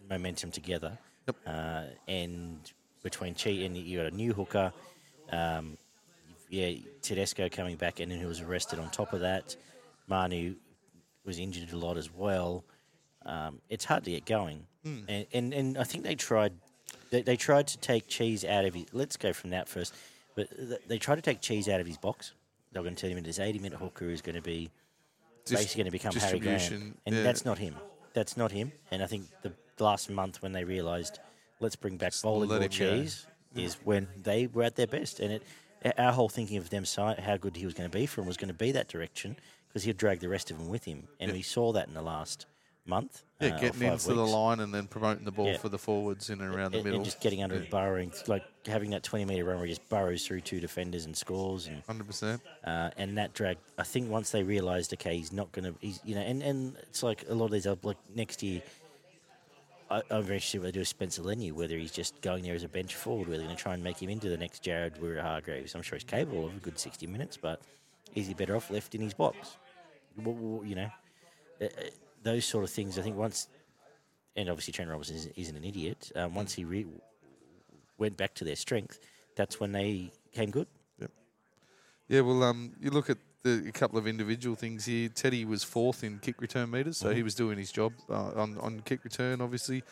momentum 0.10 0.52
together. 0.52 0.98
Yep. 1.28 1.36
Uh, 1.48 1.84
and 2.08 2.72
between 3.02 3.34
Chi 3.36 3.52
and 3.52 3.78
you 3.78 3.98
got 4.00 4.12
a 4.12 4.16
new 4.16 4.34
hooker, 4.34 4.74
um, 5.32 5.78
yeah, 6.50 6.74
Tedesco 7.02 7.50
coming 7.50 7.78
back 7.78 8.00
and 8.00 8.12
then 8.12 8.20
who 8.20 8.28
was 8.28 8.42
arrested 8.42 8.80
on 8.80 8.90
top 8.90 9.14
of 9.14 9.22
that. 9.22 9.56
Manu 10.08 10.56
was 11.26 11.40
injured 11.40 11.72
a 11.72 11.78
lot 11.78 11.98
as 11.98 12.14
well. 12.14 12.66
Um, 13.26 13.62
it's 13.70 13.86
hard 13.86 14.04
to 14.04 14.12
get 14.12 14.26
going. 14.26 14.68
Hmm. 14.84 15.00
And, 15.08 15.26
and 15.34 15.54
and 15.54 15.78
I 15.78 15.84
think 15.84 16.04
they 16.04 16.16
tried 16.16 16.54
they, 17.10 17.22
they 17.22 17.38
tried 17.38 17.68
to 17.68 17.78
take 17.78 18.08
cheese 18.08 18.44
out 18.44 18.66
of 18.66 18.74
his. 18.74 18.86
Let's 18.92 19.18
go 19.18 19.34
from 19.34 19.52
that 19.52 19.70
first. 19.70 19.94
But 20.36 20.50
th- 20.56 20.82
they 20.88 20.98
tried 20.98 21.16
to 21.16 21.22
take 21.22 21.42
cheese 21.42 21.70
out 21.70 21.80
of 21.80 21.86
his 21.86 21.98
box. 21.98 22.34
They're 22.72 22.82
going 22.82 22.96
to 22.96 23.02
tell 23.02 23.16
him 23.16 23.24
this 23.24 23.40
80 23.40 23.60
minute 23.60 23.78
hooker 23.78 24.10
is 24.10 24.22
going 24.22 24.36
to 24.36 24.42
be 24.42 24.72
Dis- 25.46 25.60
basically 25.60 25.84
going 25.84 25.86
to 25.86 25.92
become 25.92 26.16
Harry 26.16 26.40
Grant. 26.40 26.72
And 26.72 27.16
yeah. 27.16 27.22
that's 27.24 27.46
not 27.46 27.60
him. 27.60 27.76
That's 28.14 28.36
not 28.36 28.52
him. 28.52 28.72
And 28.92 29.04
I 29.04 29.06
think 29.06 29.28
the 29.44 29.54
last 29.80 30.10
month 30.10 30.42
when 30.42 30.54
they 30.54 30.64
realised, 30.64 31.20
let's 31.60 31.76
bring 31.76 31.98
back 31.98 32.14
bowling 32.24 32.50
let 32.50 32.56
ball 32.58 32.64
him 32.64 32.70
go. 32.70 32.98
cheese, 33.02 33.28
is 33.56 33.76
when 33.84 34.08
they 34.22 34.48
were 34.48 34.64
at 34.64 34.76
their 34.76 34.88
best. 34.88 35.20
And 35.20 35.34
it, 35.34 35.44
our 35.98 36.12
whole 36.12 36.30
thinking 36.30 36.58
of 36.58 36.72
them, 36.72 36.84
how 36.96 37.38
good 37.38 37.56
he 37.56 37.66
was 37.66 37.76
going 37.76 37.90
to 37.90 37.96
be 37.96 38.08
for 38.08 38.22
him, 38.22 38.28
was 38.28 38.38
going 38.38 38.48
to 38.48 38.54
be 38.56 38.72
that 38.72 38.88
direction 38.88 39.36
because 39.68 39.84
he'd 39.84 39.98
drag 39.98 40.20
the 40.20 40.30
rest 40.30 40.50
of 40.50 40.58
them 40.58 40.70
with 40.70 40.84
him. 40.84 41.08
And 41.20 41.32
we 41.32 41.44
saw 41.44 41.74
that 41.74 41.88
in 41.88 41.94
the 41.94 42.02
last 42.02 42.48
month. 42.86 43.24
Yeah, 43.40 43.56
uh, 43.56 43.60
getting 43.60 43.82
into 43.84 44.14
the 44.14 44.26
line 44.26 44.60
and 44.60 44.74
then 44.74 44.88
promoting 44.88 45.26
the 45.26 45.32
ball 45.32 45.48
Yeah. 45.48 45.58
for 45.58 45.70
the 45.70 45.78
forwards 45.78 46.30
in 46.30 46.40
and 46.42 46.54
around 46.54 46.72
the 46.72 46.78
And- 46.78 46.86
middle. 46.86 47.00
And 47.00 47.06
just 47.06 47.20
getting 47.22 47.42
under 47.44 47.56
and 47.56 47.70
burrowing, 47.70 48.12
like 48.28 48.44
having 48.66 48.90
that 48.92 49.04
20 49.04 49.26
metre 49.26 49.44
run 49.46 49.58
where 49.58 49.66
he 49.66 49.72
just 49.72 49.88
burrows 49.90 50.26
through 50.26 50.42
two 50.42 50.60
defenders 50.60 51.06
and 51.06 51.16
scores. 51.16 51.68
And 51.68 51.82
Hundred 51.84 52.08
percent. 52.08 52.42
uh, 52.64 52.92
and 52.98 53.18
that 53.18 53.34
drag. 53.34 53.58
I 53.78 53.84
think 53.84 54.10
once 54.10 54.32
they 54.32 54.44
realised, 54.44 54.94
okay, 54.94 55.18
he's 55.18 55.32
not 55.34 55.52
going 55.52 55.74
to, 55.74 55.80
he's 55.82 56.00
you 56.04 56.16
know, 56.16 56.22
and, 56.22 56.42
and 56.42 56.76
it's 56.84 57.04
like 57.04 57.26
a 57.30 57.34
lot 57.34 57.46
of 57.46 57.52
these 57.52 57.68
other 57.68 57.80
like 57.84 57.98
next 58.16 58.42
year. 58.44 58.62
I, 59.92 59.98
I'm 60.10 60.24
very 60.24 60.38
interested 60.38 60.60
what 60.60 60.66
they 60.66 60.72
do 60.72 60.80
with 60.80 60.88
Spencer 60.88 61.22
Leniu, 61.22 61.52
whether 61.54 61.78
he's 61.78 61.92
just 61.92 62.20
going 62.22 62.44
there 62.44 62.56
as 62.56 62.64
a 62.64 62.70
bench 62.70 62.96
forward, 62.96 63.28
whether 63.28 63.40
they're 63.40 63.48
going 63.48 63.58
to 63.58 63.62
try 63.62 63.74
and 63.74 63.84
make 63.84 64.02
him 64.02 64.10
into 64.10 64.30
the 64.30 64.38
next 64.38 64.64
Jared 64.64 64.96
Waerea-Hargreaves. 64.96 65.76
I'm 65.76 65.82
sure 65.82 65.98
he's 65.98 66.04
capable 66.06 66.46
of 66.48 66.56
a 66.56 66.60
good 66.60 66.80
60 66.80 67.06
minutes, 67.08 67.38
but 67.38 67.62
is 68.16 68.28
he 68.28 68.34
better 68.34 68.56
off 68.56 68.72
left 68.72 68.96
in 68.96 69.02
his 69.02 69.14
box? 69.14 69.58
Well, 70.18 70.34
well, 70.36 70.66
you 70.66 70.76
know, 70.76 70.90
uh, 71.62 71.66
uh, 71.66 71.70
those 72.24 72.46
sort 72.46 72.64
of 72.64 72.70
things. 72.70 72.98
I 72.98 73.02
think 73.02 73.18
once, 73.18 73.48
and 74.36 74.50
obviously 74.50 74.74
Trent 74.74 74.90
Robinson 74.90 75.16
isn't, 75.16 75.38
isn't 75.38 75.56
an 75.56 75.64
idiot. 75.64 76.12
Um, 76.16 76.34
once 76.36 76.54
he 76.54 76.64
re- 76.64 76.88
went 77.98 78.18
back 78.18 78.34
to 78.36 78.44
their 78.44 78.56
strength, 78.56 79.00
that's 79.36 79.60
when 79.60 79.72
they 79.72 80.12
came 80.34 80.50
good. 80.50 80.68
Yeah, 82.10 82.22
well, 82.22 82.44
um, 82.44 82.74
you 82.82 82.92
look 82.92 83.10
at 83.10 83.18
the, 83.44 83.66
a 83.68 83.72
couple 83.72 83.98
of 83.98 84.08
individual 84.08 84.56
things 84.56 84.86
here. 84.86 85.10
Teddy 85.10 85.46
was 85.46 85.64
fourth 85.64 86.04
in 86.04 86.20
kick 86.20 86.42
return 86.42 86.70
meters, 86.70 86.98
so 86.98 87.12
he 87.12 87.24
was 87.24 87.34
doing 87.34 87.58
his 87.58 87.72
job 87.72 87.94
uh, 88.10 88.32
on 88.36 88.58
on 88.60 88.82
kick 88.82 89.04
return. 89.04 89.42
Obviously, 89.42 89.84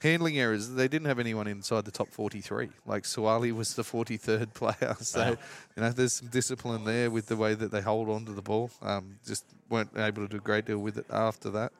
handling 0.00 0.38
errors. 0.38 0.70
They 0.70 0.88
didn't 0.88 1.06
have 1.06 1.18
anyone 1.18 1.46
inside 1.46 1.84
the 1.84 1.90
top 1.90 2.08
forty 2.08 2.40
three. 2.40 2.70
Like 2.86 3.04
Suaalii 3.04 3.52
was 3.56 3.74
the 3.74 3.84
forty 3.84 4.16
third 4.16 4.52
player, 4.60 4.96
so 5.00 5.20
Wow. 5.20 5.36
you 5.76 5.82
know 5.82 5.90
there's 5.90 6.14
some 6.14 6.28
discipline 6.28 6.84
there 6.84 7.10
with 7.10 7.26
the 7.26 7.36
way 7.36 7.54
that 7.54 7.70
they 7.70 7.80
hold 7.80 8.08
on 8.08 8.24
to 8.26 8.32
the 8.32 8.42
ball. 8.42 8.70
Um, 8.82 9.18
just 9.26 9.44
weren't 9.68 9.90
able 9.96 10.22
to 10.22 10.28
do 10.28 10.36
a 10.38 10.40
great 10.40 10.66
deal 10.66 10.78
with 10.78 10.98
it 10.98 11.06
after 11.10 11.50
that. 11.50 11.72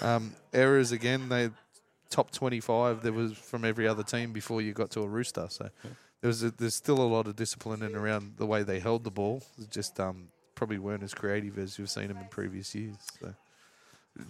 Um, 0.00 0.34
errors 0.52 0.92
again. 0.92 1.28
They 1.28 1.50
top 2.08 2.30
twenty 2.30 2.60
five. 2.60 3.02
There 3.02 3.12
was 3.12 3.32
from 3.36 3.64
every 3.64 3.86
other 3.86 4.02
team 4.02 4.32
before 4.32 4.62
you 4.62 4.72
got 4.72 4.90
to 4.92 5.02
a 5.02 5.06
rooster. 5.08 5.46
So 5.50 5.68
there 6.22 6.28
was 6.28 6.42
a, 6.42 6.50
there's 6.50 6.74
still 6.74 6.98
a 7.00 7.04
lot 7.06 7.26
of 7.26 7.36
discipline 7.36 7.82
in 7.82 7.94
around 7.94 8.34
the 8.38 8.46
way 8.46 8.62
they 8.62 8.80
held 8.80 9.04
the 9.04 9.10
ball. 9.10 9.42
It 9.60 9.70
just 9.70 10.00
um, 10.00 10.28
probably 10.54 10.78
weren't 10.78 11.02
as 11.02 11.12
creative 11.12 11.58
as 11.58 11.78
you've 11.78 11.90
seen 11.90 12.08
them 12.08 12.16
in 12.16 12.28
previous 12.28 12.74
years. 12.74 12.96
So 13.20 13.34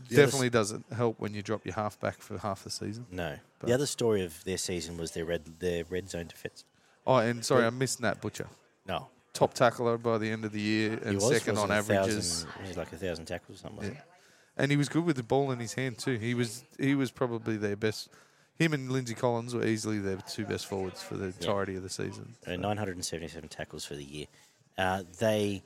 The 0.09 0.17
definitely 0.17 0.51
doesn't 0.51 0.93
help 0.93 1.21
when 1.21 1.35
you 1.35 1.43
drop 1.43 1.65
your 1.65 1.75
half 1.75 1.99
back 2.01 2.21
for 2.21 2.39
half 2.39 2.65
the 2.65 2.71
season. 2.71 3.07
No. 3.11 3.37
But- 3.59 3.69
the 3.69 3.73
other 3.75 3.87
story 3.87 4.25
of 4.25 4.43
their 4.45 4.59
season 4.59 4.97
was 4.97 5.13
their 5.13 5.25
red 5.25 5.61
their 5.61 5.85
red 5.85 6.11
zone 6.11 6.27
defense. 6.27 6.65
Oh, 7.07 7.17
and 7.17 7.45
sorry, 7.45 7.65
I 7.65 7.71
missed 7.71 8.01
Nat 8.01 8.21
Butcher. 8.21 8.49
No. 8.87 9.09
Top 9.33 9.55
tackler 9.55 9.99
by 9.99 10.19
the 10.19 10.31
end 10.31 10.45
of 10.45 10.53
the 10.53 10.61
year 10.61 10.99
and 11.05 11.17
was, 11.17 11.29
second 11.29 11.59
on 11.59 11.71
averages. 11.71 12.45
Thousand, 12.45 12.63
he 12.63 12.69
was 12.69 12.77
like 12.77 12.93
a 12.93 12.97
thousand 12.97 13.27
tackles 13.27 13.59
or 13.59 13.69
something. 13.69 13.93
Yeah. 13.93 14.01
And 14.57 14.71
he 14.71 14.77
was 14.77 14.89
good 14.89 15.05
with 15.05 15.17
the 15.17 15.23
ball 15.23 15.53
in 15.53 15.59
his 15.59 15.75
hand 15.75 15.99
too. 15.99 16.17
He 16.17 16.35
was 16.35 16.65
he 16.79 16.95
was 16.95 17.11
probably 17.11 17.57
their 17.57 17.77
best. 17.77 18.09
him 18.55 18.73
and 18.73 18.91
Lindsay 18.91 19.15
Collins 19.15 19.55
were 19.55 19.65
easily 19.65 19.99
their 19.99 20.17
two 20.17 20.47
best 20.47 20.67
forwards 20.67 21.03
for 21.03 21.17
the 21.17 21.27
entirety 21.27 21.77
of 21.77 21.83
the 21.83 21.91
season. 21.91 22.35
Uh, 22.47 22.57
977 22.57 23.49
tackles 23.51 23.85
for 23.85 23.95
the 23.95 24.05
year. 24.05 24.27
Uh, 24.79 25.03
they 25.19 25.63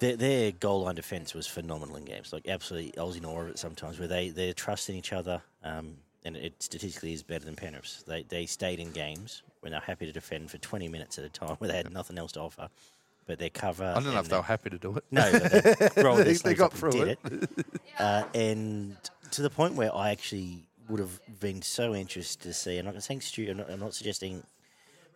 their, 0.00 0.16
their 0.16 0.52
goal 0.52 0.82
line 0.82 0.94
defence 0.94 1.34
was 1.34 1.46
phenomenal 1.46 1.96
in 1.96 2.04
games. 2.04 2.32
Like 2.32 2.48
absolutely, 2.48 2.96
I 2.98 3.02
was 3.04 3.16
in 3.16 3.24
awe 3.24 3.40
of 3.42 3.48
it 3.48 3.58
sometimes. 3.58 3.98
Where 3.98 4.08
they 4.08 4.30
they're 4.30 4.52
trusting 4.52 4.94
each 4.96 5.12
other, 5.12 5.42
um, 5.64 5.96
and 6.24 6.36
it 6.36 6.62
statistically 6.62 7.12
is 7.12 7.22
better 7.22 7.44
than 7.44 7.56
Penrith's. 7.56 8.02
They 8.04 8.22
they 8.22 8.46
stayed 8.46 8.78
in 8.80 8.90
games 8.92 9.42
when 9.60 9.72
they're 9.72 9.80
happy 9.80 10.06
to 10.06 10.12
defend 10.12 10.50
for 10.50 10.58
20 10.58 10.88
minutes 10.88 11.18
at 11.18 11.24
a 11.24 11.28
time, 11.28 11.56
where 11.58 11.68
they 11.68 11.76
had 11.76 11.92
nothing 11.92 12.16
else 12.18 12.32
to 12.32 12.40
offer. 12.40 12.68
But 13.26 13.38
their 13.40 13.50
cover. 13.50 13.84
I 13.84 13.94
don't 14.00 14.14
know 14.14 14.18
if 14.20 14.24
they 14.24 14.30
their- 14.30 14.38
were 14.38 14.42
happy 14.44 14.70
to 14.70 14.78
do 14.78 14.96
it. 14.96 15.04
no, 15.10 15.30
but 15.32 15.52
they 15.94 16.02
rolled 16.02 16.18
their 16.18 16.24
They- 16.24 16.30
they 16.30 16.34
sleeves 16.34 16.58
got 16.60 16.66
up 16.66 16.72
and 16.72 16.80
through 16.80 17.04
did 17.04 17.18
it. 17.32 17.50
Uh, 17.98 18.22
and 18.32 18.96
to 19.32 19.42
the 19.42 19.50
point 19.50 19.74
where 19.74 19.92
I 19.94 20.10
actually 20.12 20.62
would 20.88 21.00
have 21.00 21.18
been 21.40 21.60
so 21.60 21.94
interested 21.96 22.40
to 22.44 22.54
see. 22.54 22.78
I'm 22.78 22.84
not 22.86 23.02
saying 23.02 23.20
Stu. 23.22 23.48
I'm 23.50 23.56
not, 23.56 23.68
I'm 23.70 23.80
not 23.80 23.92
suggesting, 23.92 24.44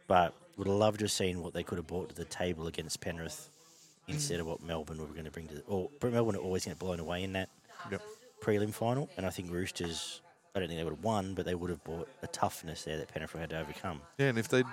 but 0.08 0.34
would 0.56 0.66
have 0.66 0.76
loved 0.76 0.98
to 0.98 1.04
have 1.04 1.12
seen 1.12 1.40
what 1.42 1.54
they 1.54 1.62
could 1.62 1.78
have 1.78 1.86
brought 1.86 2.08
to 2.10 2.14
the 2.16 2.24
table 2.24 2.66
against 2.66 3.00
Penrith 3.00 3.48
instead 4.08 4.40
of 4.40 4.46
what 4.46 4.62
Melbourne 4.62 4.98
were 4.98 5.06
going 5.06 5.24
to 5.24 5.30
bring 5.30 5.48
to. 5.48 5.54
The, 5.54 5.62
or 5.62 5.88
Melbourne 6.02 6.36
are 6.36 6.40
always 6.40 6.64
going 6.64 6.76
to 6.76 6.78
get 6.80 6.86
blown 6.86 7.00
away 7.00 7.22
in 7.22 7.32
that 7.34 7.48
Yep. 7.90 8.02
prelim 8.40 8.72
final, 8.72 9.08
and 9.16 9.26
I 9.26 9.30
think 9.30 9.50
Roosters. 9.50 10.20
I 10.54 10.58
don't 10.58 10.68
think 10.68 10.78
they 10.78 10.84
would 10.84 10.94
have 10.94 11.04
won, 11.04 11.34
but 11.34 11.46
they 11.46 11.54
would 11.54 11.70
have 11.70 11.82
brought 11.82 12.08
a 12.22 12.26
toughness 12.26 12.84
there 12.84 12.98
that 12.98 13.08
Penrith 13.08 13.32
had 13.32 13.50
to 13.50 13.58
overcome. 13.58 14.02
Yeah, 14.18 14.26
and 14.26 14.38
if 14.38 14.48
they'd 14.48 14.66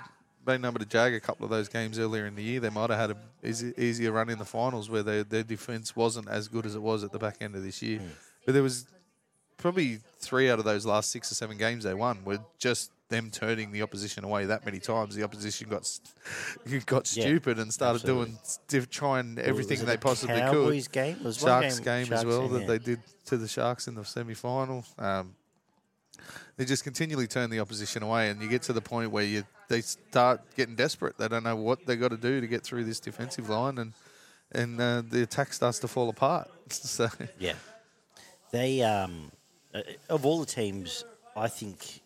been 0.44 0.64
able 0.64 0.78
to 0.78 0.84
jag 0.84 1.14
a 1.14 1.20
couple 1.20 1.44
of 1.44 1.50
those 1.50 1.68
games 1.68 1.98
earlier 1.98 2.26
in 2.26 2.34
the 2.34 2.42
year, 2.42 2.60
they 2.60 2.68
might 2.70 2.90
have 2.90 2.98
had 2.98 3.10
an 3.10 3.16
easy, 3.42 3.72
easier 3.78 4.12
run 4.12 4.28
in 4.28 4.38
the 4.38 4.44
finals 4.44 4.90
where 4.90 5.02
they, 5.02 5.22
their 5.22 5.42
defence 5.42 5.96
wasn't 5.96 6.28
as 6.28 6.48
good 6.48 6.66
as 6.66 6.74
it 6.74 6.82
was 6.82 7.02
at 7.02 7.12
the 7.12 7.18
back 7.18 7.36
end 7.40 7.54
of 7.56 7.62
this 7.62 7.80
year. 7.80 7.98
Hmm. 7.98 8.08
But 8.44 8.52
there 8.54 8.62
was 8.62 8.86
probably 9.56 10.00
three 10.18 10.50
out 10.50 10.58
of 10.58 10.64
those 10.64 10.84
last 10.86 11.10
six 11.10 11.30
or 11.30 11.34
seven 11.34 11.56
games 11.56 11.84
they 11.84 11.94
won 11.94 12.24
were 12.24 12.40
just 12.58 12.90
them 13.10 13.30
turning 13.30 13.70
the 13.72 13.82
opposition 13.82 14.24
away 14.24 14.46
that 14.46 14.64
many 14.64 14.78
times. 14.78 15.14
The 15.14 15.22
opposition 15.22 15.68
got 15.68 15.86
got 16.86 17.14
Yeah, 17.14 17.24
stupid 17.24 17.58
and 17.58 17.72
started 17.72 18.00
absolutely. 18.00 18.24
doing 18.26 18.38
diff- 18.68 18.88
trying 18.90 19.38
everything 19.38 19.84
they 19.84 19.96
the 19.96 19.98
possibly 19.98 20.36
Cowboys 20.40 20.88
could. 20.88 20.92
game 20.94 21.16
Sharks 21.32 21.78
game, 21.80 22.02
as 22.04 22.08
Sharks 22.08 22.24
well 22.24 22.42
game, 22.48 22.52
that 22.54 22.60
yeah. 22.62 22.66
they 22.66 22.78
did 22.78 23.00
to 23.26 23.36
the 23.36 23.48
Sharks 23.48 23.86
in 23.88 23.94
the 23.94 24.04
semi 24.04 24.34
final. 24.34 24.84
Um, 24.98 25.34
they 26.56 26.64
just 26.64 26.84
continually 26.84 27.26
turn 27.26 27.50
the 27.50 27.60
opposition 27.60 28.02
away, 28.02 28.30
and 28.30 28.40
you 28.40 28.48
get 28.48 28.62
to 28.62 28.72
the 28.72 28.80
point 28.80 29.10
where 29.10 29.24
you 29.24 29.44
they 29.68 29.80
start 29.82 30.40
getting 30.56 30.74
desperate. 30.74 31.16
They 31.18 31.28
don't 31.28 31.44
know 31.44 31.56
what 31.56 31.86
they 31.86 31.96
got 31.96 32.08
to 32.08 32.16
do 32.16 32.40
to 32.40 32.46
get 32.46 32.62
through 32.62 32.84
this 32.84 33.00
defensive 33.00 33.48
line, 33.48 33.78
and 33.78 33.92
and 34.52 34.80
uh, 34.80 35.02
the 35.08 35.22
attack 35.22 35.52
starts 35.52 35.78
to 35.80 35.88
fall 35.88 36.08
apart. 36.08 36.50
so 36.70 37.08
Yeah. 37.38 37.54
They, 38.52 38.82
um, 38.82 39.30
uh, 39.72 39.82
of 40.08 40.26
all 40.26 40.40
the 40.40 40.46
teams, 40.46 41.04
I 41.36 41.46
think 41.46 42.00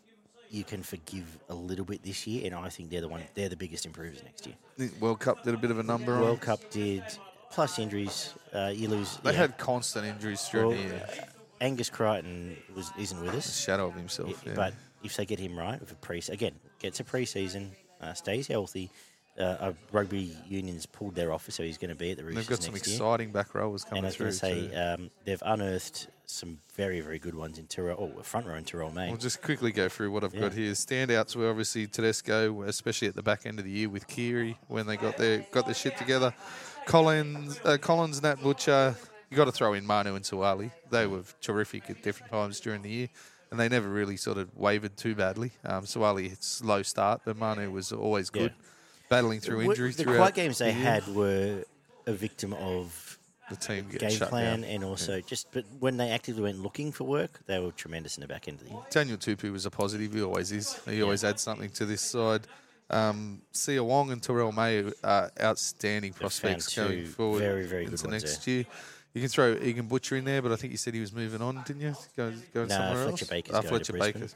you 0.55 0.65
can 0.65 0.83
forgive 0.83 1.39
a 1.49 1.55
little 1.55 1.85
bit 1.85 2.03
this 2.03 2.27
year, 2.27 2.47
and 2.47 2.55
I 2.55 2.69
think 2.69 2.91
they're 2.91 3.01
the 3.01 3.09
one. 3.09 3.23
They're 3.35 3.49
the 3.49 3.57
biggest 3.57 3.85
improvers 3.87 4.23
next 4.23 4.47
year. 4.47 4.55
the 4.79 4.91
World 5.01 5.19
Cup 5.21 5.43
did 5.43 5.53
a 5.55 5.59
bit 5.59 5.71
of 5.71 5.79
a 5.79 5.83
number 5.83 6.15
on. 6.15 6.21
World 6.21 6.41
Cup 6.41 6.61
did 6.71 7.03
plus 7.51 7.79
injuries. 7.79 8.33
Uh, 8.55 8.73
you 8.75 8.89
lose. 8.89 9.19
They 9.23 9.33
yeah. 9.33 9.39
had 9.39 9.59
constant 9.59 10.07
injuries 10.07 10.43
through 10.43 10.69
Well, 10.69 10.77
the 10.77 10.83
year. 10.83 11.07
uh, 11.21 11.25
Angus 11.61 11.91
Crichton 11.91 12.57
was 12.77 12.91
isn't 12.99 13.21
with 13.21 13.35
us, 13.35 13.61
Shadow 13.65 13.87
of 13.89 13.95
himself. 13.95 14.29
Yeah, 14.45 14.51
Yeah. 14.51 14.55
but 14.55 14.75
if 15.03 15.17
they 15.17 15.27
get 15.27 15.39
him 15.41 15.59
right 15.59 15.81
with 15.81 15.91
a 15.93 15.97
pre 15.97 16.23
again 16.29 16.55
gets 16.79 17.01
a 17.01 17.05
preseason, 17.05 17.71
uh, 18.01 18.15
stays 18.15 18.47
healthy. 18.47 18.91
Uh, 19.37 19.73
rugby 19.91 20.37
unions 20.47 20.87
pulled 20.87 21.17
their 21.17 21.33
offer, 21.33 21.51
so 21.51 21.65
he's 21.65 21.77
going 21.77 21.89
to 21.89 21.97
be 21.97 22.13
at 22.13 22.17
the 22.19 22.23
they've 22.23 22.47
got 22.47 22.63
some 22.63 22.73
year. 22.75 22.79
exciting 22.79 23.33
back 23.33 23.53
rowers 23.53 23.83
And 23.83 23.89
coming 23.91 24.05
I 24.05 24.07
was 24.07 24.17
through. 24.17 24.31
say, 24.31 24.73
um, 24.77 25.11
they've 25.25 25.43
unearthed 25.45 26.07
some 26.27 26.59
very, 26.75 27.01
very 27.01 27.19
good 27.19 27.35
ones 27.35 27.59
in 27.59 27.67
Terrell, 27.67 28.13
oh, 28.19 28.23
front 28.23 28.47
row 28.47 28.55
in 28.55 28.65
Terrell, 28.65 28.91
May. 28.91 29.09
We'll 29.09 29.17
just 29.17 29.43
quickly 29.43 29.73
go 29.73 29.89
through 29.89 30.11
what 30.11 30.25
I've 30.25 30.39
got 30.39 30.53
here. 30.53 30.73
Standouts 30.73 31.37
were 31.37 31.49
obviously 31.49 31.87
Tedesco, 31.87 32.63
especially 32.63 33.09
at 33.09 33.15
the 33.15 33.23
back 33.23 33.47
end 33.47 33.59
of 33.59 33.65
the 33.65 33.71
year 33.71 33.89
with 33.89 34.07
Keary 34.07 34.57
when 34.69 34.87
they 34.87 34.97
got 34.97 35.17
their 35.17 35.45
got 35.53 35.67
their 35.67 35.75
shit 35.75 35.97
together. 35.97 36.35
Collins, 36.87 37.61
uh, 37.65 37.79
Collins, 37.79 38.23
Nat 38.23 38.43
Butcher. 38.43 38.95
You 39.31 39.37
got 39.37 39.47
to 39.47 39.53
throw 39.53 39.73
in 39.73 39.87
Manu 39.87 40.15
and 40.15 40.25
Suaalii. 40.25 40.71
They 40.91 41.07
were 41.07 41.23
terrific 41.41 41.91
at 41.91 42.03
different 42.03 42.31
times 42.31 42.61
during 42.61 42.83
the 42.83 42.91
year, 42.91 43.09
and 43.51 43.59
they 43.59 43.69
never 43.69 43.89
really 43.89 44.17
sort 44.17 44.39
of 44.39 44.57
wavered 44.57 44.97
too 44.97 45.15
badly. 45.15 45.53
Um, 45.65 45.85
Suaalii 45.85 46.29
hit 46.29 46.45
slow 46.45 46.83
start, 46.83 47.23
but 47.25 47.37
Manu 47.37 47.71
was 47.71 47.91
always 47.91 48.31
good, 48.31 48.53
battling 49.09 49.41
through 49.41 49.63
injury 49.63 49.93
The 49.93 50.05
throughout 50.05 50.19
quiet 50.19 50.35
games 50.35 50.59
they 50.59 50.73
the 50.73 50.79
had 50.79 51.07
were 51.09 51.65
a 52.07 52.13
victim 52.13 52.53
of 52.55 53.14
The 53.51 53.57
team 53.57 53.87
getting 53.91 54.09
game 54.09 54.19
shut 54.19 54.29
plan 54.31 54.63
down. 54.63 54.71
and 54.71 54.85
also 54.85 55.21
just, 55.21 55.53
but 55.53 55.65
when 55.79 55.99
they 55.99 56.11
actively 56.11 56.43
went 56.43 56.61
looking 56.61 56.93
for 56.93 57.05
work, 57.05 57.41
they 57.47 57.59
were 57.61 57.73
tremendous 57.73 58.17
in 58.17 58.23
the 58.23 58.27
back 58.27 58.49
end 58.49 58.61
of 58.61 58.67
the 58.67 58.73
year. 58.73 58.83
Daniel 58.91 59.19
Tupou 59.19 59.53
was 59.53 59.67
a 59.67 59.71
positive. 59.71 60.15
He 60.15 60.23
always 60.23 60.51
is. 60.51 60.81
He 60.89 61.03
always 61.03 61.25
adds 61.25 61.43
something 61.43 61.69
to 61.71 61.85
this 61.85 62.01
side. 62.01 62.47
Um, 62.91 63.43
Siua 63.53 63.85
Wong 63.85 64.13
and 64.13 64.23
Terrell 64.23 64.53
May 64.53 64.85
are 65.03 65.31
outstanding 65.41 66.13
prospects 66.13 66.75
going 66.75 67.07
forward 67.07 67.39
very, 67.41 67.67
very 67.67 67.85
good 67.85 67.93
into 67.95 68.09
next 68.09 68.47
year. 68.47 68.65
You 69.15 69.21
can 69.21 69.29
throw 69.31 69.53
Egan 69.55 69.87
Butcher 69.87 70.17
in 70.17 70.25
there, 70.25 70.43
but 70.43 70.51
I 70.51 70.57
think 70.57 70.73
you 70.73 70.77
said 70.77 70.93
he 70.93 71.01
was 71.01 71.13
moving 71.13 71.41
on, 71.41 71.63
didn't 71.65 71.83
you? 71.83 71.95
Going, 72.17 72.43
going 72.53 72.69
No, 72.69 72.75
somewhere 72.75 73.05
Fletcher 73.09 73.23
else. 73.25 73.31
Baker's 73.31 73.55
Ah, 73.55 73.61
Fletcher. 73.63 74.29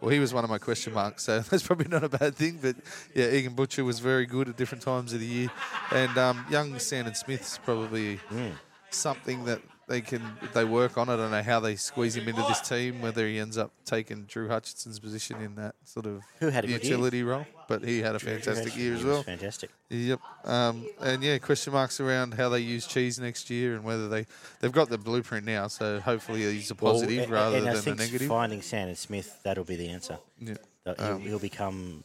Well, 0.00 0.10
he 0.10 0.18
was 0.18 0.34
one 0.34 0.44
of 0.44 0.50
my 0.50 0.58
question 0.58 0.92
marks, 0.92 1.22
so 1.24 1.40
that's 1.50 1.62
probably 1.66 1.88
not 1.88 2.04
a 2.04 2.08
bad 2.10 2.34
thing. 2.36 2.58
But 2.60 2.76
yeah, 3.14 3.30
Egan 3.30 3.54
Butcher 3.54 3.82
was 3.82 3.98
very 3.98 4.26
good 4.26 4.48
at 4.50 4.56
different 4.58 4.82
times 4.84 5.14
of 5.14 5.20
the 5.20 5.26
year, 5.26 5.50
and 5.90 6.16
um, 6.18 6.44
young 6.50 6.78
Sandon 6.78 7.14
Smith's 7.14 7.58
probably 7.58 8.16
Hmm. 8.28 8.48
something 8.90 9.44
that 9.46 9.62
they 9.88 10.00
can 10.02 10.20
they 10.52 10.64
work 10.64 10.98
on. 10.98 11.08
I 11.08 11.16
don't 11.16 11.30
know 11.30 11.42
how 11.42 11.60
they 11.60 11.76
squeeze 11.76 12.14
him 12.16 12.28
into 12.28 12.42
this 12.42 12.60
team, 12.60 13.00
whether 13.00 13.26
he 13.26 13.38
ends 13.38 13.56
up 13.56 13.70
taking 13.86 14.24
Drew 14.24 14.48
Hutchinson's 14.48 14.98
position 14.98 15.40
in 15.40 15.54
that 15.54 15.76
sort 15.84 16.04
of 16.06 16.22
Who 16.40 16.48
had 16.50 16.64
a 16.64 16.66
good 16.68 16.82
year. 16.84 16.92
utility 16.92 17.22
role. 17.22 17.46
But 17.68 17.82
he 17.82 18.00
had 18.00 18.14
a 18.14 18.18
fantastic 18.20 18.76
year 18.76 18.94
as 18.94 19.02
well. 19.04 19.22
Fantastic. 19.24 19.70
Yep. 19.90 20.20
Um, 20.44 20.86
and 21.00 21.22
yeah, 21.22 21.38
question 21.38 21.72
marks 21.72 21.98
around 22.00 22.34
how 22.34 22.48
they 22.48 22.60
use 22.60 22.86
cheese 22.86 23.18
next 23.18 23.50
year 23.50 23.74
and 23.74 23.82
whether 23.82 24.08
they 24.08 24.26
they've 24.60 24.70
got 24.72 24.88
the 24.88 24.98
blueprint 24.98 25.44
now. 25.46 25.66
So 25.66 25.98
hopefully 26.00 26.42
he's 26.42 26.70
a 26.70 26.74
positive 26.76 27.28
Well, 27.28 27.42
rather 27.42 27.56
and 27.58 27.66
than 27.66 27.74
a 27.76 27.78
think 27.78 27.98
negative. 27.98 28.28
finding 28.28 28.62
Sandon 28.62 28.94
Smith, 28.96 29.40
that'll 29.42 29.64
be 29.64 29.76
the 29.76 29.88
answer. 29.88 30.18
Yeah. 30.40 30.54
He'll, 30.84 30.94
Um, 30.98 31.20
he'll 31.22 31.38
become 31.40 32.04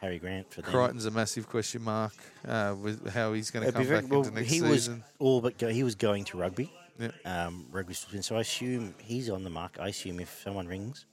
Harry 0.00 0.18
Grant 0.18 0.52
for 0.52 0.60
them. 0.62 0.70
Crichton's 0.70 1.06
a 1.06 1.10
massive 1.10 1.48
question 1.48 1.82
mark 1.82 2.12
uh, 2.46 2.74
with 2.80 3.08
how 3.10 3.32
he's 3.32 3.50
going 3.50 3.64
to 3.66 3.72
come 3.72 3.84
very- 3.84 4.02
back 4.02 4.10
well, 4.10 4.20
into 4.20 4.34
next 4.34 4.50
he 4.52 4.60
was 4.60 4.90
all 5.18 5.40
but 5.40 5.56
go, 5.58 5.68
he 5.68 5.82
was 5.82 5.94
going 5.94 6.24
to 6.24 6.36
rugby. 6.36 6.70
Yeah. 6.98 7.10
Um, 7.24 7.66
rugby, 7.70 7.94
so 7.94 8.36
I 8.36 8.40
assume 8.40 8.94
he's 8.98 9.30
on 9.30 9.44
the 9.44 9.50
mark. 9.50 9.78
I 9.80 9.88
assume 9.88 10.18
if 10.20 10.40
someone 10.42 10.66
rings 10.66 11.06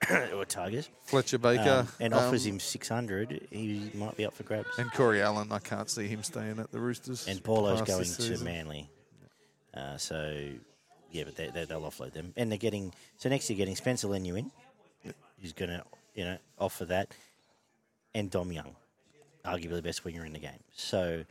or 0.34 0.44
Tigers 0.44 0.88
Fletcher 1.02 1.38
Baker 1.38 1.80
um, 1.80 1.88
and 1.98 2.14
um, 2.14 2.20
offers 2.20 2.46
him 2.46 2.60
six 2.60 2.88
hundred, 2.88 3.48
he 3.50 3.90
might 3.94 4.16
be 4.16 4.24
up 4.24 4.34
for 4.34 4.44
grabs. 4.44 4.78
and 4.78 4.92
Corey 4.92 5.20
Allen. 5.22 5.50
I 5.50 5.58
can't 5.58 5.90
see 5.90 6.06
him 6.06 6.22
staying 6.22 6.58
at 6.60 6.70
the 6.70 6.78
Roosters. 6.78 7.26
And 7.26 7.42
Paulo's 7.42 7.82
going 7.82 8.04
to. 8.04 8.44
Manly. 8.44 8.90
Uh, 9.74 9.96
so, 9.96 10.48
yeah, 11.10 11.24
but 11.24 11.36
they, 11.36 11.48
they, 11.48 11.64
they'll 11.64 11.82
offload 11.82 12.12
them. 12.12 12.32
And 12.36 12.50
they're 12.50 12.58
getting, 12.58 12.92
so 13.16 13.28
next 13.28 13.48
year 13.50 13.56
getting 13.56 13.76
Spencer 13.76 14.08
Leniu 14.08 14.38
in, 14.38 14.50
who's 15.40 15.52
going 15.52 15.70
to, 15.70 15.82
you 16.14 16.24
know, 16.24 16.38
offer 16.58 16.84
that, 16.86 17.12
and 18.14 18.30
Dom 18.30 18.50
Young, 18.50 18.74
arguably 19.44 19.76
the 19.76 19.82
best 19.82 20.04
winger 20.04 20.24
in 20.24 20.32
the 20.32 20.38
game. 20.38 20.58
So 20.74 21.24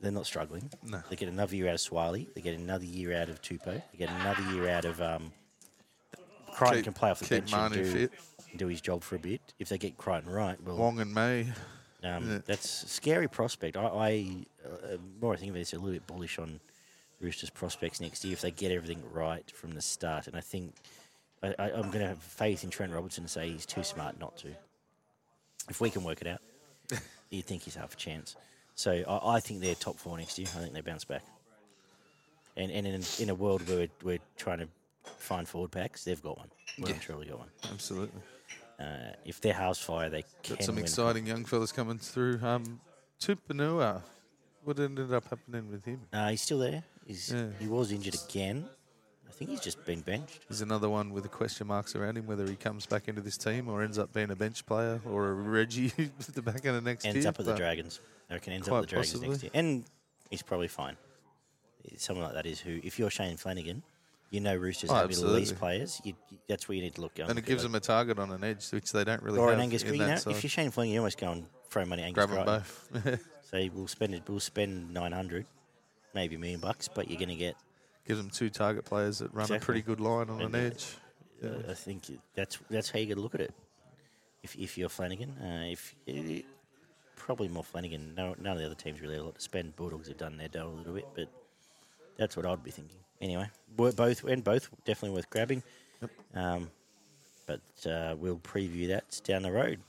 they're 0.00 0.12
not 0.12 0.26
struggling. 0.26 0.70
No. 0.84 1.02
They 1.10 1.16
get 1.16 1.28
another 1.28 1.56
year 1.56 1.68
out 1.68 1.74
of 1.74 1.80
Suaalii. 1.80 2.32
They 2.34 2.40
get 2.40 2.58
another 2.58 2.84
year 2.84 3.16
out 3.20 3.28
of 3.28 3.42
Tupou. 3.42 3.82
They 3.92 3.98
get 3.98 4.10
another 4.10 4.42
year 4.52 4.68
out 4.68 4.84
of, 4.84 5.00
um, 5.00 5.32
Crichton 6.60 6.78
Keep- 6.78 6.84
can 6.84 6.92
play 6.94 7.10
off 7.10 7.18
the 7.20 7.28
bench 7.28 7.52
and 7.52 7.74
do, 7.74 7.84
fit. 7.84 8.12
do 8.56 8.66
his 8.68 8.80
job 8.80 9.02
for 9.02 9.16
a 9.16 9.18
bit. 9.18 9.40
If 9.58 9.68
they 9.68 9.78
get 9.78 9.96
Crichton 9.98 10.30
right, 10.32 10.60
well, 10.62 10.76
Wong 10.76 11.00
and 11.00 11.12
May. 11.12 11.42
um, 12.02 12.30
Yeah. 12.30 12.38
That's 12.46 12.82
a 12.84 12.88
scary 12.88 13.28
prospect. 13.28 13.76
I, 13.76 13.84
I 13.86 14.36
uh, 14.64 14.96
more 15.20 15.34
I 15.34 15.36
think 15.36 15.50
of 15.50 15.56
it, 15.56 15.60
it's 15.60 15.72
a 15.72 15.76
little 15.76 15.92
bit 15.92 16.06
bullish 16.06 16.38
on 16.38 16.60
Roosters 17.20 17.50
prospects 17.50 18.00
next 18.00 18.24
year 18.24 18.32
if 18.32 18.40
they 18.40 18.50
get 18.50 18.72
everything 18.72 19.02
right 19.12 19.48
from 19.50 19.72
the 19.72 19.82
start. 19.82 20.26
And 20.26 20.36
I 20.36 20.40
think 20.40 20.74
I, 21.42 21.54
I'm 21.58 21.90
going 21.90 22.00
to 22.00 22.08
have 22.08 22.22
faith 22.22 22.64
in 22.64 22.70
Trent 22.70 22.92
Robertson 22.92 23.24
and 23.24 23.30
say 23.30 23.50
he's 23.50 23.66
too 23.66 23.82
smart 23.82 24.18
not 24.20 24.36
to. 24.38 24.48
If 25.68 25.80
we 25.80 25.90
can 25.90 26.02
work 26.04 26.20
it 26.20 26.26
out, 26.26 26.40
you'd 27.30 27.46
think 27.46 27.62
he's 27.62 27.74
half 27.76 27.92
a 27.94 27.96
chance. 27.96 28.36
So 28.74 28.92
I, 29.06 29.36
I 29.36 29.40
think 29.40 29.60
they're 29.60 29.74
top 29.74 29.98
four 29.98 30.16
next 30.18 30.38
year. 30.38 30.48
I 30.56 30.60
think 30.60 30.72
they 30.72 30.80
bounce 30.80 31.04
back. 31.04 31.22
And 32.56 32.70
and 32.72 32.86
in, 32.86 33.02
in 33.18 33.30
a 33.30 33.34
world 33.34 33.66
where 33.68 33.78
we're, 33.78 33.88
we're 34.02 34.18
trying 34.36 34.58
to 34.58 34.68
find 35.18 35.48
forward 35.48 35.70
packs, 35.72 36.04
they've 36.04 36.22
got 36.22 36.38
one. 36.38 36.50
Well, 36.78 36.90
Yeah. 36.90 36.98
truly 36.98 37.26
got 37.26 37.38
one. 37.38 37.48
Absolutely. 37.70 38.20
Uh, 38.78 39.12
if 39.24 39.40
they're 39.40 39.52
house 39.52 39.78
fire, 39.78 40.08
they 40.08 40.24
can 40.42 40.56
Got 40.56 40.64
some 40.64 40.76
win. 40.76 40.84
exciting 40.84 41.26
young 41.26 41.44
fellas 41.44 41.72
coming 41.72 41.98
through. 41.98 42.40
Um, 42.42 42.80
Tupouniua. 43.20 44.02
What 44.64 44.78
ended 44.78 45.12
up 45.12 45.24
happening 45.28 45.70
with 45.70 45.84
him? 45.84 46.00
Uh, 46.12 46.30
he's 46.30 46.42
still 46.42 46.58
there. 46.58 46.82
He's, 47.06 47.30
Yeah. 47.32 47.48
He 47.58 47.66
was 47.66 47.92
injured 47.92 48.16
again. 48.28 48.68
I 49.28 49.32
think 49.32 49.50
he's 49.50 49.60
just 49.60 49.84
been 49.86 50.00
benched. 50.00 50.40
He's 50.48 50.60
another 50.60 50.88
one 50.88 51.12
with 51.12 51.22
the 51.22 51.28
question 51.28 51.66
marks 51.66 51.94
around 51.96 52.18
him, 52.18 52.26
whether 52.26 52.46
he 52.46 52.56
comes 52.56 52.84
back 52.86 53.08
into 53.08 53.22
this 53.22 53.38
team 53.38 53.68
or 53.68 53.82
ends 53.82 53.98
up 53.98 54.12
being 54.12 54.30
a 54.30 54.36
bench 54.36 54.66
player 54.66 55.00
or 55.06 55.28
a 55.28 55.32
Reggie 55.34 55.92
at 55.98 56.34
the 56.34 56.42
back 56.42 56.64
end 56.66 56.76
of 56.76 56.84
next 56.84 57.04
Ends 57.06 57.18
year. 57.24 57.28
up 57.28 57.40
at 57.40 57.46
the 57.46 57.54
Dragons. 57.54 58.00
I 58.28 58.34
reckon 58.34 58.52
ends 58.52 58.68
up 58.68 58.74
at 58.74 58.80
the 58.82 58.86
Dragons 58.86 59.20
next 59.20 59.42
year. 59.42 59.50
And 59.54 59.84
he's 60.30 60.42
probably 60.42 60.68
fine. 60.68 60.96
Someone 61.96 62.24
like 62.26 62.34
that 62.34 62.46
is 62.46 62.60
who, 62.60 62.80
if 62.84 62.98
you're 62.98 63.08
Shane 63.10 63.36
Flanagan, 63.38 63.82
you 64.30 64.40
know 64.40 64.54
Roosters 64.56 64.90
Oh, 64.90 64.94
have 64.94 65.08
middle 65.08 65.24
absolutely. 65.24 65.42
east 65.42 65.56
players. 65.56 66.00
You, 66.04 66.14
you- 66.30 66.38
that's 66.48 66.68
where 66.68 66.76
you 66.76 66.82
need 66.82 66.94
to 66.94 67.00
look. 67.00 67.18
and 67.18 67.38
it 67.38 67.44
gives 67.44 67.62
them 67.62 67.74
a 67.74 67.80
target 67.80 68.18
on 68.18 68.30
an 68.32 68.42
edge, 68.42 68.70
which 68.70 68.90
they 68.92 69.04
don't 69.04 69.22
really 69.22 69.38
or 69.38 69.48
have 69.50 69.54
an 69.58 69.60
Angus. 69.62 69.84
You 69.84 69.96
know, 69.96 70.16
side. 70.16 70.32
if 70.34 70.42
you're 70.42 70.50
Shane 70.50 70.70
Fling, 70.70 70.90
you 70.90 70.98
almost 70.98 71.18
go 71.18 71.30
and 71.32 71.46
throw 71.68 71.84
money 71.84 72.02
at 72.02 72.06
Angus. 72.06 72.26
Grab 72.26 72.46
them 72.46 72.46
both. 73.04 73.20
Say 73.50 73.68
we'll 73.68 73.88
spend 73.88 74.14
it. 74.14 74.22
We'll 74.28 74.40
spend 74.40 74.92
nine 74.94 75.12
hundred, 75.12 75.46
maybe 76.14 76.36
a 76.36 76.38
million 76.38 76.60
bucks, 76.60 76.88
but 76.88 77.08
you're 77.10 77.18
going 77.18 77.28
to 77.30 77.36
get. 77.36 77.56
Gives 78.06 78.18
them 78.20 78.30
two 78.30 78.50
target 78.50 78.84
players 78.84 79.18
that 79.18 79.32
run 79.34 79.50
a 79.52 79.58
pretty 79.58 79.82
good 79.82 80.00
line 80.00 80.30
on 80.30 80.40
And, 80.40 80.54
an 80.54 80.60
uh, 80.60 80.66
edge. 80.66 80.86
Uh, 81.44 81.70
I 81.70 81.74
think 81.74 82.04
that's 82.34 82.58
that's 82.70 82.90
how 82.90 82.98
you 82.98 83.06
got 83.06 83.14
to 83.14 83.20
look 83.20 83.34
at 83.34 83.40
it. 83.40 83.54
If 84.42 84.56
if 84.56 84.78
you're 84.78 84.88
Flanagan, 84.88 85.30
uh, 85.38 85.66
if 85.70 85.94
eh, 86.08 86.42
probably 87.16 87.48
more 87.48 87.62
Flanagan. 87.64 88.14
No, 88.16 88.34
none 88.40 88.54
of 88.54 88.58
the 88.58 88.66
other 88.66 88.74
teams 88.74 89.00
really 89.00 89.14
have 89.14 89.22
a 89.22 89.26
lot 89.26 89.34
to 89.36 89.40
spend. 89.40 89.76
Bulldogs 89.76 90.08
have 90.08 90.16
done 90.16 90.36
their 90.36 90.48
dough 90.48 90.68
a 90.68 90.76
little 90.78 90.94
bit, 90.94 91.06
but 91.14 91.28
that's 92.16 92.36
what 92.36 92.46
I'd 92.46 92.62
be 92.64 92.70
thinking. 92.70 92.98
Anyway, 93.20 93.48
both 93.76 94.24
and 94.24 94.42
both 94.42 94.70
definitely 94.84 95.14
worth 95.14 95.28
grabbing. 95.30 95.62
Um, 96.34 96.70
but 97.46 97.90
uh, 97.90 98.14
we'll 98.16 98.38
preview 98.38 98.88
that 98.88 99.20
down 99.24 99.42
the 99.42 99.52
road. 99.52 99.80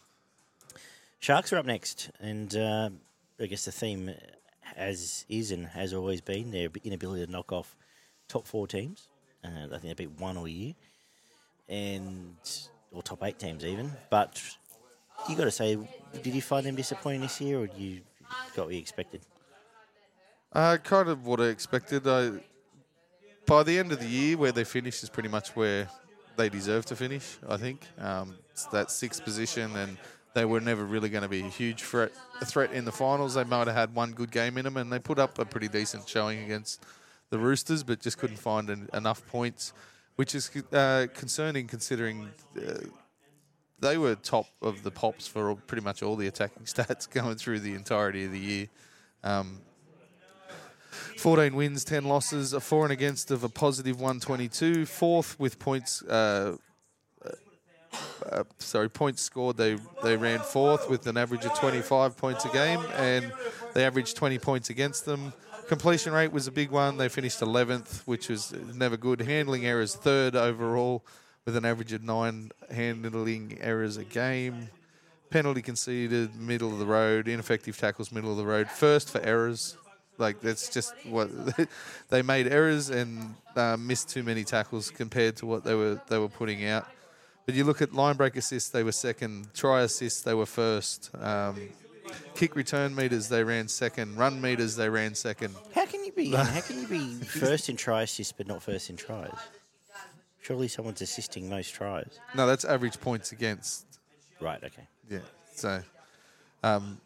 Sharks 1.20 1.54
are 1.54 1.58
up 1.58 1.65
next, 1.65 2.10
and 2.20 2.56
uh, 2.56 2.89
I 3.39 3.46
guess 3.46 3.65
the 3.65 3.72
theme, 3.72 4.12
as 4.76 5.26
is 5.30 5.52
and 5.52 5.67
has 5.67 5.94
always 5.94 6.20
been, 6.20 6.52
their 6.52 6.70
inability 6.84 7.26
to 7.26 7.32
knock 7.32 7.52
off 7.52 7.76
top 8.28 8.48
four 8.48 8.65
teams. 8.65 9.08
Uh, 9.44 9.67
I 9.67 9.78
think 9.78 9.96
they 9.96 10.06
beat 10.06 10.20
one 10.20 10.38
all 10.38 10.48
year, 10.48 10.74
and 11.70 12.36
or 12.91 13.04
top 13.04 13.24
eight 13.24 13.38
teams 13.39 13.63
even. 13.63 13.91
But 14.10 14.41
you 15.30 15.36
got 15.36 15.46
to 15.46 15.52
say, 15.52 15.78
did 16.24 16.34
you 16.34 16.41
find 16.41 16.65
them 16.65 16.76
disappointing 16.76 17.22
this 17.22 17.39
year, 17.39 17.60
or 17.60 17.70
you 17.78 18.02
got 18.56 18.65
what 18.65 18.74
you 18.74 18.80
expected? 18.80 19.22
Uh, 20.52 20.78
kind 20.78 21.08
of 21.08 21.26
what 21.26 21.39
I 21.39 21.46
expected. 21.46 22.08
I, 22.08 22.32
by 23.45 23.63
the 23.63 23.77
end 23.77 23.91
of 23.91 23.99
the 23.99 24.08
year, 24.08 24.38
where 24.38 24.51
they 24.51 24.63
finished 24.63 25.04
is 25.04 25.10
pretty 25.10 25.30
much 25.30 25.56
where 25.56 25.89
they 26.38 26.49
deserve 26.49 26.86
to 26.88 26.95
finish. 26.95 27.38
I 27.47 27.58
think 27.58 27.82
um, 27.99 28.36
it's 28.51 28.65
that 28.67 28.91
sixth 28.91 29.23
position, 29.23 29.75
and 29.75 29.97
they 30.34 30.45
were 30.45 30.62
never 30.62 30.86
really 30.86 31.10
going 31.10 31.23
to 31.23 31.30
be 31.30 31.41
a 31.41 31.49
huge 31.49 31.82
threat, 31.84 32.12
a 32.39 32.45
threat 32.45 32.71
in 32.71 32.86
the 32.86 32.91
finals. 32.91 33.34
They 33.34 33.43
might 33.43 33.67
have 33.67 33.75
had 33.75 33.93
one 33.93 34.12
good 34.12 34.32
game 34.32 34.58
in 34.58 34.65
them, 34.65 34.77
and 34.77 34.91
they 34.91 34.99
put 34.99 35.19
up 35.19 35.39
a 35.39 35.45
pretty 35.45 35.67
decent 35.67 36.08
showing 36.08 36.43
against 36.43 36.84
the 37.30 37.39
Roosters, 37.39 37.84
but 37.84 37.99
just 37.99 38.17
couldn't 38.17 38.38
find 38.38 38.69
en- 38.69 38.89
enough 38.93 39.25
points, 39.27 39.73
which 40.15 40.36
is 40.36 40.49
uh, 40.71 41.08
concerning 41.13 41.67
considering. 41.67 42.30
Uh, 42.58 42.80
they 43.80 43.97
were 43.97 44.13
top 44.13 44.45
of 44.62 44.84
the 44.84 44.91
pops 44.91 45.27
for 45.27 45.49
all, 45.49 45.56
pretty 45.56 45.84
much 45.84 46.04
all 46.04 46.15
the 46.15 46.27
attacking 46.27 46.63
stats 46.65 47.10
going 47.10 47.36
through 47.36 47.60
the 47.60 47.73
entirety 47.73 48.25
of 48.25 48.32
the 48.32 48.39
year. 48.39 48.67
Um, 49.23 49.60
14 51.17 51.56
wins, 51.56 51.84
10 51.84 52.06
losses, 52.06 52.54
a 52.54 52.60
for 52.60 52.84
and 52.84 52.91
against 52.91 53.32
of 53.32 53.43
a 53.43 53.50
positive 53.50 53.97
122. 54.00 54.86
Fourth 54.86 55.39
with 55.39 55.60
points, 55.60 56.02
uh, 56.04 56.58
uh, 58.30 58.43
sorry, 58.58 58.89
points 58.89 59.21
scored. 59.21 59.58
They 59.58 59.78
they 60.04 60.17
ran 60.17 60.39
fourth 60.39 60.89
with 60.89 61.08
an 61.08 61.17
average 61.17 61.45
of 61.45 61.58
25 61.60 62.17
points 62.17 62.45
a 62.45 62.50
game, 62.50 62.80
and 62.95 63.32
they 63.74 63.86
averaged 63.86 64.15
20 64.15 64.39
points 64.39 64.69
against 64.69 65.06
them. 65.06 65.34
Completion 65.67 66.12
rate 66.12 66.32
was 66.34 66.47
a 66.47 66.52
big 66.52 66.69
one. 66.69 66.97
They 66.97 67.08
finished 67.08 67.39
11th, 67.39 68.02
which 68.02 68.28
was 68.28 68.54
never 68.76 68.97
good. 68.97 69.21
Handling 69.21 69.65
errors 69.65 69.95
third 69.95 70.36
overall, 70.36 71.06
with 71.45 71.56
an 71.56 71.65
average 71.65 71.93
of 71.93 72.04
nine 72.04 72.52
handling 72.69 73.58
errors 73.62 73.97
a 73.97 74.04
game. 74.04 74.69
Penalty 75.30 75.62
conceded, 75.62 76.36
middle 76.36 76.74
of 76.74 76.80
the 76.80 76.86
road. 76.86 77.30
Ineffective 77.30 77.78
tackles, 77.78 78.12
middle 78.12 78.32
of 78.32 78.38
the 78.38 78.45
road. 78.45 78.67
First 78.69 79.10
for 79.10 79.21
errors. 79.21 79.78
Like 80.22 80.40
that's 80.40 80.70
just 80.70 80.94
what 81.06 81.30
they 82.10 82.22
made 82.22 82.48
errors 82.48 82.90
and 82.90 83.36
uh, 83.56 83.76
missed 83.76 84.10
too 84.10 84.24
many 84.24 84.44
tackles 84.44 84.92
compared 84.92 85.36
to 85.38 85.46
what 85.46 85.64
they 85.64 85.76
were 85.76 86.00
they 86.08 86.18
were 86.18 86.30
putting 86.30 86.66
out. 86.66 86.88
But 87.46 87.56
you 87.56 87.64
look 87.64 87.82
at 87.82 87.94
line 87.94 88.16
break 88.16 88.36
assists, 88.36 88.70
they 88.70 88.84
were 88.84 88.92
second. 88.92 89.54
Try 89.54 89.82
assists, 89.82 90.22
they 90.22 90.36
were 90.36 90.46
first. 90.46 91.10
Um, 91.20 91.60
kick 92.36 92.56
return 92.56 92.96
meters, 92.96 93.30
they 93.30 93.44
ran 93.44 93.68
second. 93.68 94.16
Run 94.16 94.40
meters, 94.40 94.76
they 94.76 94.90
ran 94.90 95.16
second. 95.16 95.56
How 95.74 95.86
can 95.86 96.06
you 96.06 96.12
be? 96.12 96.30
how 96.36 96.62
can 96.62 96.80
you 96.80 96.88
be 96.88 97.16
first 97.16 97.68
in 97.68 97.76
try 97.76 98.04
assists 98.04 98.32
but 98.32 98.48
not 98.48 98.62
first 98.62 98.90
in 98.90 98.96
tries? 98.96 99.34
Surely 100.42 100.68
someone's 100.68 101.02
assisting 101.02 101.50
most 101.50 101.74
tries. 101.74 102.20
No, 102.36 102.46
that's 102.48 102.64
average 102.66 103.02
points 103.02 103.32
against. 103.32 103.86
Right. 104.40 104.64
Okay. 104.64 104.88
Yeah. 105.10 105.20
So, 105.56 105.82
um, 106.64 107.00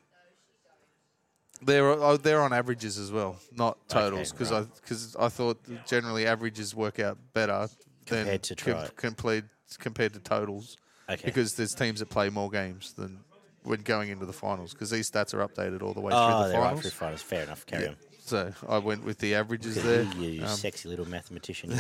they're 1.62 1.92
uh, 1.92 2.18
they're 2.18 2.42
on 2.42 2.54
averages 2.54 2.98
as 2.98 3.12
well, 3.12 3.38
not 3.52 3.78
totals, 3.90 4.32
because 4.32 4.52
right. 4.52 4.64
I 4.64 4.68
because 4.82 5.16
I 5.16 5.30
thought 5.30 5.58
generally 5.88 6.26
averages 6.28 6.76
work 6.76 7.00
out 7.00 7.18
better 7.34 7.68
than 8.08 8.24
Compared 8.26 8.44
to 8.44 8.56
com- 8.56 8.74
try. 8.74 8.90
compared 9.78 10.14
to 10.14 10.20
totals, 10.20 10.78
Okay. 11.10 11.22
because 11.26 11.56
there's 11.56 11.74
teams 11.74 12.00
that 12.00 12.10
play 12.10 12.30
more 12.30 12.50
games 12.50 12.94
than 12.94 13.20
when 13.64 13.82
going 13.82 14.10
into 14.10 14.26
the 14.26 14.34
finals, 14.34 14.74
because 14.74 14.92
these 14.92 15.10
stats 15.10 15.34
are 15.34 15.48
updated 15.48 15.82
all 15.82 15.94
the 15.94 16.02
way 16.02 16.14
oh, 16.14 16.28
through 16.28 16.38
the 16.48 16.52
they're 16.52 16.60
right 16.62 16.66
finals. 16.68 16.82
through 16.82 16.92
finals. 16.92 17.22
Fair 17.22 17.44
enough. 17.44 17.66
Carry 17.66 17.84
Yeah. 17.84 17.90
on. 17.90 17.96
So 18.28 18.52
I 18.68 18.80
went 18.80 19.04
with 19.06 19.20
the 19.20 19.36
averages 19.36 19.76
there. 19.84 20.02
You 20.18 20.42
Um, 20.44 20.48
sexy 20.50 20.90
little 20.90 21.08
mathematician. 21.08 21.72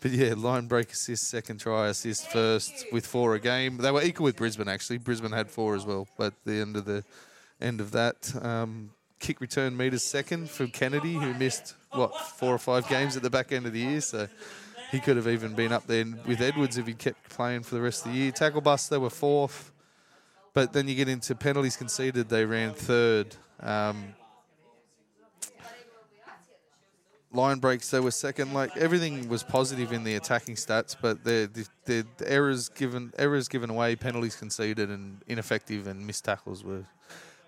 But 0.00 0.10
yeah, 0.10 0.34
line 0.36 0.66
break 0.66 0.92
assist, 0.92 1.28
second 1.28 1.58
try 1.60 1.88
assist, 1.88 2.28
first 2.30 2.72
with 2.92 3.06
four 3.06 3.34
a 3.34 3.40
game. 3.40 3.78
They 3.78 3.90
were 3.90 4.02
equal 4.02 4.24
with 4.24 4.36
Brisbane 4.36 4.68
actually. 4.68 4.98
Brisbane 4.98 5.32
had 5.32 5.50
four 5.50 5.74
as 5.74 5.86
well. 5.86 6.06
But 6.18 6.34
the 6.44 6.60
end 6.60 6.76
of 6.76 6.84
the 6.84 7.02
end 7.60 7.80
of 7.80 7.92
that, 7.92 8.32
um, 8.44 8.90
kick 9.18 9.40
return 9.40 9.76
meters 9.76 10.02
second 10.02 10.50
from 10.50 10.68
Kennedy, 10.68 11.14
who 11.14 11.34
missed 11.34 11.74
what 11.90 12.14
four 12.16 12.54
or 12.54 12.58
five 12.58 12.88
games 12.88 13.16
at 13.16 13.22
the 13.22 13.30
back 13.30 13.52
end 13.52 13.66
of 13.66 13.72
the 13.72 13.80
year. 13.80 14.00
So 14.00 14.28
he 14.90 15.00
could 15.00 15.16
have 15.16 15.28
even 15.28 15.54
been 15.54 15.72
up 15.72 15.86
there 15.86 16.04
with 16.26 16.40
Edwards 16.40 16.78
if 16.78 16.86
he 16.86 16.94
kept 16.94 17.28
playing 17.28 17.62
for 17.62 17.74
the 17.74 17.80
rest 17.80 18.06
of 18.06 18.12
the 18.12 18.18
year. 18.18 18.32
Tackle 18.32 18.60
bust, 18.60 18.90
they 18.90 18.98
were 18.98 19.10
fourth. 19.10 19.72
But 20.54 20.72
then 20.72 20.88
you 20.88 20.94
get 20.94 21.08
into 21.08 21.34
penalties 21.34 21.76
conceded, 21.76 22.28
they 22.28 22.44
ran 22.44 22.72
third. 22.72 23.36
Um, 23.60 24.14
line 27.32 27.58
breaks 27.58 27.90
they 27.90 28.00
were 28.00 28.10
second 28.10 28.54
like 28.54 28.74
everything 28.76 29.28
was 29.28 29.42
positive 29.42 29.92
in 29.92 30.04
the 30.04 30.14
attacking 30.14 30.54
stats 30.54 30.96
but 31.00 31.22
the, 31.22 31.66
the, 31.84 32.04
the 32.16 32.32
errors 32.32 32.68
given 32.70 33.12
errors 33.18 33.46
given 33.46 33.68
away 33.68 33.94
penalties 33.94 34.34
conceded 34.36 34.88
and 34.88 35.20
ineffective 35.26 35.86
and 35.86 36.06
missed 36.06 36.24
tackles 36.24 36.64
were 36.64 36.84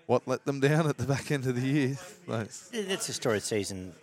what 0.09 0.27
let 0.27 0.43
them 0.45 0.59
down 0.59 0.87
at 0.87 0.97
the 0.97 1.05
back 1.05 1.29
end 1.29 1.45
of 1.45 1.55
the 1.55 1.61
year 1.61 1.97
like, 2.25 2.49
That's 2.71 3.05
the 3.05 3.13
story 3.13 3.37
of 3.37 3.43
the 3.43 3.47
season. 3.47 3.93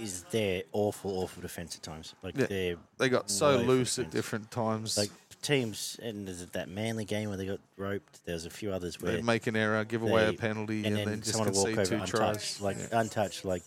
Is 0.00 0.24
their 0.30 0.62
awful, 0.72 1.22
awful 1.22 1.42
defence 1.42 1.76
at 1.76 1.82
times. 1.82 2.14
Like 2.22 2.36
Yeah. 2.36 2.46
they're 2.46 2.76
they 2.98 3.08
got 3.08 3.30
so 3.30 3.56
loose 3.56 3.98
at 3.98 4.10
different 4.10 4.50
times 4.50 4.96
like 4.98 5.10
teams, 5.40 5.98
and 6.02 6.26
there's 6.26 6.44
that 6.44 6.68
Manly 6.68 7.04
game 7.04 7.28
where 7.28 7.38
they 7.38 7.46
got 7.46 7.60
roped. 7.76 8.24
There's 8.24 8.46
a 8.46 8.50
few 8.50 8.72
others 8.72 9.00
where 9.00 9.12
they 9.12 9.22
make 9.22 9.46
an 9.46 9.54
error 9.56 9.84
give 9.84 10.02
away 10.02 10.28
a 10.28 10.32
penalty 10.32 10.78
and 10.78 10.86
and, 10.86 10.96
then, 10.96 11.06
then, 11.06 11.22
just 11.22 11.36
walk 11.38 11.46
concede 11.46 11.86
two 11.86 11.94
untouched, 11.94 12.10
tries 12.10 12.60
like 12.60 12.76
Yeah. 12.76 13.00
untouched, 13.00 13.44
like 13.44 13.62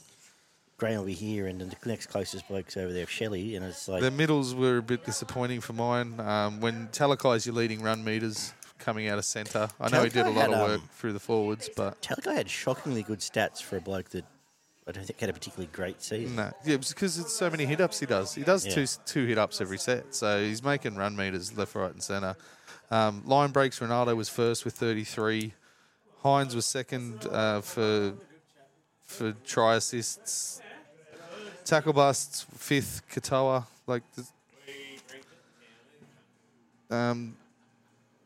Graham 0.77 0.99
will 0.99 1.05
be 1.05 1.13
here, 1.13 1.47
and 1.47 1.61
then 1.61 1.69
the 1.69 1.89
next 1.89 2.07
closest 2.07 2.47
bloke's 2.49 2.75
over 2.75 2.91
there, 2.91 3.07
Shelley, 3.07 3.55
and 3.55 3.65
it's 3.65 3.87
like 3.87 4.01
the 4.01 4.11
middles 4.11 4.53
were 4.53 4.77
a 4.77 4.81
bit 4.81 5.05
disappointing 5.05 5.61
for 5.61 5.73
mine 5.73 6.19
um, 6.19 6.59
when 6.59 6.89
Talakai's 6.89 7.45
your 7.45 7.55
leading 7.55 7.81
run 7.81 8.03
meters 8.03 8.53
coming 8.81 9.07
out 9.07 9.17
of 9.17 9.25
centre 9.25 9.69
I 9.79 9.89
know 9.89 10.03
he 10.03 10.09
did 10.09 10.25
a 10.25 10.29
lot 10.29 10.49
had, 10.49 10.53
of 10.53 10.69
work 10.69 10.81
um, 10.81 10.89
through 10.95 11.13
the 11.13 11.19
forwards 11.19 11.69
but 11.75 12.01
Talakai 12.01 12.35
had 12.35 12.49
shockingly 12.49 13.03
good 13.03 13.19
stats 13.19 13.61
for 13.61 13.77
a 13.77 13.81
bloke 13.81 14.09
that 14.09 14.25
I 14.87 14.91
don't 14.91 15.05
think 15.05 15.19
had 15.19 15.29
a 15.29 15.33
particularly 15.33 15.69
great 15.71 16.01
season. 16.01 16.35
No, 16.35 16.51
yeah, 16.65 16.77
because 16.77 17.19
it's 17.19 17.33
so 17.33 17.49
many 17.51 17.65
hit 17.65 17.79
ups 17.79 17.99
he 17.99 18.07
does. 18.07 18.33
He 18.33 18.41
does 18.43 18.65
Yeah. 18.65 18.73
two 18.73 18.87
two 19.05 19.25
hit 19.27 19.37
ups 19.37 19.61
every 19.61 19.77
set, 19.77 20.15
so 20.15 20.43
he's 20.43 20.63
making 20.63 20.95
run 20.95 21.15
meters 21.15 21.55
left, 21.55 21.75
right, 21.75 21.91
and 21.93 22.01
centre. 22.01 22.35
Um, 22.89 23.21
line 23.25 23.51
breaks, 23.51 23.79
Ronaldo 23.79 24.17
was 24.17 24.27
first 24.27 24.65
with 24.65 24.73
33. 24.73 25.53
Hynes 26.23 26.55
was 26.55 26.65
second 26.65 27.25
uh, 27.31 27.61
for 27.61 28.13
for 29.05 29.33
try 29.45 29.75
assists. 29.75 30.61
Tackle 31.63 31.93
busts, 31.93 32.45
fifth. 32.57 33.03
Katoa, 33.13 33.65
like 33.85 34.03
the, 36.89 36.95
um, 36.95 37.37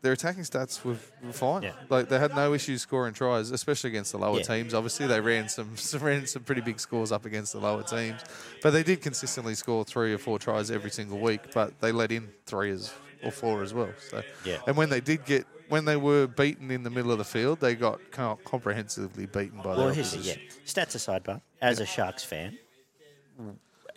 their 0.06 0.12
attacking 0.12 0.44
stats 0.44 0.84
were, 0.84 0.96
were 1.20 1.32
fine. 1.32 1.64
Yeah. 1.64 1.72
Like 1.88 2.08
they 2.08 2.20
had 2.20 2.32
no 2.36 2.54
issues 2.54 2.80
scoring 2.80 3.12
tries, 3.12 3.50
especially 3.50 3.88
against 3.90 4.12
the 4.12 4.18
lower 4.18 4.36
Yeah. 4.38 4.44
teams. 4.44 4.72
Obviously, 4.72 5.08
they 5.08 5.20
ran 5.20 5.48
some, 5.48 5.76
some 5.90 6.00
ran 6.00 6.26
some 6.28 6.44
pretty 6.44 6.60
big 6.60 6.78
scores 6.78 7.10
up 7.10 7.24
against 7.26 7.52
the 7.52 7.58
lower 7.58 7.82
teams, 7.82 8.20
but 8.62 8.70
they 8.70 8.84
did 8.84 9.02
consistently 9.02 9.56
score 9.56 9.84
three 9.84 10.14
or 10.14 10.18
four 10.18 10.38
tries 10.38 10.70
every 10.70 10.90
single 10.90 11.18
week. 11.18 11.40
But 11.52 11.80
they 11.80 11.90
let 11.90 12.12
in 12.12 12.28
three 12.46 12.70
as 12.70 12.92
or 13.24 13.32
four 13.32 13.64
as 13.64 13.74
well. 13.74 13.92
So 14.10 14.22
Yeah. 14.44 14.58
and 14.68 14.76
when 14.76 14.88
they 14.90 15.00
did 15.00 15.24
get 15.24 15.44
when 15.68 15.84
they 15.84 15.96
were 15.96 16.28
beaten 16.28 16.70
in 16.70 16.84
the 16.84 16.90
middle 16.90 17.10
of 17.10 17.18
the 17.18 17.24
field, 17.24 17.58
they 17.58 17.74
got 17.74 17.98
comprehensively 18.12 19.26
beaten 19.26 19.58
by 19.58 19.70
Well, 19.70 19.76
their 19.78 19.90
opposition. 19.90 20.40
yeah. 20.40 20.52
Stats 20.64 20.94
aside, 20.94 21.24
but 21.24 21.40
as 21.60 21.80
a 21.80 21.86
Sharks 21.86 22.22
fan, 22.22 22.56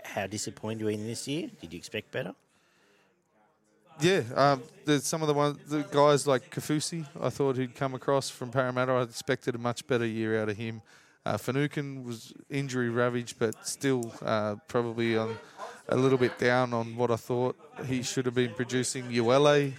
how 0.03 0.25
disappointed 0.25 0.83
were 0.83 0.89
you 0.91 0.97
in 0.97 1.05
this 1.05 1.27
year? 1.27 1.49
Did 1.61 1.73
you 1.73 1.77
expect 1.77 2.11
better? 2.11 2.33
Yeah, 4.01 4.21
um, 4.35 4.63
there's 4.85 5.05
some 5.05 5.21
of 5.21 5.27
the 5.27 5.33
ones, 5.33 5.57
the 5.67 5.81
guys 5.83 6.25
like 6.25 6.49
Kaufusi, 6.49 7.05
I 7.21 7.29
thought 7.29 7.57
he'd 7.57 7.75
come 7.75 7.93
across 7.93 8.29
from 8.29 8.49
Parramatta. 8.49 8.93
I 8.93 9.01
expected 9.01 9.55
a 9.55 9.57
much 9.57 9.85
better 9.87 10.05
year 10.05 10.41
out 10.41 10.47
of 10.47 10.55
him. 10.55 10.81
Uh, 11.25 11.37
was 12.05 12.33
injury 12.49 12.89
ravaged, 12.89 13.37
but 13.37 13.67
still 13.67 14.11
uh, 14.21 14.55
probably 14.69 15.17
on 15.17 15.37
a 15.89 15.97
little 15.97 16.17
bit 16.17 16.39
down 16.39 16.73
on 16.73 16.95
what 16.95 17.11
I 17.11 17.17
thought 17.17 17.57
he 17.87 18.01
should 18.01 18.25
have 18.25 18.35
been 18.35 18.53
producing. 18.53 19.03
Uele, 19.11 19.73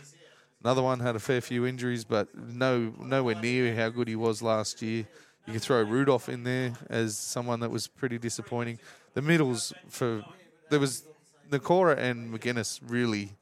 another 0.63 0.83
one 0.83 1.01
had 1.01 1.17
a 1.17 1.19
fair 1.19 1.41
few 1.41 1.65
injuries, 1.65 2.05
but 2.05 2.29
no 2.37 2.93
nowhere 3.01 3.37
near 3.37 3.75
how 3.75 3.89
good 3.89 4.07
he 4.07 4.17
was 4.17 4.43
last 4.43 4.83
year. 4.83 5.07
You 5.47 5.55
could 5.55 5.63
throw 5.63 5.83
Rudolf 5.83 6.29
in 6.29 6.45
there 6.45 6.75
as 6.91 7.17
someone 7.17 7.61
that 7.61 7.71
was 7.71 7.89
pretty 7.89 8.19
disappointing. 8.19 8.79
The 9.15 9.23
middles 9.23 9.73
for 9.89 10.23
there 10.69 10.79
was 10.79 11.05
Nikora 11.51 11.97
and 11.97 12.33
McGuinness 12.33 12.81
really 12.87 13.33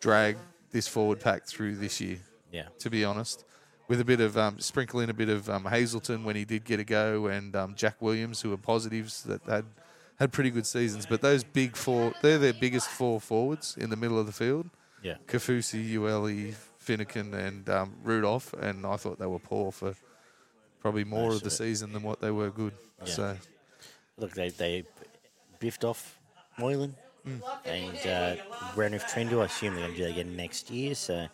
dragged 0.00 0.40
this 0.70 0.88
forward 0.88 1.20
pack 1.20 1.46
through 1.46 1.76
this 1.76 2.00
year. 2.00 2.18
Yeah. 2.52 2.66
To 2.80 2.90
be 2.90 3.04
honest, 3.04 3.44
with 3.88 4.00
a 4.00 4.04
bit 4.04 4.20
of 4.20 4.36
um, 4.36 4.58
sprinkle 4.58 5.00
in 5.00 5.10
a 5.10 5.14
bit 5.14 5.28
of 5.28 5.48
um, 5.48 5.64
Hazelton 5.64 6.24
when 6.24 6.36
he 6.36 6.44
did 6.44 6.64
get 6.64 6.80
a 6.80 6.84
go, 6.84 7.26
and 7.26 7.54
um, 7.54 7.74
Jack 7.74 8.00
Williams, 8.00 8.40
who 8.40 8.50
were 8.50 8.56
positives 8.56 9.22
that 9.24 9.42
had 9.44 9.64
had 10.18 10.32
pretty 10.32 10.50
good 10.50 10.66
seasons. 10.66 11.06
But 11.06 11.22
those 11.22 11.42
big 11.42 11.76
four, 11.76 12.12
they're 12.22 12.38
their 12.38 12.52
biggest 12.52 12.88
four 12.88 13.20
forwards 13.20 13.76
in 13.78 13.90
the 13.90 13.96
middle 13.96 14.18
of 14.18 14.26
the 14.26 14.32
field. 14.32 14.68
Yeah. 15.02 15.14
Kaufusi, 15.26 15.92
Uele, 15.94 16.54
Finucane, 16.78 17.32
and 17.34 17.68
um, 17.68 17.94
Rudolf, 18.04 18.52
and 18.54 18.84
I 18.84 18.96
thought 18.96 19.18
they 19.18 19.26
were 19.26 19.38
poor 19.38 19.72
for 19.72 19.94
probably 20.80 21.04
more 21.04 21.30
Most 21.30 21.36
of 21.36 21.42
the 21.42 21.46
of 21.48 21.52
season 21.52 21.92
than 21.92 22.02
what 22.02 22.20
they 22.20 22.30
were 22.30 22.50
good. 22.50 22.74
Yeah. 23.00 23.12
So 23.12 23.36
Look, 24.18 24.32
they 24.34 24.50
they 24.50 24.84
biffed 25.58 25.84
off 25.84 26.18
Moylan. 26.58 26.94
And 27.24 28.06
uh, 28.06 28.36
with 28.76 29.04
Trindall. 29.04 29.42
I 29.42 29.46
assume 29.46 29.74
they're 29.74 29.84
going 29.84 29.92
to 29.92 29.98
do 29.98 30.04
that 30.04 30.10
again 30.10 30.36
next 30.36 30.70
year. 30.70 30.94
So 30.94 31.26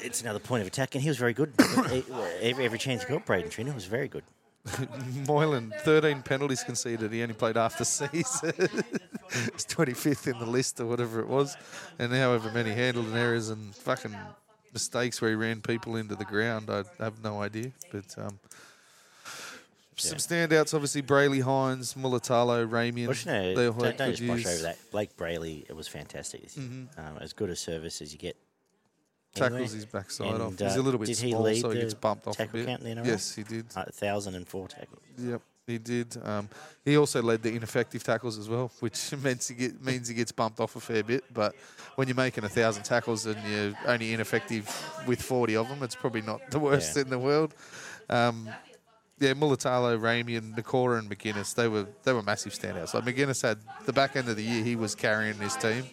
it's 0.00 0.22
another 0.22 0.38
point 0.38 0.62
of 0.62 0.66
attack, 0.66 0.94
and 0.94 1.02
he 1.02 1.08
was 1.08 1.18
very 1.18 1.32
good. 1.34 1.52
every, 2.40 2.64
every 2.64 2.78
chance 2.78 3.02
he 3.02 3.12
got, 3.12 3.26
Braydon 3.26 3.50
Trindall 3.50 3.74
was 3.74 3.86
very 3.86 4.08
good. 4.08 4.24
Moylan, 5.26 5.72
13 5.82 6.22
penalties 6.22 6.64
conceded. 6.64 7.12
He 7.12 7.22
only 7.22 7.34
played 7.34 7.56
half 7.56 7.78
the 7.78 7.84
season. 7.84 8.52
He's 9.52 9.66
25th 9.66 10.32
in 10.32 10.38
the 10.38 10.46
list 10.46 10.80
or 10.80 10.86
whatever 10.86 11.20
it 11.20 11.28
was. 11.28 11.56
And 11.98 12.12
however 12.12 12.50
many 12.52 12.70
handled 12.70 13.06
and 13.06 13.16
errors 13.16 13.48
and 13.48 13.74
fucking 13.74 14.16
mistakes 14.72 15.20
where 15.20 15.30
he 15.30 15.36
ran 15.36 15.60
people 15.60 15.96
into 15.96 16.14
the 16.14 16.24
ground, 16.24 16.68
I 16.70 16.84
have 16.98 17.22
no 17.22 17.40
idea. 17.40 17.72
But 17.92 18.14
um, 18.18 18.38
some 19.96 20.18
standouts, 20.18 20.74
obviously, 20.74 21.02
Brailey 21.02 21.42
Hynes, 21.42 21.94
Mulitalo, 21.96 22.68
Ramien. 22.68 23.06
But 23.06 23.24
you 23.24 23.32
know, 23.32 23.54
they 23.54 23.66
all 23.66 23.72
don't, 23.72 23.96
don't 23.96 24.10
just 24.14 24.26
brush 24.26 24.46
over 24.46 24.62
that. 24.62 24.78
Blayke 24.92 25.14
Brailey, 25.16 25.64
it 25.68 25.74
was 25.76 25.88
fantastic 25.88 26.42
this 26.42 26.56
year. 26.56 26.66
Mm-hmm. 26.66 27.00
Um, 27.00 27.18
as 27.20 27.32
good 27.32 27.50
a 27.50 27.56
service 27.56 28.00
as 28.02 28.12
you 28.12 28.18
get. 28.18 28.36
Tackles 29.34 29.52
anywhere. 29.54 29.74
his 29.74 29.84
backside 29.86 30.32
And, 30.34 30.42
off. 30.42 30.58
He's 30.58 30.76
uh, 30.76 30.80
a 30.80 30.82
little 30.82 30.98
bit 30.98 31.06
did 31.08 31.18
he 31.18 31.30
small, 31.32 31.42
lead 31.42 31.60
so 31.60 31.68
he 31.68 31.74
the 31.76 31.80
gets 31.82 31.94
bumped 31.94 32.26
off 32.26 32.34
a 32.34 32.36
tackle 32.38 32.52
bit. 32.60 32.66
count 32.68 32.82
in 32.82 32.96
the 32.96 33.02
NRL? 33.02 33.06
Yes, 33.06 33.34
he 33.34 33.42
did. 33.42 33.66
Uh, 33.76 33.84
1,004 33.84 34.68
tackles. 34.68 35.00
Yep, 35.18 35.42
he 35.66 35.76
did. 35.78 36.16
Um, 36.24 36.48
he 36.86 36.96
also 36.96 37.20
led 37.22 37.42
the 37.42 37.54
ineffective 37.54 38.02
tackles 38.02 38.38
as 38.38 38.48
well, 38.48 38.70
which 38.80 39.12
means 39.22 39.46
he, 39.48 39.54
get, 39.54 39.84
means 39.84 40.08
he 40.08 40.14
gets 40.14 40.32
bumped 40.32 40.58
off 40.58 40.74
a 40.76 40.80
fair 40.80 41.02
bit. 41.02 41.22
But 41.34 41.54
when 41.96 42.08
you're 42.08 42.14
making 42.16 42.44
a 42.44 42.48
thousand 42.48 42.84
tackles 42.84 43.26
and 43.26 43.36
you're 43.46 43.74
only 43.86 44.14
ineffective 44.14 44.66
with 45.06 45.20
40 45.20 45.56
of 45.56 45.68
them, 45.68 45.82
it's 45.82 45.94
probably 45.94 46.22
not 46.22 46.50
the 46.50 46.58
worst 46.58 46.96
Yeah. 46.96 47.02
in 47.02 47.10
the 47.10 47.18
world. 47.18 47.54
Um, 48.08 48.48
yeah, 49.18 49.32
Mulitalo, 49.32 49.98
Ramien, 49.98 50.54
Nikora, 50.54 50.98
and 50.98 51.10
McInnes, 51.10 51.54
they 51.54 51.68
were 51.68 51.86
they 52.02 52.12
were 52.12 52.22
massive 52.22 52.52
standouts. 52.52 52.94
Like 52.94 53.04
McInnes 53.04 53.42
had 53.42 53.58
the 53.84 53.92
back 53.92 54.16
end 54.16 54.28
of 54.28 54.36
the 54.36 54.42
year, 54.42 54.62
he 54.62 54.76
was 54.76 54.94
carrying 54.94 55.34
his 55.38 55.56
team. 55.56 55.84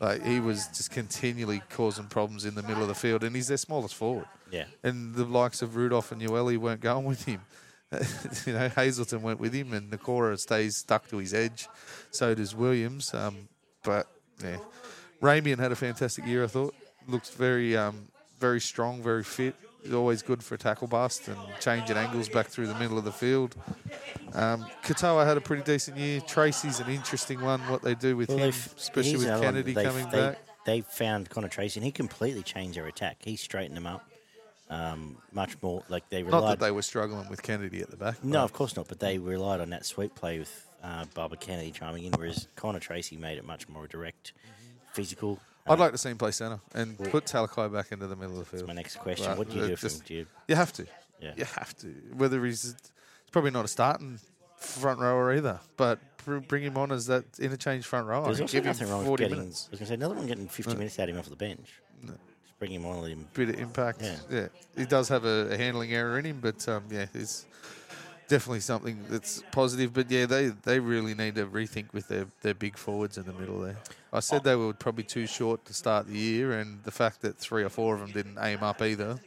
Like 0.00 0.24
he 0.24 0.40
was 0.40 0.66
just 0.68 0.90
continually 0.90 1.62
causing 1.70 2.06
problems 2.06 2.44
in 2.44 2.54
the 2.54 2.62
middle 2.62 2.82
of 2.82 2.88
the 2.88 2.94
field, 2.94 3.24
and 3.24 3.34
he's 3.34 3.48
their 3.48 3.56
smallest 3.56 3.94
forward. 3.94 4.26
Yeah. 4.50 4.64
And 4.82 5.14
the 5.14 5.24
likes 5.24 5.62
of 5.62 5.76
Rudolf 5.76 6.12
and 6.12 6.20
Uele 6.20 6.58
weren't 6.58 6.80
going 6.80 7.04
with 7.04 7.24
him. 7.24 7.40
you 8.46 8.52
know, 8.52 8.68
Hazelton 8.68 9.22
went 9.22 9.40
with 9.40 9.52
him, 9.52 9.72
and 9.72 9.90
Nikora 9.90 10.38
stays 10.38 10.76
stuck 10.76 11.08
to 11.08 11.18
his 11.18 11.34
edge. 11.34 11.68
So 12.10 12.34
does 12.34 12.54
Williams. 12.54 13.12
Um, 13.14 13.48
but 13.82 14.06
yeah, 14.42 14.58
Ramien 15.20 15.58
had 15.58 15.72
a 15.72 15.76
fantastic 15.76 16.26
year. 16.26 16.44
I 16.44 16.46
thought 16.48 16.74
looks 17.08 17.30
very, 17.30 17.76
um, 17.76 18.08
very 18.38 18.60
strong, 18.60 19.02
very 19.02 19.24
fit. 19.24 19.54
He's 19.82 19.92
always 19.92 20.22
good 20.22 20.42
for 20.42 20.54
a 20.54 20.58
tackle 20.58 20.86
bust 20.86 21.26
and 21.28 21.36
changing 21.60 21.96
angles 21.96 22.28
back 22.28 22.46
through 22.46 22.68
the 22.68 22.74
middle 22.76 22.98
of 22.98 23.04
the 23.04 23.12
field. 23.12 23.56
Um, 24.32 24.64
Katoa 24.84 25.26
had 25.26 25.36
a 25.36 25.40
pretty 25.40 25.62
decent 25.64 25.96
year. 25.96 26.20
Tracey's 26.20 26.78
an 26.80 26.88
interesting 26.88 27.40
one. 27.40 27.60
What 27.68 27.82
they 27.82 27.94
do 27.94 28.16
with 28.16 28.28
Well, 28.28 28.38
him, 28.38 28.48
especially 28.50 29.16
with. 29.16 29.40
Kennedy 29.40 29.72
They've- 29.74 29.88
coming 29.88 30.08
they, 30.10 30.18
back. 30.18 30.38
They 30.64 30.80
found 30.82 31.28
Connor 31.28 31.48
Tracey, 31.48 31.80
and 31.80 31.84
he 31.84 31.90
completely 31.90 32.42
changed 32.44 32.76
their 32.78 32.86
attack. 32.86 33.16
He 33.20 33.34
straightened 33.34 33.76
them 33.76 33.86
up 33.88 34.08
um, 34.70 35.16
much 35.32 35.60
more. 35.60 35.82
Like 35.88 36.08
they 36.08 36.22
relied. 36.22 36.40
Not 36.40 36.48
that 36.50 36.60
they 36.64 36.70
were 36.70 36.82
struggling 36.82 37.28
with 37.28 37.42
Kennedy 37.42 37.80
at 37.82 37.90
the 37.90 37.96
back. 37.96 38.22
no, 38.22 38.44
of 38.44 38.52
course 38.52 38.76
not. 38.76 38.86
But 38.86 39.00
they 39.00 39.18
relied 39.18 39.60
on 39.60 39.70
that 39.70 39.84
sweep 39.84 40.14
play 40.14 40.38
with 40.38 40.66
uh, 40.84 41.06
Barbara 41.14 41.38
Kennedy 41.38 41.72
chiming 41.72 42.04
in, 42.04 42.12
whereas 42.12 42.46
Connor 42.54 42.78
Tracey 42.78 43.16
made 43.16 43.38
it 43.38 43.44
much 43.44 43.68
more 43.68 43.88
direct, 43.88 44.32
physical. 44.92 45.40
I'd 45.66 45.78
like 45.78 45.92
to 45.92 45.98
see 45.98 46.10
him 46.10 46.18
play 46.18 46.30
centre 46.32 46.60
and 46.74 46.98
put 46.98 47.24
Talakai 47.26 47.72
back 47.72 47.92
into 47.92 48.06
the 48.06 48.16
middle 48.16 48.40
of 48.40 48.50
the 48.50 48.56
field. 48.56 48.68
My 48.68 48.74
next 48.74 48.96
question: 48.96 49.26
But 49.26 49.38
What 49.38 49.50
do 49.50 49.56
you 49.58 49.64
it 49.64 49.68
do 49.68 49.76
for 49.76 49.86
him? 49.86 49.90
just- 49.92 50.04
Do 50.06 50.14
you, 50.14 50.26
You 50.48 50.56
have 50.56 50.72
to. 50.74 50.86
Yeah. 51.20 51.32
You 51.36 51.44
have 51.44 51.76
to. 51.78 51.86
Whether 52.16 52.44
he's, 52.44 52.62
he's 52.62 52.74
probably 53.30 53.52
not 53.52 53.64
a 53.64 53.68
starting 53.68 54.18
front 54.56 54.98
rower 54.98 55.32
either, 55.36 55.60
but 55.76 56.00
br- 56.24 56.38
bring 56.38 56.64
him 56.64 56.76
on 56.76 56.90
as 56.90 57.06
that 57.06 57.24
interchange 57.38 57.84
front 57.86 58.06
rower. 58.08 58.24
There's 58.24 58.38
and 58.40 58.44
also 58.44 58.56
give 58.58 58.64
him 58.64 58.70
nothing 58.70 58.88
wrong 58.88 58.98
with 59.00 59.06
40 59.08 59.24
getting. 59.24 59.38
minutes. 59.38 59.68
I 59.68 59.70
was 59.70 59.78
going 59.78 59.86
to 59.86 59.90
say 59.90 59.94
another 59.94 60.14
one 60.16 60.26
getting 60.26 60.48
50 60.48 60.74
minutes 60.74 60.98
out 60.98 61.08
of 61.08 61.14
him 61.14 61.20
off 61.20 61.28
the 61.28 61.36
bench. 61.36 61.68
Just 62.04 62.58
bring 62.58 62.72
him 62.72 62.84
on, 62.86 63.00
let 63.02 63.12
him. 63.12 63.28
Bit 63.34 63.50
of 63.50 63.60
impact. 63.60 64.02
Yeah. 64.02 64.16
Yeah. 64.30 64.46
He 64.76 64.84
does 64.84 65.08
have 65.10 65.24
a, 65.24 65.48
a 65.52 65.56
handling 65.56 65.92
error 65.94 66.18
in 66.18 66.24
him, 66.24 66.40
but 66.40 66.68
um, 66.68 66.82
yeah, 66.90 67.06
it's 67.14 67.46
definitely 68.32 68.60
something 68.60 68.98
that's 69.10 69.42
positive. 69.52 69.92
But 69.92 70.10
yeah, 70.10 70.24
they, 70.24 70.48
they 70.48 70.80
really 70.80 71.14
need 71.14 71.34
to 71.34 71.44
rethink 71.46 71.92
with 71.92 72.08
their, 72.08 72.26
their 72.40 72.54
big 72.54 72.78
forwards 72.78 73.18
in 73.18 73.24
the 73.24 73.32
middle 73.34 73.60
there. 73.60 73.76
I 74.10 74.20
said 74.20 74.42
they 74.42 74.56
were 74.56 74.72
probably 74.72 75.04
too 75.04 75.26
short 75.26 75.66
to 75.66 75.74
start 75.74 76.06
the 76.06 76.18
year, 76.18 76.58
and 76.58 76.82
the 76.84 76.90
fact 76.90 77.20
that 77.22 77.36
three 77.36 77.62
or 77.62 77.68
four 77.68 77.94
of 77.94 78.00
them 78.00 78.10
didn't 78.12 78.38
aim 78.40 78.62
up 78.62 78.80
either. 78.80 79.20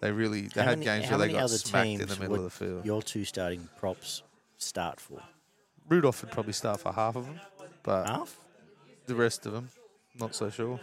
They 0.00 0.10
really 0.10 0.42
they 0.48 0.62
How 0.62 0.70
had 0.70 0.78
many- 0.80 0.84
games 1.00 1.08
where 1.10 1.18
they 1.18 1.32
got 1.32 1.48
smacked 1.48 2.00
in 2.02 2.08
the 2.08 2.16
middle 2.18 2.34
of 2.34 2.42
the 2.42 2.50
field. 2.50 2.84
Your 2.84 3.02
two 3.02 3.24
starting 3.24 3.68
props 3.78 4.22
start 4.58 4.98
for 5.00 5.22
Rudolf 5.88 6.22
would 6.22 6.32
probably 6.32 6.52
start 6.54 6.80
for 6.80 6.92
half 6.92 7.14
of 7.14 7.26
them, 7.26 7.40
but 7.82 8.06
half. 8.06 8.36
the 9.06 9.14
rest 9.14 9.46
of 9.46 9.52
them, 9.52 9.68
not 10.18 10.34
so 10.34 10.50
sure. 10.50 10.80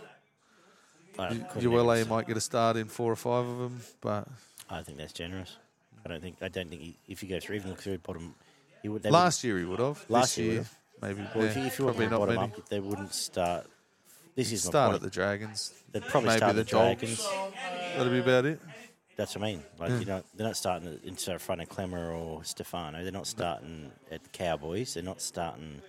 ULA 1.60 2.06
might 2.06 2.28
get 2.28 2.38
a 2.38 2.42
start 2.42 2.78
in 2.78 2.88
four 2.88 3.12
or 3.12 3.16
five 3.18 3.46
of 3.46 3.58
them, 3.58 3.82
but 4.00 4.28
I 4.70 4.82
think 4.84 4.98
that's 4.98 5.14
generous. 5.14 5.58
I 6.06 6.10
don't 6.10 6.22
think. 6.22 6.38
I 6.42 6.48
don't 6.48 6.70
think 6.70 6.82
he, 6.82 6.98
if 7.08 7.24
you 7.24 7.30
go 7.30 7.40
through, 7.40 7.58
even 7.58 7.70
look 7.72 7.82
through 7.82 7.98
bottom, 8.00 8.36
he 8.82 8.90
would. 8.90 9.06
last 9.06 9.44
year 9.44 9.58
he 9.60 9.66
would 9.66 9.80
have. 9.80 10.04
Last 10.10 10.38
year 10.38 10.54
year, 10.54 10.66
maybe. 11.02 11.22
Well, 11.36 11.46
if 11.46 11.56
yeah, 11.56 11.62
you, 11.62 11.68
if 11.68 11.80
you 11.80 11.86
probably 11.86 12.00
went 12.00 12.12
not 12.12 12.20
bottom 12.20 12.36
many. 12.36 12.54
up, 12.54 12.70
they 12.70 12.80
wouldn't 12.80 13.14
start. 13.14 13.68
This 14.36 14.52
is 14.52 14.64
Start 14.64 14.96
at 14.96 15.02
the 15.02 15.10
Dragons. 15.10 15.74
They'd 15.92 16.04
probably 16.04 16.30
maybe 16.30 16.38
start 16.38 16.56
the 16.56 16.64
the 16.64 16.70
Dragons. 16.70 17.28
That'll 17.96 18.12
be 18.12 18.20
about 18.20 18.46
it. 18.46 18.62
That's 19.18 19.36
what 19.36 19.44
I 19.44 19.52
mean. 19.52 19.64
Like 19.78 19.92
you 20.00 20.06
know, 20.06 20.24
they're 20.36 20.48
not 20.48 20.58
starting 20.58 21.00
at- 21.06 21.28
of 21.28 21.42
front 21.42 21.62
of 21.62 21.70
Clemmer 21.70 22.12
or 22.12 22.44
Stefano. 22.44 23.04
They're 23.04 23.12
not 23.12 23.28
starting 23.28 23.92
at 24.10 24.24
the 24.24 24.30
Cowboys. 24.30 24.94
They're 24.94 25.04
not 25.04 25.22
starting. 25.22 25.82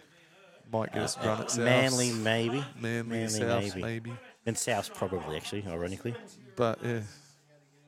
Might 0.72 0.92
get 0.92 1.02
us 1.02 1.16
uh, 1.18 1.26
run 1.26 1.40
at 1.42 1.50
South. 1.50 1.64
Manly, 1.64 2.12
maybe. 2.12 2.64
Manly, 2.80 3.28
South, 3.28 3.76
maybe. 3.76 4.12
And 4.46 4.56
South 4.56 4.92
probably 4.94 5.36
actually, 5.36 5.64
ironically. 5.68 6.14
But 6.56 6.78
yeah, 6.84 7.00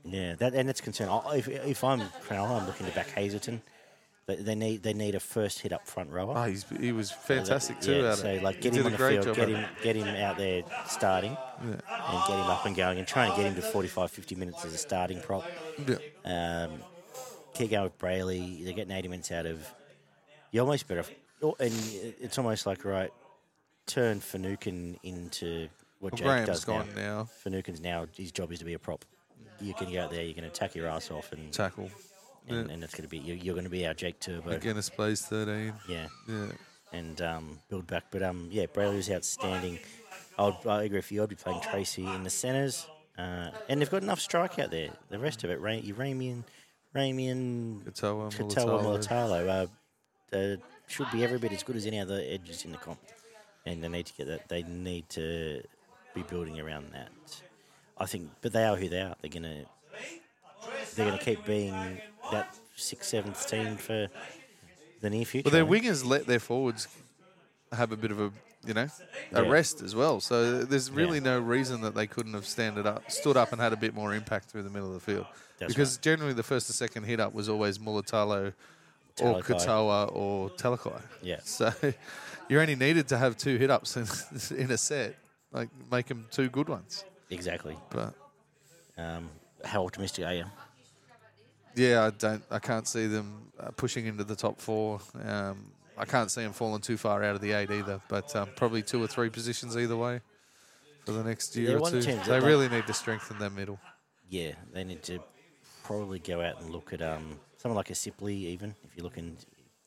Yeah, 0.04 0.34
that 0.36 0.54
and 0.54 0.68
that's 0.68 0.80
concern. 0.80 1.08
I- 1.08 1.36
If, 1.36 1.48
if 1.48 1.82
I'm 1.84 2.00
Cronulla, 2.28 2.60
I'm 2.60 2.66
looking 2.66 2.86
to 2.86 2.92
back 2.92 3.08
Hazelton. 3.10 3.62
They, 4.26 4.36
they 4.36 4.54
need 4.54 4.82
they 4.82 4.94
need 4.94 5.14
a 5.14 5.20
first 5.20 5.60
hit 5.60 5.72
up 5.72 5.86
front 5.86 6.10
rower. 6.10 6.32
oh, 6.36 6.44
he's, 6.44 6.64
he 6.80 6.92
was 6.92 7.10
fantastic 7.10 7.80
too. 7.80 7.96
Yeah, 8.02 8.14
so 8.14 8.38
like 8.42 8.60
get 8.62 8.74
him 8.74 8.86
on 8.86 8.92
the 8.92 8.98
field, 8.98 9.36
get 9.36 9.48
him 9.50 9.66
get 9.82 9.96
him 9.96 10.06
out 10.08 10.38
there 10.38 10.62
starting, 10.86 11.36
Yeah. 11.62 11.66
and 11.72 11.80
get 12.26 12.36
him 12.38 12.46
up 12.50 12.64
and 12.64 12.74
going, 12.74 12.96
and 12.98 13.06
trying 13.06 13.30
to 13.32 13.36
get 13.36 13.46
him 13.46 13.54
to 13.56 13.60
45, 13.62 14.10
50 14.10 14.34
minutes 14.36 14.64
as 14.64 14.72
a 14.72 14.78
starting 14.78 15.20
prop. 15.20 15.44
Yeah. 15.86 15.96
Um, 16.24 16.70
keep 17.52 17.70
going 17.70 17.84
with 17.84 17.98
Brailey. 17.98 18.64
They're 18.64 18.72
getting 18.72 18.92
80 18.96 19.08
minutes 19.08 19.30
out 19.30 19.44
of. 19.44 19.66
You 20.52 20.60
almost 20.60 20.88
better, 20.88 21.04
oh, 21.42 21.54
and 21.60 21.72
it's 22.20 22.38
almost 22.38 22.64
like 22.64 22.84
right, 22.86 23.10
turn 23.86 24.20
Finucane 24.20 24.98
into 25.02 25.68
what 25.98 26.12
Well, 26.12 26.16
Jake 26.18 26.26
Graham's 26.26 26.46
does 26.48 26.64
gone 26.64 26.88
now. 26.94 27.02
now. 27.18 27.24
Finucane's 27.42 27.80
now 27.80 28.07
his 28.16 28.32
job 28.32 28.52
is 28.52 28.61
to 28.61 28.64
be 28.64 28.72
a 28.74 28.78
prop. 28.78 29.05
You 29.64 29.74
can 29.74 29.92
go 29.92 30.02
out 30.02 30.10
there, 30.10 30.22
you're 30.22 30.34
going 30.34 30.44
to 30.44 30.48
attack 30.50 30.74
your 30.74 30.86
ass 30.88 31.10
off, 31.10 31.32
and 31.32 31.52
Tackle. 31.52 31.90
and, 32.48 32.66
Yeah. 32.68 32.74
and 32.74 32.84
it's 32.84 32.94
going 32.94 33.04
to 33.04 33.08
be 33.08 33.18
you're, 33.18 33.36
you're 33.36 33.54
going 33.54 33.64
to 33.64 33.70
be 33.70 33.86
our 33.86 33.94
Jake 33.94 34.20
Turbo. 34.20 34.50
McInnes 34.58 34.92
plays 34.92 35.22
13. 35.22 35.72
Yeah, 35.88 36.08
Yeah. 36.28 36.46
and 36.92 37.20
um, 37.22 37.58
build 37.68 37.86
back. 37.86 38.04
But 38.10 38.22
um, 38.22 38.48
yeah, 38.50 38.66
Brailey 38.66 38.96
was 38.96 39.10
outstanding. 39.10 39.78
I'd, 40.38 40.66
I 40.66 40.82
agree 40.84 40.98
with 40.98 41.10
you. 41.12 41.22
I'd 41.22 41.28
be 41.28 41.34
playing 41.36 41.60
Tracey 41.60 42.04
in 42.06 42.24
the 42.24 42.30
centres, 42.30 42.86
uh, 43.16 43.50
and 43.68 43.80
they've 43.80 43.90
got 43.90 44.02
enough 44.02 44.20
strike 44.20 44.58
out 44.58 44.70
there. 44.70 44.90
The 45.08 45.18
rest 45.18 45.44
of 45.44 45.50
it, 45.50 45.60
Ray, 45.60 45.80
Ramien, 45.82 46.44
Ramien, 46.94 47.82
Mulitalo. 47.84 48.30
Mulitalo, 48.32 49.68
uh, 50.32 50.36
uh, 50.36 50.56
should 50.88 51.10
be 51.12 51.24
every 51.24 51.38
bit 51.38 51.52
as 51.52 51.62
good 51.62 51.76
as 51.76 51.86
any 51.86 51.98
other 52.00 52.20
edges 52.26 52.64
in 52.64 52.72
the 52.72 52.78
comp, 52.78 52.98
and 53.64 53.82
they 53.82 53.88
need 53.88 54.06
to 54.06 54.12
get 54.14 54.26
that. 54.26 54.48
They 54.48 54.62
need 54.64 55.08
to 55.10 55.62
be 56.14 56.22
building 56.22 56.60
around 56.60 56.92
that. 56.92 57.08
I 57.99 58.07
think, 58.07 58.30
but 58.42 58.53
they 58.53 58.64
are 58.64 58.76
who 58.76 58.88
they 58.88 59.01
are. 59.01 59.14
They're 59.22 59.30
gonna 59.30 59.64
they're 60.97 61.07
gonna 61.07 61.18
keep 61.18 61.45
being 61.45 62.01
that 62.32 62.55
sixth, 62.76 63.11
seventh 63.11 63.47
team 63.49 63.76
for 63.76 64.09
the 65.01 65.11
near 65.11 65.24
future. 65.24 65.49
Well, 65.51 65.53
their 65.53 65.66
wingers 65.66 66.05
let 66.05 66.26
their 66.26 66.40
forwards 66.40 66.88
have 67.72 67.92
a 67.92 67.97
bit 67.97 68.11
of 68.11 68.20
a 68.20 68.30
you 68.66 68.74
know 68.74 68.88
a 69.32 69.42
Yeah. 69.42 69.49
rest 69.51 69.82
as 69.82 69.95
well. 69.95 70.20
So 70.20 70.64
there's 70.64 70.90
really 70.90 71.20
no 71.20 71.38
reason 71.38 71.82
that 71.82 71.95
they 71.95 72.07
couldn't 72.07 72.34
have 72.34 72.47
standed 72.47 72.86
up, 72.86 73.11
stood 73.11 73.36
up, 73.36 73.53
and 73.53 73.61
had 73.61 73.72
a 73.72 73.76
bit 73.76 73.95
more 73.95 74.14
impact 74.14 74.51
through 74.51 74.62
the 74.62 74.70
middle 74.70 74.88
of 74.88 74.95
the 74.95 75.12
field. 75.12 75.26
That's 75.59 75.72
because 75.72 75.97
generally 75.99 76.32
the 76.32 76.42
first 76.42 76.68
and 76.68 76.74
second 76.74 77.05
hit 77.05 77.20
up 77.20 77.32
was 77.32 77.49
always 77.49 77.78
Mulitalo 77.78 78.53
or. 79.20 79.40
Katoa 79.40 80.11
or 80.12 80.51
Talakai. 80.51 81.01
Yeah. 81.22 81.38
So 81.45 81.72
you 82.49 82.61
only 82.61 82.74
needed 82.74 83.09
to 83.09 83.18
have 83.18 83.36
two 83.36 83.57
hit 83.57 83.70
ups 83.70 83.97
in, 83.97 84.07
in 84.59 84.70
a 84.70 84.76
set, 84.76 85.14
like 85.53 85.68
make 85.92 86.07
them 86.07 86.26
two 86.30 86.49
good 86.49 86.68
ones. 86.68 87.05
Exactly. 87.35 87.76
But 87.91 88.14
Um, 88.97 89.28
how 89.64 89.85
optimistic 89.85 90.24
are 90.24 90.35
you? 90.35 90.45
yeah, 91.74 92.05
I 92.07 92.11
don't, 92.11 92.43
I 92.51 92.59
can't 92.59 92.87
see 92.87 93.07
them 93.07 93.51
uh, 93.59 93.70
pushing 93.72 94.07
into 94.07 94.24
the 94.24 94.37
top 94.37 94.61
four. 94.61 95.01
Um, 95.24 95.72
I 95.97 96.05
can't 96.05 96.30
see 96.30 96.43
them 96.43 96.53
falling 96.53 96.80
too 96.80 96.97
far 96.97 97.22
out 97.24 97.35
of 97.35 97.41
the 97.41 97.53
eight 97.53 97.70
either. 97.70 98.01
But 98.09 98.35
um, 98.37 98.49
probably 98.57 98.82
two 98.82 99.03
or 99.03 99.07
three 99.07 99.30
positions 99.30 99.76
either 99.76 99.97
way 99.97 100.20
for 101.05 101.12
the 101.12 101.22
next 101.24 101.55
year 101.57 101.72
Yeah, 101.72 101.78
or 101.78 101.91
two. 101.91 102.01
They 102.01 102.41
really 102.41 102.68
need 102.68 102.87
to 102.87 102.95
strengthen 102.95 103.39
their 103.39 103.51
middle. 103.51 103.78
Yeah, 104.28 104.53
they 104.72 104.85
need 104.85 105.03
to 105.05 105.18
probably 105.82 106.18
go 106.18 106.41
out 106.41 106.61
and 106.61 106.70
look 106.70 106.93
at 106.93 107.03
um, 107.03 107.39
someone 107.59 107.76
like 107.76 107.91
a 107.91 107.95
Sipley, 107.95 108.35
even 108.47 108.74
if 108.85 108.97
you're 108.97 109.05
looking, 109.05 109.37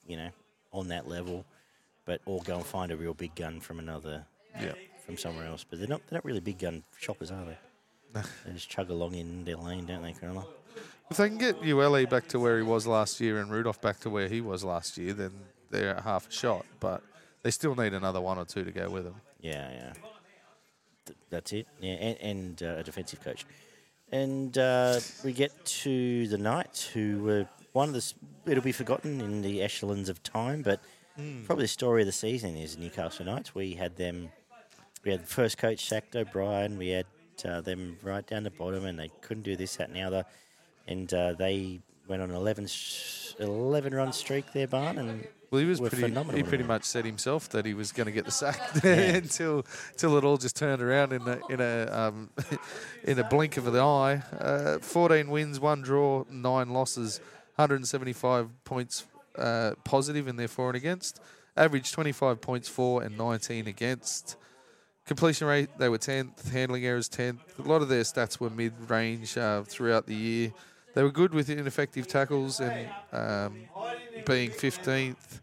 you 0.05 0.15
know, 0.17 0.29
on 0.71 0.89
that 0.89 1.07
level, 1.07 1.45
but 2.05 2.21
or 2.25 2.41
go 2.43 2.57
and 2.57 2.65
find 2.65 2.91
a 2.91 2.97
real 2.97 3.13
big 3.13 3.33
gun 3.35 3.59
from 3.59 3.79
another, 3.79 4.25
Yeah. 4.61 4.73
From 5.07 5.17
somewhere 5.17 5.47
else. 5.47 5.65
But 5.67 5.79
they're 5.79 5.87
not 5.87 6.01
they're 6.07 6.17
not 6.17 6.25
really 6.25 6.41
big 6.41 6.59
gun 6.59 6.83
shoppers, 6.99 7.31
are 7.31 7.43
they? 7.45 8.21
they 8.45 8.53
just 8.53 8.69
chug 8.69 8.91
along 8.91 9.15
in 9.15 9.43
their 9.45 9.55
lane, 9.55 9.85
don't 9.85 10.03
they, 10.03 10.13
Cronulla? 10.13 10.45
If 11.09 11.17
they 11.17 11.29
can 11.29 11.37
get 11.37 11.61
Uele 11.61 12.09
back 12.09 12.27
to 12.29 12.39
where 12.39 12.57
he 12.57 12.63
was 12.63 12.85
last 12.85 13.19
year 13.21 13.39
and 13.39 13.49
Rudolf 13.49 13.81
back 13.81 13.99
to 14.01 14.09
where 14.09 14.27
he 14.27 14.41
was 14.41 14.63
last 14.63 14.97
year, 14.97 15.13
then 15.13 15.31
they're 15.69 15.95
at 15.95 16.03
half 16.03 16.27
a 16.27 16.31
shot. 16.31 16.65
But 16.79 17.01
they 17.43 17.51
still 17.51 17.75
need 17.75 17.93
another 17.93 18.19
one 18.19 18.37
or 18.37 18.45
two 18.45 18.63
to 18.65 18.71
go 18.71 18.89
with 18.89 19.05
them. 19.05 19.15
Yeah, 19.39 19.69
yeah. 19.71 19.93
Th- 21.05 21.17
that's 21.29 21.53
it. 21.53 21.67
Yeah, 21.79 21.93
and, 21.93 22.17
and 22.19 22.63
uh, 22.63 22.79
a 22.79 22.83
defensive 22.83 23.21
coach. 23.21 23.45
And 24.11 24.57
uh, 24.57 24.99
we 25.23 25.31
get 25.31 25.65
to 25.65 26.27
the 26.27 26.37
Knights, 26.37 26.85
who 26.85 27.23
were 27.23 27.47
one 27.71 27.89
of 27.89 27.93
the. 27.93 28.13
It'll 28.45 28.63
be 28.63 28.71
forgotten 28.71 29.21
in 29.21 29.41
the 29.41 29.61
echelons 29.61 30.09
of 30.09 30.21
time, 30.23 30.61
but 30.61 30.81
probably 31.45 31.63
the 31.63 31.69
story 31.69 32.01
of 32.01 32.05
the 32.05 32.11
season 32.11 32.55
is 32.57 32.77
Newcastle 32.77 33.25
Knights. 33.25 33.55
We 33.55 33.73
had 33.73 33.95
them. 33.95 34.29
We 35.07 35.13
had 35.13 35.21
the 35.23 35.27
first 35.27 35.57
coach 35.57 35.85
sacked 35.87 36.17
O'Brien. 36.17 36.77
We 36.77 36.89
had 36.89 37.05
uh, 37.45 37.61
them 37.61 37.97
right 38.03 38.27
down 38.27 38.43
the 38.43 38.49
bottom, 38.51 38.85
and 38.85 38.99
they 38.99 39.09
couldn't 39.21 39.43
do 39.43 39.55
this, 39.55 39.77
that, 39.77 39.87
and 39.87 39.95
the 39.95 40.01
other. 40.01 40.25
And 40.85 41.11
uh, 41.13 41.31
they 41.33 41.79
went 42.09 42.21
on 42.21 42.29
an 42.29 42.35
11, 42.35 42.65
s- 42.65 43.33
11 43.39 43.95
run 43.95 44.11
streak 44.11 44.51
there, 44.51 44.67
Barn, 44.67 44.97
and 44.97 45.25
Well, 45.49 45.61
he 45.61 45.65
was 45.67 45.79
pretty. 45.79 45.95
phenomenal 46.01 46.35
He 46.35 46.43
pretty 46.43 46.65
much 46.65 46.83
said 46.83 47.05
himself 47.05 47.47
that 47.51 47.65
he 47.65 47.73
was 47.73 47.93
going 47.93 48.07
to 48.07 48.11
get 48.11 48.25
the 48.25 48.31
sack 48.31 48.59
Yeah. 48.83 49.15
until 49.15 49.65
until 49.93 50.17
it 50.17 50.25
all 50.25 50.35
just 50.35 50.57
turned 50.57 50.81
around 50.81 51.13
in 51.13 51.21
a 51.21 51.39
in 51.49 51.61
a 51.61 51.89
um, 51.89 52.29
in 53.05 53.17
a 53.17 53.23
blink 53.23 53.55
of 53.55 53.63
the 53.71 53.79
eye. 53.79 54.21
Uh, 54.37 54.79
Fourteen 54.79 55.29
wins, 55.29 55.57
one 55.57 55.81
draw, 55.81 56.25
nine 56.29 56.71
losses, 56.71 57.21
175 57.55 58.49
points 58.65 59.05
uh, 59.37 59.71
positive 59.85 60.27
in 60.27 60.35
their 60.35 60.49
for 60.49 60.67
and 60.67 60.75
against. 60.75 61.21
Average 61.55 61.91
25 61.93 62.41
points 62.41 62.67
for 62.67 63.01
and 63.01 63.17
19 63.17 63.67
against. 63.67 64.35
Completion 65.07 65.47
rate, 65.47 65.69
they 65.77 65.87
were 65.89 65.97
10th. 65.97 66.49
Handling 66.49 66.85
errors, 66.85 67.07
10th. 67.09 67.39
A 67.59 67.61
lot 67.61 67.81
of 67.81 67.87
their 67.89 68.01
stats 68.03 68.39
were 68.39 68.49
mid 68.49 68.73
range 68.89 69.37
uh, 69.37 69.63
throughout 69.63 70.05
the 70.05 70.13
year. 70.15 70.51
They 70.93 71.03
were 71.03 71.11
good 71.11 71.33
with 71.33 71.49
ineffective 71.49 72.07
tackles 72.07 72.59
and 72.59 72.89
um, 73.13 73.55
being 74.25 74.49
15th. 74.49 75.39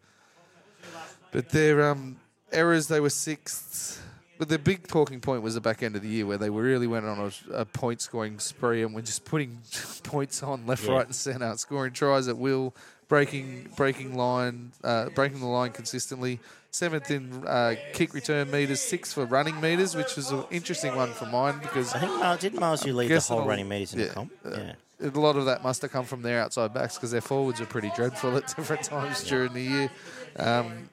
But 1.32 1.48
their 1.48 1.90
um, 1.90 2.16
errors, 2.52 2.88
they 2.88 3.00
were 3.00 3.10
sixth. 3.10 4.02
But 4.36 4.48
the 4.48 4.58
big 4.58 4.86
talking 4.88 5.20
point 5.20 5.42
was 5.42 5.54
the 5.54 5.60
back 5.60 5.82
end 5.82 5.94
of 5.96 6.02
the 6.02 6.08
year 6.08 6.26
where 6.26 6.36
they 6.38 6.50
really 6.50 6.88
went 6.88 7.06
on 7.06 7.32
a, 7.50 7.60
a 7.60 7.64
point 7.64 8.00
scoring 8.00 8.38
spree 8.40 8.82
and 8.82 8.92
were 8.94 9.00
just 9.02 9.24
putting 9.24 9.60
points 10.02 10.42
on 10.42 10.66
left, 10.66 10.84
Yeah. 10.84 10.92
right, 10.92 11.06
and 11.06 11.14
centre, 11.14 11.56
scoring 11.56 11.92
tries 11.92 12.26
at 12.28 12.36
will, 12.36 12.74
breaking 13.14 13.68
breaking 13.76 14.16
line, 14.16 14.72
uh, 14.82 15.08
breaking 15.10 15.38
the 15.38 15.46
line 15.46 15.70
consistently. 15.70 16.40
Seventh 16.72 17.12
in 17.12 17.46
uh, 17.46 17.76
kick 17.92 18.12
return 18.12 18.50
meters, 18.50 18.80
sixth 18.80 19.14
for 19.14 19.24
running 19.24 19.60
meters, 19.60 19.94
which 19.94 20.16
was 20.16 20.32
an 20.32 20.42
interesting 20.50 20.96
one 20.96 21.12
for 21.12 21.26
mine 21.26 21.60
because 21.62 21.94
I 21.94 22.00
think 22.00 22.12
Miles, 22.18 22.40
did 22.40 22.54
Miles 22.54 22.84
you 22.84 22.92
lead 22.92 23.08
the 23.08 23.20
whole 23.20 23.46
running 23.46 23.68
meters 23.68 23.94
in 23.94 24.00
yeah, 24.00 24.06
the 24.06 24.14
comp? 24.14 24.32
uh, 24.44 24.58
a 25.00 25.20
lot 25.20 25.36
of 25.36 25.44
that 25.44 25.62
must 25.62 25.80
have 25.82 25.92
come 25.92 26.04
from 26.04 26.22
their 26.22 26.40
outside 26.40 26.74
backs 26.74 26.96
because 26.96 27.12
their 27.12 27.20
forwards 27.20 27.60
are 27.60 27.66
pretty 27.66 27.92
dreadful 27.94 28.36
at 28.36 28.52
different 28.56 28.82
times 28.94 29.22
during 29.22 29.52
the 29.52 29.62
year. 29.62 29.90
Um, 30.36 30.90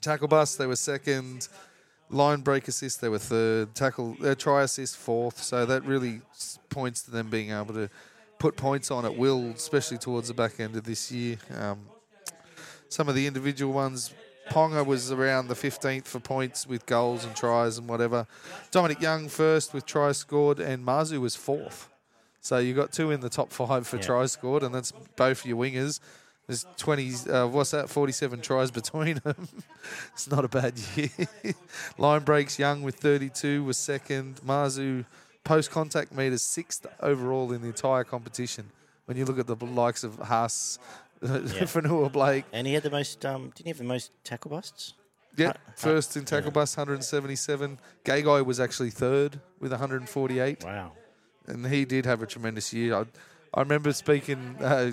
tackle 0.00 0.28
bust, 0.28 0.56
they 0.56 0.66
were 0.66 0.76
second. 0.76 1.48
Line 2.08 2.40
break 2.40 2.66
assist, 2.68 3.02
they 3.02 3.10
were 3.10 3.18
third. 3.18 3.74
Tackle 3.74 4.16
uh, 4.24 4.34
try 4.34 4.62
assist, 4.62 4.96
fourth. 4.96 5.42
So 5.42 5.66
that 5.66 5.84
really 5.84 6.22
points 6.70 7.02
to 7.02 7.10
them 7.10 7.28
being 7.28 7.50
able 7.50 7.74
to 7.74 7.90
put 8.40 8.56
points 8.56 8.90
on 8.90 9.04
at 9.04 9.16
will, 9.16 9.50
especially 9.50 9.98
towards 9.98 10.26
the 10.26 10.34
back 10.34 10.58
end 10.58 10.74
of 10.74 10.82
this 10.82 11.12
year. 11.12 11.36
Um, 11.56 11.78
some 12.88 13.08
of 13.08 13.14
the 13.14 13.28
individual 13.28 13.72
ones, 13.72 14.12
Ponga 14.50 14.84
was 14.84 15.12
around 15.12 15.46
the 15.46 15.54
15th 15.54 16.06
for 16.06 16.18
points 16.18 16.66
with 16.66 16.84
goals 16.86 17.24
and 17.24 17.36
tries 17.36 17.78
and 17.78 17.86
whatever. 17.88 18.26
Dominic 18.72 19.00
Young 19.00 19.28
first 19.28 19.72
with 19.72 19.86
tries 19.86 20.16
scored, 20.16 20.58
and 20.58 20.84
Marzhew 20.84 21.20
was 21.20 21.36
fourth. 21.36 21.88
So 22.40 22.58
you 22.58 22.74
got 22.74 22.90
two 22.90 23.10
in 23.12 23.20
the 23.20 23.28
top 23.28 23.52
five 23.52 23.86
for 23.86 23.96
Yeah. 23.96 24.02
tries 24.02 24.32
scored, 24.32 24.64
and 24.64 24.74
that's 24.74 24.92
both 25.14 25.46
your 25.46 25.56
wingers. 25.58 26.00
There's 26.48 26.66
20, 26.78 27.12
uh, 27.30 27.46
what's 27.46 27.70
that, 27.70 27.88
47 27.88 28.40
tries 28.40 28.72
between 28.72 29.16
them. 29.24 29.46
it's 30.12 30.28
not 30.28 30.44
a 30.44 30.48
bad 30.48 30.72
year. 30.96 31.10
Line 31.96 32.22
breaks, 32.24 32.58
Young 32.58 32.82
with 32.82 32.96
32 32.96 33.62
was 33.62 33.76
second. 33.78 34.40
Marzhew, 34.44 35.04
post 35.44 35.70
contact 35.70 36.12
meters, 36.12 36.42
sixth 36.42 36.86
overall 37.00 37.52
in 37.52 37.62
the 37.62 37.68
entire 37.68 38.04
competition. 38.04 38.70
When 39.06 39.16
you 39.16 39.24
look 39.24 39.38
at 39.38 39.46
the 39.46 39.56
likes 39.66 40.04
of 40.04 40.16
Haas, 40.18 40.78
Fanua 41.66 42.08
Blake, 42.10 42.44
And 42.52 42.66
he 42.66 42.74
had 42.74 42.82
the 42.82 42.90
most. 42.90 43.24
Um, 43.26 43.50
didn't 43.54 43.66
he 43.66 43.68
have 43.70 43.78
the 43.78 43.84
most 43.84 44.12
tackle 44.24 44.50
busts? 44.50 44.94
yeah, 45.36 45.52
first 45.76 46.16
in 46.16 46.24
tackle 46.24 46.50
yeah. 46.50 46.54
bust, 46.54 46.76
177. 46.76 47.78
Gagai 48.04 48.44
was 48.44 48.60
actually 48.60 48.90
third 48.90 49.40
with 49.60 49.70
148 49.70 50.64
Wow. 50.64 50.92
and 51.46 51.66
he 51.66 51.84
did 51.84 52.04
have 52.04 52.20
a 52.22 52.26
tremendous 52.26 52.72
year. 52.72 52.94
I, 52.94 53.04
I 53.54 53.60
remember 53.60 53.92
speaking, 53.92 54.56
uh, 54.60 54.92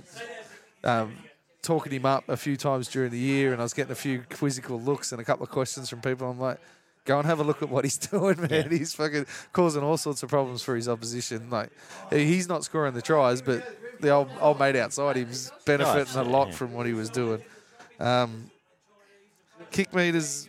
um, 0.84 1.16
talking 1.62 1.92
him 1.92 2.06
up 2.06 2.30
a 2.30 2.38
few 2.38 2.56
times 2.56 2.88
during 2.88 3.12
the 3.12 3.18
year, 3.20 3.52
and 3.52 3.62
I 3.62 3.64
was 3.64 3.74
getting 3.74 3.92
a 3.92 3.96
few 3.96 4.24
quizzical 4.30 4.80
looks 4.80 5.12
and 5.12 5.20
a 5.22 5.24
couple 5.26 5.44
of 5.44 5.50
questions 5.50 5.90
from 5.90 6.02
people. 6.02 6.30
I'm 6.30 6.40
like, 6.40 6.60
go 7.08 7.18
and 7.18 7.26
have 7.26 7.40
a 7.40 7.44
look 7.44 7.64
at 7.64 7.70
what 7.70 7.86
he's 7.86 7.98
doing, 8.10 8.40
man. 8.40 8.50
Yeah. 8.52 8.68
He's 8.70 8.94
fucking 8.94 9.26
causing 9.54 9.82
all 9.82 9.98
sorts 9.98 10.22
of 10.22 10.30
problems 10.30 10.62
for 10.62 10.76
his 10.76 10.88
opposition. 10.88 11.50
Like, 11.50 11.72
he's 12.12 12.48
not 12.48 12.64
scoring 12.64 12.94
the 12.94 13.02
tries, 13.02 13.42
but 13.42 13.68
the 14.00 14.10
old, 14.10 14.30
old 14.40 14.60
mate 14.60 14.76
outside 14.76 15.16
him's 15.16 15.52
benefiting 15.66 16.16
a 16.18 16.24
lot 16.24 16.50
yeah. 16.50 16.54
from 16.54 16.74
what 16.74 16.86
he 16.86 16.94
was 16.94 17.10
doing. 17.10 17.42
Um, 18.00 18.52
kick 19.72 19.94
meters 19.94 20.48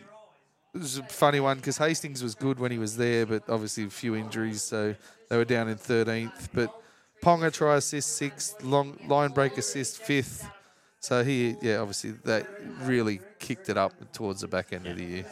was 0.73 0.99
a 0.99 1.03
funny 1.03 1.39
one 1.39 1.57
because 1.57 1.77
Hastings 1.77 2.21
was 2.21 2.35
good 2.35 2.59
when 2.59 2.71
he 2.71 2.77
was 2.77 2.95
there, 2.95 3.25
but 3.25 3.49
obviously 3.49 3.85
a 3.85 3.89
few 3.89 4.15
injuries, 4.15 4.61
so 4.61 4.93
they 5.29 5.37
were 5.37 5.45
down 5.45 5.67
in 5.67 5.77
13th. 5.77 6.49
But 6.53 6.69
Ponga 7.23 7.51
try 7.51 7.77
assist 7.77 8.17
sixth, 8.17 8.63
long 8.63 8.97
line 9.07 9.31
break 9.31 9.57
assist 9.57 9.97
fifth. 9.97 10.47
So 10.99 11.23
he, 11.23 11.55
yeah, 11.61 11.77
obviously 11.77 12.11
that 12.25 12.45
really 12.81 13.21
kicked 13.39 13.69
it 13.69 13.77
up 13.77 13.93
towards 14.11 14.41
the 14.41 14.47
back 14.47 14.73
end 14.73 14.85
of 14.85 14.97
the 14.97 15.05
year. 15.05 15.25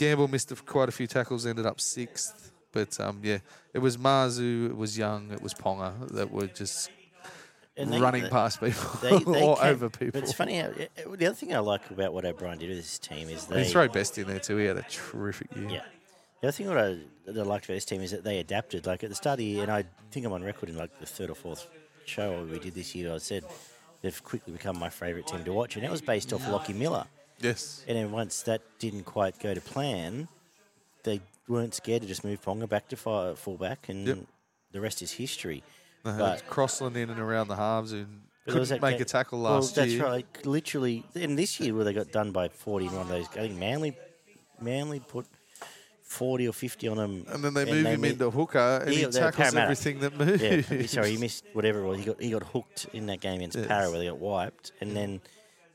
Gamble 0.00 0.28
missed 0.28 0.50
a- 0.50 0.56
quite 0.56 0.88
a 0.88 0.92
few 0.92 1.06
tackles, 1.06 1.44
ended 1.46 1.66
up 1.66 1.80
sixth. 1.80 2.52
But 2.72 2.98
um, 3.00 3.20
yeah, 3.22 3.38
it 3.74 3.80
was 3.80 3.96
Marzhew, 3.96 4.66
it 4.70 4.76
was 4.76 4.96
Young, 4.96 5.30
it 5.32 5.42
was 5.42 5.52
Ponga 5.54 6.08
that 6.12 6.30
were 6.30 6.46
just 6.46 6.90
they- 7.76 8.00
running 8.00 8.22
they- 8.24 8.28
past 8.30 8.60
people 8.60 8.90
They, 9.02 9.10
or 9.46 9.56
came- 9.56 9.64
over 9.66 9.90
people. 9.90 10.12
But 10.20 10.22
it's 10.22 10.32
funny. 10.32 10.58
How, 10.58 10.70
the 11.16 11.26
other 11.26 11.34
thing 11.34 11.54
I 11.54 11.58
like 11.58 11.90
about 11.90 12.12
what 12.14 12.24
O'Brien 12.24 12.58
did 12.58 12.68
with 12.68 12.78
this 12.78 12.98
team 12.98 13.28
is 13.28 13.46
they. 13.46 13.64
he 13.64 13.70
threw 13.70 13.88
Best 13.88 14.16
in 14.18 14.26
there 14.26 14.38
too. 14.38 14.56
He 14.56 14.66
had 14.66 14.76
a 14.78 14.86
terrific 14.90 15.54
year. 15.56 15.68
Yeah. 15.68 15.82
The 16.40 16.48
other 16.48 16.52
thing 16.52 16.68
what 16.68 16.78
I, 16.78 16.96
that 17.26 17.38
I 17.38 17.42
liked 17.42 17.66
about 17.66 17.74
this 17.74 17.84
team 17.84 18.00
is 18.00 18.12
that 18.12 18.24
they 18.24 18.38
adapted. 18.38 18.86
Like 18.86 19.02
at 19.04 19.10
the 19.10 19.16
start 19.16 19.34
of 19.34 19.38
the 19.38 19.44
year, 19.44 19.62
and 19.62 19.70
I 19.70 19.84
think 20.10 20.24
I'm 20.24 20.32
on 20.32 20.42
record 20.42 20.68
in 20.70 20.76
like 20.76 20.98
the 20.98 21.06
third 21.06 21.28
or 21.28 21.34
fourth 21.34 21.66
show 22.06 22.46
we 22.50 22.58
did 22.58 22.74
this 22.74 22.94
year. 22.94 23.12
I 23.12 23.18
said 23.18 23.44
they've 24.00 24.24
quickly 24.24 24.52
become 24.54 24.78
my 24.78 24.88
favourite 24.88 25.26
team 25.26 25.44
to 25.44 25.52
watch, 25.52 25.74
and 25.76 25.84
that 25.84 25.90
was 25.90 26.00
based 26.00 26.32
off 26.32 26.46
Lockie 26.48 26.72
Miller. 26.72 27.04
Yes. 27.40 27.84
And 27.88 27.96
then 27.96 28.12
once 28.12 28.42
that 28.42 28.62
didn't 28.78 29.04
quite 29.04 29.38
go 29.38 29.54
to 29.54 29.60
plan, 29.60 30.28
they 31.04 31.20
weren't 31.48 31.74
scared 31.74 32.02
to 32.02 32.08
just 32.08 32.24
move 32.24 32.40
Ponga 32.42 32.68
back 32.68 32.88
to 32.88 32.96
fi- 32.96 33.34
fullback, 33.34 33.88
and 33.88 34.06
Yep. 34.06 34.18
the 34.72 34.80
rest 34.80 35.02
is 35.02 35.12
history. 35.12 35.62
They 36.04 36.10
had 36.12 36.18
But- 36.18 36.46
Crossland 36.46 36.96
in 36.96 37.10
and 37.10 37.20
around 37.20 37.48
the 37.48 37.56
halves 37.56 37.92
and 37.92 38.22
But 38.46 38.52
there 38.52 38.60
was 38.60 38.68
couldn't 38.70 38.82
make 38.82 39.00
a 39.00 39.04
tackle 39.04 39.42
well, 39.42 39.54
last 39.54 39.74
that's 39.74 39.90
year. 39.90 39.98
That's 40.00 40.10
right. 40.10 40.46
Literally, 40.46 41.04
in 41.14 41.36
this 41.36 41.60
year 41.60 41.74
where 41.74 41.84
they 41.84 41.92
got 41.92 42.10
done 42.10 42.32
by 42.32 42.48
40 42.48 42.86
in 42.86 42.92
one 42.92 43.02
of 43.02 43.08
those, 43.08 43.26
I 43.28 43.40
think 43.48 43.56
Manly, 43.58 43.96
Manly 44.60 45.00
put 45.00 45.26
40 46.02 46.48
or 46.48 46.52
50 46.52 46.88
on 46.88 46.98
him. 46.98 47.24
And 47.28 47.44
then 47.44 47.54
they 47.54 47.64
moved 47.66 47.86
him 47.86 48.00
mi- 48.00 48.08
into 48.10 48.30
hooker, 48.30 48.82
and 48.84 48.92
Yeah, 48.94 49.06
he 49.06 49.12
tackles 49.12 49.54
everything 49.54 50.00
that 50.00 50.16
moves. 50.18 50.42
Yeah, 50.42 50.86
sorry, 50.86 51.10
he 51.12 51.16
missed 51.18 51.44
whatever 51.52 51.80
it 51.80 51.86
was. 51.86 51.98
He 51.98 52.04
got 52.04 52.20
he 52.20 52.30
got 52.30 52.42
hooked 52.44 52.86
in 52.92 53.06
that 53.06 53.20
game 53.20 53.36
against 53.36 53.56
Yes. 53.58 53.66
Para 53.66 53.90
where 53.90 53.98
they 53.98 54.06
got 54.06 54.18
wiped, 54.18 54.72
and 54.80 54.90
mm. 54.90 54.94
then 54.94 55.20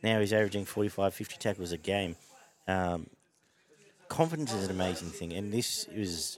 now 0.03 0.19
he's 0.19 0.33
averaging 0.33 0.65
45, 0.65 1.13
50 1.13 1.37
tackles 1.37 1.71
a 1.71 1.77
game. 1.77 2.15
Um, 2.67 3.07
confidence 4.07 4.53
is 4.53 4.65
an 4.65 4.71
amazing 4.71 5.09
thing, 5.09 5.33
and 5.33 5.51
this 5.53 5.87
is 5.91 6.37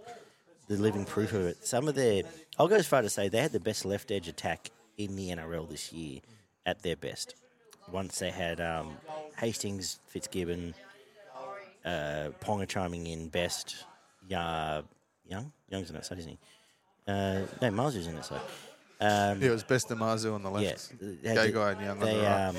the 0.67 0.75
living 0.77 1.05
proof 1.05 1.33
of 1.33 1.41
it. 1.45 1.65
Some 1.65 1.87
of 1.87 1.95
their, 1.95 2.23
I'll 2.59 2.67
go 2.67 2.75
as 2.75 2.87
far 2.87 3.01
to 3.01 3.09
say 3.09 3.29
they 3.29 3.41
had 3.41 3.51
the 3.51 3.59
best 3.59 3.85
left 3.85 4.11
edge 4.11 4.27
attack 4.27 4.71
in 4.97 5.15
the 5.15 5.29
NRL 5.29 5.69
this 5.69 5.91
year 5.93 6.19
at 6.65 6.81
their 6.83 6.95
best. 6.95 7.35
Once 7.91 8.19
they 8.19 8.31
had 8.31 8.59
um, 8.59 8.97
Hastings, 9.37 9.99
Fitzgibbon, 10.07 10.73
uh, 11.85 12.29
Ponga 12.41 12.67
chiming 12.67 13.07
in 13.07 13.29
best, 13.29 13.85
yeah, 14.27 14.81
Young, 15.25 15.51
Young's 15.69 15.89
in 15.89 15.95
that 15.95 16.05
side, 16.05 16.19
isn't 16.19 16.31
he? 16.31 16.37
Uh, 17.07 17.41
no, 17.61 17.69
Marzhew's 17.71 18.07
on 18.07 18.15
that 18.15 18.25
side. 18.25 18.41
Um, 18.99 19.41
Yeah, 19.41 19.49
it 19.49 19.51
was 19.51 19.63
best 19.63 19.89
of 19.91 19.97
Marzhew 19.97 20.33
on 20.33 20.43
the 20.43 20.49
left. 20.49 20.89
had 20.99 21.21
Gay 21.23 21.47
the- 21.47 21.51
guy 21.53 21.71
and 21.71 21.81
Young 21.81 21.89
on 21.91 21.99
they, 22.05 22.15
the 22.17 22.23
right. 22.23 22.47
um, 22.49 22.55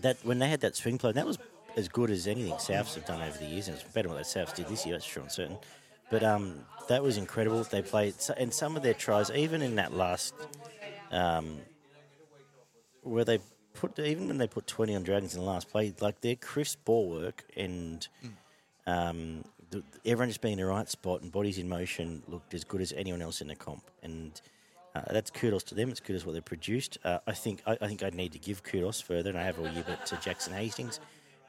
that 0.00 0.16
when 0.22 0.38
they 0.38 0.48
had 0.48 0.60
that 0.60 0.76
swing 0.76 0.98
play, 0.98 1.12
that 1.12 1.26
was 1.26 1.38
as 1.76 1.88
good 1.88 2.10
as 2.10 2.26
anything 2.26 2.54
Souths 2.54 2.94
have 2.94 3.04
done 3.04 3.20
over 3.22 3.36
the 3.38 3.44
years, 3.44 3.68
and 3.68 3.76
it's 3.76 3.86
better 3.92 4.08
than 4.08 4.16
what 4.16 4.24
Souths 4.24 4.54
did 4.54 4.68
this 4.68 4.86
year. 4.86 4.94
That's 4.94 5.04
sure 5.04 5.22
and 5.22 5.32
certain. 5.32 5.58
But 6.10 6.22
um, 6.22 6.60
that 6.88 7.02
was 7.02 7.16
incredible. 7.16 7.62
They 7.64 7.82
played, 7.82 8.14
and 8.36 8.52
some 8.52 8.76
of 8.76 8.82
their 8.82 8.94
tries, 8.94 9.30
even 9.30 9.62
in 9.62 9.76
that 9.76 9.92
last, 9.92 10.34
um, 11.10 11.58
where 13.02 13.24
they 13.24 13.38
put, 13.72 13.98
even 13.98 14.28
when 14.28 14.38
they 14.38 14.46
put 14.46 14.66
twenty 14.66 14.94
on 14.94 15.02
Dragons 15.02 15.34
in 15.34 15.40
the 15.40 15.46
last 15.46 15.70
play, 15.70 15.92
like 16.00 16.20
their 16.20 16.36
crisp 16.36 16.84
ball 16.84 17.08
work 17.10 17.44
and 17.56 18.06
um, 18.86 19.44
everyone 20.04 20.28
just 20.28 20.40
being 20.40 20.52
in 20.52 20.58
the 20.58 20.66
right 20.66 20.88
spot 20.88 21.22
and 21.22 21.32
bodies 21.32 21.58
in 21.58 21.68
motion 21.68 22.22
looked 22.28 22.54
as 22.54 22.64
good 22.64 22.80
as 22.80 22.92
anyone 22.92 23.22
else 23.22 23.40
in 23.40 23.48
the 23.48 23.56
comp. 23.56 23.82
And 24.02 24.40
uh, 24.94 25.02
that's 25.10 25.30
kudos 25.30 25.62
to 25.64 25.74
them. 25.74 25.90
It's 25.90 26.00
kudos 26.00 26.24
what 26.24 26.32
they 26.34 26.40
produced. 26.40 26.98
Uh, 27.04 27.18
I 27.26 27.32
think 27.32 27.62
I, 27.66 27.76
I 27.80 27.86
think 27.88 28.02
I 28.02 28.10
need 28.10 28.32
to 28.32 28.38
give 28.38 28.62
kudos 28.62 29.00
further, 29.00 29.30
and 29.30 29.38
I 29.38 29.42
have 29.42 29.58
all 29.58 29.68
year, 29.68 29.84
but 29.86 30.06
to 30.06 30.16
Jackson 30.16 30.52
Hastings, 30.52 31.00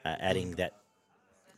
uh, 0.04 0.16
adding 0.20 0.52
that 0.54 0.74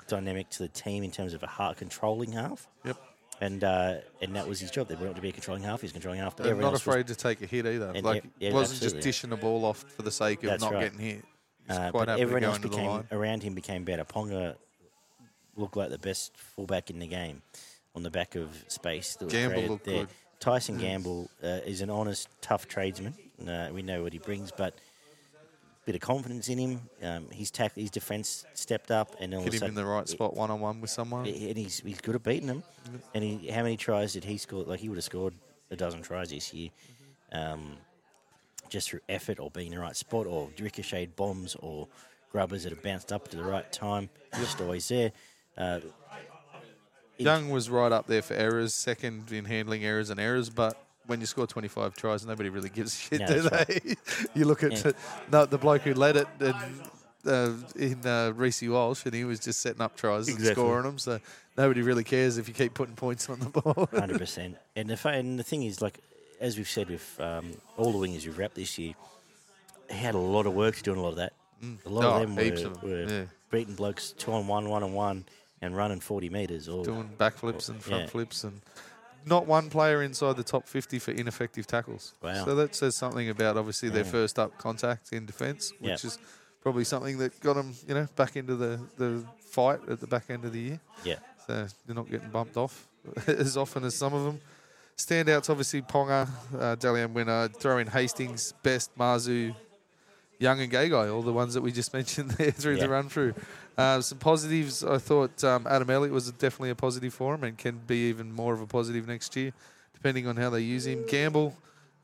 dynamic 0.08 0.50
to 0.52 0.60
the 0.60 0.70
team 0.70 1.04
in 1.04 1.12
terms 1.12 1.34
of 1.34 1.44
a 1.44 1.48
heart 1.48 1.78
controlling 1.78 2.32
half. 2.34 2.68
Yep. 2.86 2.98
And 3.40 3.64
uh, 3.64 3.96
and 4.22 4.36
that 4.36 4.48
was 4.48 4.60
his 4.60 4.72
job. 4.72 4.88
They 4.88 4.96
wanted 4.96 5.16
to 5.16 5.22
be 5.22 5.30
a 5.30 5.32
controlling 5.32 5.64
half. 5.64 5.82
He's 5.82 5.92
controlling 5.92 6.20
half. 6.20 6.40
Everyone 6.40 6.62
not 6.62 6.68
else 6.74 6.86
was- 6.86 6.94
afraid 6.94 7.08
to 7.08 7.16
take 7.16 7.42
a 7.42 7.46
hit 7.46 7.68
either. 7.68 7.94
Like, 8.02 8.26
e- 8.26 8.30
yeah, 8.40 8.52
wasn't 8.54 8.82
just 8.82 9.00
dishing 9.00 9.30
the 9.30 9.38
ball 9.38 9.64
off 9.64 9.84
for 9.96 10.02
the 10.02 10.12
sake 10.12 10.44
of 10.44 10.50
That's 10.50 10.64
not 10.64 10.74
right. 10.74 10.92
getting 10.92 11.00
hit. 11.00 11.26
Uh, 11.70 11.92
quite 11.92 12.06
but 12.08 12.20
everyone 12.20 12.44
else 12.46 12.58
became 12.58 13.04
around 13.12 13.44
him 13.44 13.54
became 13.54 13.84
better. 13.84 14.04
Ponga 14.06 14.56
looked 15.56 15.76
like 15.78 15.90
the 15.90 15.98
best 16.00 16.36
fullback 16.36 16.90
in 16.90 16.98
the 17.00 17.08
game 17.08 17.42
on 17.94 18.04
the 18.04 18.10
back 18.10 18.36
of 18.36 18.50
space. 18.70 19.16
That 19.18 19.26
was 19.26 19.34
Gamble 19.34 19.52
created 19.54 19.70
looked 19.72 19.86
there. 19.86 20.00
good. 20.06 20.10
Tyson 20.40 20.78
Gamble 20.78 21.30
uh, 21.44 21.48
is 21.66 21.82
an 21.82 21.90
honest, 21.90 22.30
tough 22.42 22.68
tradesman. 22.68 23.14
Uh, 23.48 23.70
we 23.72 23.82
know 23.82 24.04
what 24.04 24.14
he 24.14 24.20
brings, 24.20 24.52
but 24.52 24.74
a 24.74 25.86
bit 25.86 25.96
of 25.96 26.02
confidence 26.02 26.50
in 26.50 26.58
him. 26.58 26.82
Um, 27.02 27.30
his 27.32 27.52
tack, 27.52 27.76
his 27.76 27.90
defence 27.90 28.46
stepped 28.54 28.92
up, 28.92 29.16
and 29.20 29.34
all 29.34 29.42
Hit 29.42 29.54
him 29.54 29.60
sudden, 29.60 29.70
in 29.70 29.76
the 29.76 29.86
right 29.86 30.08
spot 30.08 30.36
one 30.36 30.52
on 30.52 30.60
one 30.60 30.82
with 30.82 30.90
someone. 30.90 31.26
and 31.26 31.58
he's 31.58 31.80
he's 31.80 32.02
good 32.02 32.16
at 32.16 32.24
beating 32.24 32.48
them. 32.48 32.64
And 33.14 33.24
he, 33.24 33.50
how 33.50 33.64
many 33.64 33.78
tries 33.78 34.14
did 34.14 34.24
he 34.24 34.38
score? 34.38 34.64
Like 34.64 34.80
he 34.80 34.90
would 34.90 34.98
have 34.98 35.04
scored 35.06 35.34
a 35.72 35.76
dozen 35.76 36.02
tries 36.02 36.30
this 36.30 36.54
year, 36.54 36.70
um, 37.32 37.74
just 38.70 38.90
through 38.90 39.02
effort 39.10 39.40
or 39.40 39.50
being 39.52 39.68
in 39.68 39.76
the 39.78 39.82
right 39.82 39.96
spot 39.96 40.28
or 40.28 40.50
ricocheted 40.60 41.16
bombs 41.16 41.56
or 41.60 41.88
grubbers 42.32 42.64
that 42.64 42.72
have 42.72 42.84
bounced 42.84 43.12
up 43.12 43.28
to 43.30 43.38
the 43.38 43.44
right 43.44 43.72
time. 43.72 44.10
Just 44.36 44.62
always 44.62 44.88
there. 44.88 45.12
Uh, 45.58 45.80
Young 47.18 47.50
was 47.50 47.70
right 47.70 47.92
up 47.92 48.08
there 48.08 48.22
for 48.22 48.34
errors, 48.36 48.74
second 48.74 49.32
in 49.32 49.46
handling 49.46 49.84
errors 49.84 50.10
and 50.10 50.20
errors, 50.20 50.50
but 50.50 50.78
when 51.08 51.20
you 51.20 51.26
score 51.26 51.48
25 51.48 51.96
tries, 51.96 52.26
nobody 52.26 52.50
really 52.50 52.70
gives 52.70 52.94
a 52.94 52.98
shit, 52.98 53.20
No, 53.22 53.28
do 53.28 53.42
they? 53.50 53.96
you 54.40 54.46
look 54.46 54.64
at 54.64 54.74
Yeah. 54.86 54.92
no, 55.32 55.46
the 55.46 55.58
bloke 55.58 55.82
who 55.84 55.94
led 55.94 56.18
it 56.18 56.28
and, 56.40 56.56
uh, 57.26 57.54
in 57.76 58.06
uh, 58.06 58.32
Reece 58.36 58.62
Walsh, 58.64 59.06
and 59.06 59.14
he 59.14 59.24
was 59.26 59.40
just 59.40 59.62
setting 59.62 59.82
up 59.82 59.96
tries 59.96 60.28
and 60.28 60.40
scoring 60.46 60.84
them, 60.84 60.98
so 61.00 61.20
nobody 61.58 61.82
really 61.82 62.04
cares 62.04 62.38
if 62.38 62.48
you 62.48 62.54
keep 62.54 62.74
putting 62.74 62.96
points 62.96 63.30
on 63.30 63.40
the 63.40 63.50
ball. 63.62 63.88
Hundred 63.92 64.20
percent. 64.20 64.58
And 64.76 64.90
the 64.90 65.10
and 65.10 65.40
the 65.40 65.44
thing 65.44 65.64
is, 65.64 65.82
like 65.82 66.00
as 66.40 66.56
we've 66.58 66.70
said 66.70 66.90
with 66.90 67.20
um, 67.20 67.52
all 67.78 67.92
the 67.92 67.98
wingers 68.08 68.26
we've 68.26 68.38
wrapped 68.38 68.56
this 68.56 68.78
year, 68.78 68.94
he 69.90 69.98
had 69.98 70.14
a 70.16 70.20
lot 70.20 70.46
of 70.46 70.54
work 70.54 70.82
doing 70.84 71.00
a 71.00 71.02
lot 71.02 71.10
of 71.10 71.16
that. 71.16 71.34
A 71.86 71.90
lot 71.90 72.04
Oh, 72.04 72.22
of 72.22 72.22
them 72.22 72.36
were, 72.36 72.54
of 72.54 72.62
them, 72.82 72.90
were 72.90 73.04
yeah. 73.08 73.24
beating 73.50 73.74
blokes 73.76 74.12
two 74.12 74.32
on 74.32 74.46
one, 74.48 74.70
one 74.70 74.84
on 74.84 74.94
one, 74.94 75.26
and 75.62 75.76
running 75.76 76.00
forty 76.00 76.30
meters. 76.30 76.68
Or 76.68 76.84
Doing 76.84 77.10
backflips 77.18 77.70
and 77.70 77.82
front 77.82 78.04
Yeah. 78.04 78.10
flips 78.10 78.44
and 78.44 78.62
not 79.26 79.46
one 79.46 79.70
player 79.70 80.04
inside 80.04 80.38
the 80.38 80.44
top 80.44 80.66
50 80.68 81.00
for 81.00 81.12
ineffective 81.12 81.68
tackles. 81.68 82.14
Wow. 82.24 82.46
So 82.46 82.56
that 82.56 82.74
says 82.76 82.96
something 82.96 83.28
about 83.30 83.58
obviously 83.58 83.90
their 83.90 84.06
first 84.06 84.40
up 84.40 84.58
contact 84.58 85.12
in 85.12 85.26
defence, 85.26 85.74
which 85.80 85.90
Yeah. 86.04 86.08
is 86.08 86.18
probably 86.62 86.86
something 86.86 87.18
that 87.18 87.38
got 87.42 87.56
them, 87.56 87.74
you 87.88 87.94
know, 87.94 88.08
back 88.16 88.38
into 88.38 88.56
the, 88.56 88.80
the 88.98 89.26
fight 89.42 89.82
at 89.90 90.00
the 90.00 90.08
back 90.08 90.30
end 90.30 90.46
of 90.46 90.54
the 90.54 90.60
year. 90.60 90.80
yeah, 91.04 91.16
So 91.46 91.68
they're 91.86 91.96
not 91.96 92.10
getting 92.10 92.30
bumped 92.30 92.56
off 92.56 92.88
as 93.28 93.58
often 93.58 93.84
as 93.84 93.96
some 93.96 94.14
of 94.14 94.24
them. 94.24 94.40
Standouts, 94.96 95.50
obviously, 95.50 95.82
Ponga, 95.82 96.28
uh, 96.58 96.76
Dally 96.76 97.02
M 97.02 97.14
winner, 97.14 97.50
throw 97.50 97.78
in 97.80 97.88
Hastings, 97.88 98.54
Best, 98.64 98.98
Marzhew, 98.98 99.54
Young 100.40 100.60
and 100.62 100.72
Gagai, 100.72 101.14
all 101.14 101.22
the 101.22 101.34
ones 101.34 101.54
that 101.54 101.62
we 101.62 101.72
just 101.74 101.94
mentioned 102.00 102.32
there 102.32 102.52
through 102.52 102.76
Yeah. 102.76 102.84
the 102.84 102.90
run 102.90 103.10
through. 103.10 103.34
Uh, 103.78 104.02
some 104.02 104.18
positives, 104.18 104.84
I 104.84 104.98
thought 104.98 105.44
um, 105.44 105.68
Adam 105.70 105.90
Elliott 105.90 106.14
was 106.14 106.32
definitely 106.32 106.72
a 106.72 106.76
positive 106.76 107.14
for 107.14 107.36
him 107.36 107.44
and 107.44 107.58
can 107.58 107.80
be 107.86 108.10
even 108.10 108.32
more 108.32 108.54
of 108.54 108.62
a 108.62 108.66
positive 108.66 109.08
next 109.08 109.36
year, 109.36 109.54
depending 109.94 110.26
on 110.28 110.36
how 110.36 110.50
they 110.50 110.62
use 110.62 110.88
him. 110.88 111.06
Gamble, 111.08 111.56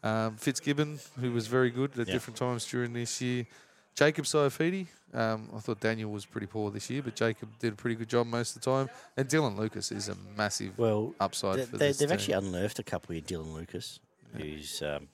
um, 0.03 0.35
Fitzgibbon, 0.37 0.99
who 1.19 1.31
was 1.31 1.47
very 1.47 1.71
good 1.71 1.97
at 1.97 2.07
Yeah. 2.07 2.13
different 2.13 2.37
times 2.37 2.65
during 2.67 2.93
this 2.93 3.19
year. 3.21 3.47
Jacob 3.95 4.25
Saifiti, 4.25 4.87
um, 5.13 5.49
I 5.55 5.59
thought 5.59 5.79
Daniel 5.79 6.11
was 6.11 6.25
pretty 6.25 6.47
poor 6.47 6.69
this 6.71 6.89
year, 6.89 7.01
but 7.03 7.15
Jacob 7.15 7.49
did 7.59 7.73
a 7.73 7.75
pretty 7.75 7.95
good 7.95 8.09
job 8.09 8.27
most 8.27 8.55
of 8.55 8.61
the 8.61 8.69
time. 8.71 8.89
And 9.17 9.27
Dylan 9.27 9.55
Lucas 9.57 9.91
is 9.91 10.09
a 10.09 10.15
massive 10.37 10.77
well, 10.77 11.13
upside 11.19 11.57
they, 11.59 11.65
for 11.65 11.77
they, 11.77 11.87
this 11.87 11.97
they've 11.97 12.09
team. 12.09 12.13
actually 12.13 12.33
unearthed 12.33 12.79
a 12.79 12.83
couple 12.83 13.15
with 13.15 13.25
Dylan 13.27 13.53
Lucas, 13.53 13.99
who's 14.35 14.81
um, 14.81 15.07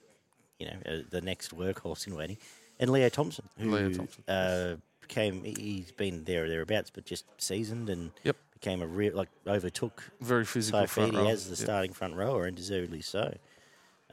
you 0.59 0.67
know 0.67 0.77
uh, 0.85 0.97
the 1.09 1.21
next 1.21 1.55
workhorse 1.55 2.07
in 2.07 2.15
waiting, 2.15 2.37
and 2.79 2.89
Leo 2.89 3.09
Thompson, 3.09 3.45
who 3.57 3.69
Leo 3.71 3.91
Thompson. 3.91 4.23
Uh, 4.27 4.75
became 5.09 5.43
he- 5.43 5.55
he's 5.59 5.91
been 5.91 6.23
there 6.23 6.45
or 6.45 6.47
thereabouts, 6.49 6.91
but 6.93 7.03
just 7.05 7.25
seasoned 7.41 7.89
and 7.89 8.11
Yep. 8.23 8.37
became 8.53 8.81
a 8.81 8.87
real 8.87 9.15
like 9.15 9.29
overtook 9.47 10.03
very 10.21 10.45
physical. 10.45 10.79
Saifiti 10.81 11.29
as 11.29 11.45
the 11.45 11.49
Yep. 11.51 11.57
starting 11.57 11.93
front 11.93 12.15
rower, 12.15 12.45
and 12.45 12.55
deservedly 12.55 13.01
so. 13.01 13.35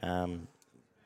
Um, 0.01 0.47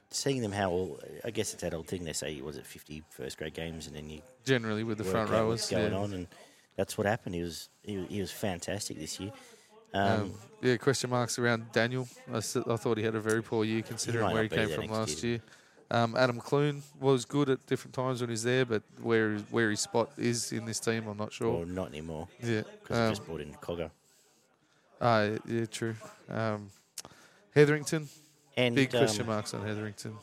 seeing 0.10 0.42
them 0.42 0.52
how 0.54 0.72
all, 0.72 1.00
I 1.24 1.32
guess 1.32 1.54
it's 1.54 1.62
that 1.62 1.74
old 1.74 1.88
thing 1.88 2.04
they 2.04 2.14
say 2.14 2.42
was 2.42 2.58
it 2.58 2.66
50 2.66 3.04
first 3.10 3.38
grade 3.38 3.54
games 3.54 3.88
and 3.88 3.96
then 3.96 4.10
you 4.10 4.22
Generally 4.44 4.84
with 4.84 4.98
the 4.98 5.04
front 5.06 5.30
rowers. 5.30 5.70
going 5.70 5.92
yeah. 5.94 5.98
on 5.98 6.14
and 6.14 6.28
that's 6.76 6.98
what 6.98 7.06
happened. 7.08 7.36
He 7.36 7.42
was 7.42 7.70
he, 7.84 7.98
was- 7.98 8.10
he 8.10 8.20
was 8.22 8.32
fantastic 8.32 8.98
this 8.98 9.20
year. 9.20 9.32
Um, 9.94 10.22
Um, 10.22 10.34
yeah, 10.62 10.78
question 10.78 11.10
marks 11.10 11.38
around 11.38 11.70
Daniel. 11.74 12.08
I 12.34 12.40
thought 12.40 12.98
he 12.98 13.04
had 13.04 13.16
a 13.16 13.20
very 13.20 13.44
poor 13.44 13.66
year 13.66 13.82
considering 13.82 14.32
where 14.32 14.44
he 14.44 14.50
came 14.50 14.70
from 14.70 14.88
last 14.88 15.22
year. 15.22 15.42
Um, 15.92 16.16
Adam 16.16 16.40
Clune 16.40 16.82
was 17.02 17.26
good 17.26 17.50
at 17.50 17.66
different 17.68 17.94
times 17.94 18.22
when 18.22 18.30
he's 18.30 18.44
there, 18.44 18.66
but 18.66 18.82
where 19.02 19.38
where 19.52 19.70
his 19.70 19.82
spot 19.82 20.10
is 20.18 20.54
in 20.54 20.66
this 20.66 20.80
team, 20.80 21.06
I'm 21.06 21.18
not 21.18 21.34
sure. 21.34 21.54
or 21.54 21.66
not 21.66 21.90
anymore 21.90 22.30
yeah, 22.42 22.62
because 22.82 22.98
um, 22.98 23.10
just 23.12 23.26
brought 23.26 23.42
in 23.42 23.54
Cogger. 23.56 23.92
ah, 25.02 25.28
yeah, 25.46 25.66
true. 25.66 25.96
Um, 26.30 26.70
Hetherington, 27.54 28.08
And 28.56 28.74
big 28.74 28.90
question 28.90 29.24
um, 29.24 29.28
marks 29.28 29.54
on 29.54 29.68
Hetherington. 29.68 30.16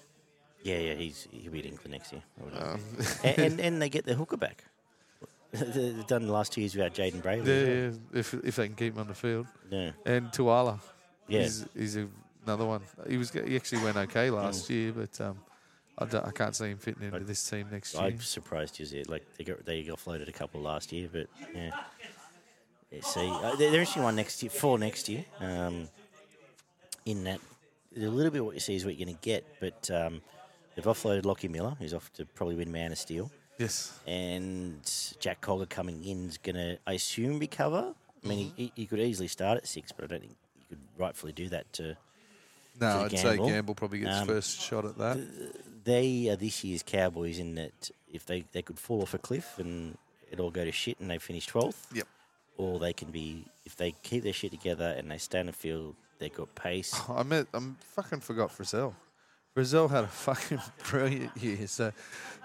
Yeah, 0.62 0.79
yeah, 0.79 0.95
he's 0.95 1.29
he'll 1.31 1.53
be 1.53 1.59
at 1.59 1.66
England 1.66 1.93
next 1.93 2.12
year. 2.12 2.23
I 2.41 2.45
would 2.45 2.55
imagine. 2.55 2.73
Um, 2.73 3.07
and, 3.25 3.39
and 3.53 3.61
and 3.61 3.83
they 3.83 3.91
get 3.91 4.07
their 4.07 4.16
hooker 4.16 4.39
back. 4.39 4.64
They've 5.53 6.07
done 6.07 6.27
the 6.27 6.33
last 6.33 6.53
two 6.53 6.62
years 6.62 6.75
without 6.75 6.95
Jayden 6.95 7.23
Brailey. 7.23 7.47
yeah, 7.47 7.62
well. 7.91 7.99
yeah, 8.14 8.21
if 8.21 8.35
if 8.35 8.57
they 8.57 8.66
can 8.69 8.77
keep 8.77 8.95
him 8.95 9.01
on 9.01 9.09
the 9.09 9.14
field, 9.14 9.47
yeah. 9.71 9.91
and 10.07 10.33
Tuala, 10.33 10.79
Yeah. 11.27 11.43
he's, 11.43 11.66
he's 11.75 11.97
a, 11.97 12.09
another 12.47 12.64
one. 12.64 12.81
He 13.07 13.19
was 13.19 13.31
he 13.31 13.55
actually 13.57 13.83
went 13.83 13.97
okay 13.99 14.31
last 14.31 14.69
year, 14.71 14.93
but 14.93 15.21
um, 15.21 15.39
I, 15.99 16.05
don't- 16.05 16.27
I 16.27 16.31
can't 16.31 16.55
see 16.55 16.67
him 16.67 16.79
fitting 16.79 17.03
into 17.03 17.21
this 17.21 17.49
team 17.49 17.69
next 17.71 17.95
year. 17.95 18.05
I'm 18.05 18.21
surprised 18.21 18.79
you 18.79 18.87
see 18.87 18.99
it. 18.99 19.09
Like 19.09 19.25
they 19.37 19.45
got 19.45 19.65
they 19.65 19.83
got 19.83 19.99
floated 19.99 20.29
a 20.29 20.33
couple 20.33 20.61
last 20.61 20.93
year, 20.93 21.09
but 21.11 21.27
yeah. 21.55 21.71
yeah 22.91 23.01
see, 23.03 23.29
uh, 23.29 23.81
actually 23.81 24.03
one 24.03 24.17
next 24.17 24.43
year 24.43 24.51
for 24.51 24.79
next 24.79 25.09
year. 25.09 25.25
Um, 25.41 25.89
in 27.05 27.25
that, 27.25 27.41
a 27.97 28.01
little 28.01 28.31
bit 28.31 28.45
what 28.45 28.55
you 28.55 28.61
see 28.61 28.77
is 28.77 28.85
what 28.85 28.97
you're 28.97 29.07
going 29.07 29.17
to 29.17 29.23
get, 29.23 29.45
but 29.61 29.91
um, 29.91 30.21
they've 30.75 30.85
offloaded 30.85 31.25
Lockie 31.25 31.49
Miller, 31.49 31.75
who's 31.79 31.95
off 31.95 32.13
to 32.15 32.27
probably 32.27 32.55
win 32.55 32.71
Man 32.71 32.93
of 32.93 32.99
Steel, 32.99 33.31
yes. 33.59 33.99
and 34.07 34.79
Jack 35.19 35.41
Cogger 35.41 35.69
coming 35.69 36.05
in 36.05 36.29
is 36.29 36.37
going 36.39 36.57
to, 36.57 36.79
I 36.87 36.93
assume, 36.93 37.39
be 37.39 37.47
cover. 37.47 37.95
I 38.23 38.29
mean, 38.29 38.53
he, 38.57 38.73
he 38.75 38.85
could 38.87 39.01
easily 39.01 39.29
start 39.29 39.57
at 39.57 39.67
six, 39.67 39.91
but 39.91 40.05
I 40.05 40.09
don't 40.09 40.21
think 40.21 40.37
you 40.59 40.65
could 40.69 40.79
rightfully 40.99 41.33
do 41.33 41.49
that 41.49 41.73
to 41.75 41.97
No, 42.81 43.05
I'd 43.05 43.18
say 43.18 43.37
Gamble. 43.37 43.74
Probably 43.74 44.01
gets 44.01 44.18
Um, 44.18 44.26
first 44.26 44.61
shot 44.61 44.85
at 44.85 44.97
that. 44.99 45.18
they 45.85 46.29
are 46.29 46.37
this 46.37 46.62
year's 46.64 46.83
Cowboys 46.83 47.39
in 47.39 47.55
that 47.57 47.91
if 48.12 48.24
they, 48.26 48.45
they 48.53 48.62
could 48.62 48.79
fall 48.79 49.03
off 49.03 49.14
a 49.14 49.18
cliff 49.18 49.59
and 49.59 49.97
it 50.31 50.39
all 50.41 50.51
go 50.51 50.64
to 50.64 50.72
shit 50.72 50.99
and 51.01 51.11
they 51.11 51.18
finish 51.18 51.47
12th, 51.49 51.87
Yep. 51.95 52.07
or 52.57 52.79
they 52.79 52.93
can 52.93 53.11
be, 53.11 53.45
if 53.64 53.76
they 53.76 53.93
keep 54.03 54.22
their 54.22 54.33
shit 54.33 54.51
together 54.51 54.95
and 54.99 55.11
they 55.11 55.18
stand 55.18 55.49
and 55.49 55.57
field, 55.57 55.95
they've 56.18 56.35
got 56.35 56.55
pace. 56.55 56.95
I 57.09 57.22
met, 57.22 57.47
I'm 57.55 57.76
fucking 57.95 58.20
forgot 58.20 58.51
Frizell. 58.57 58.95
Brazil 59.55 59.89
had 59.89 60.05
a 60.05 60.09
fucking 60.09 60.61
brilliant 60.91 61.37
year. 61.37 61.66
So, 61.66 61.91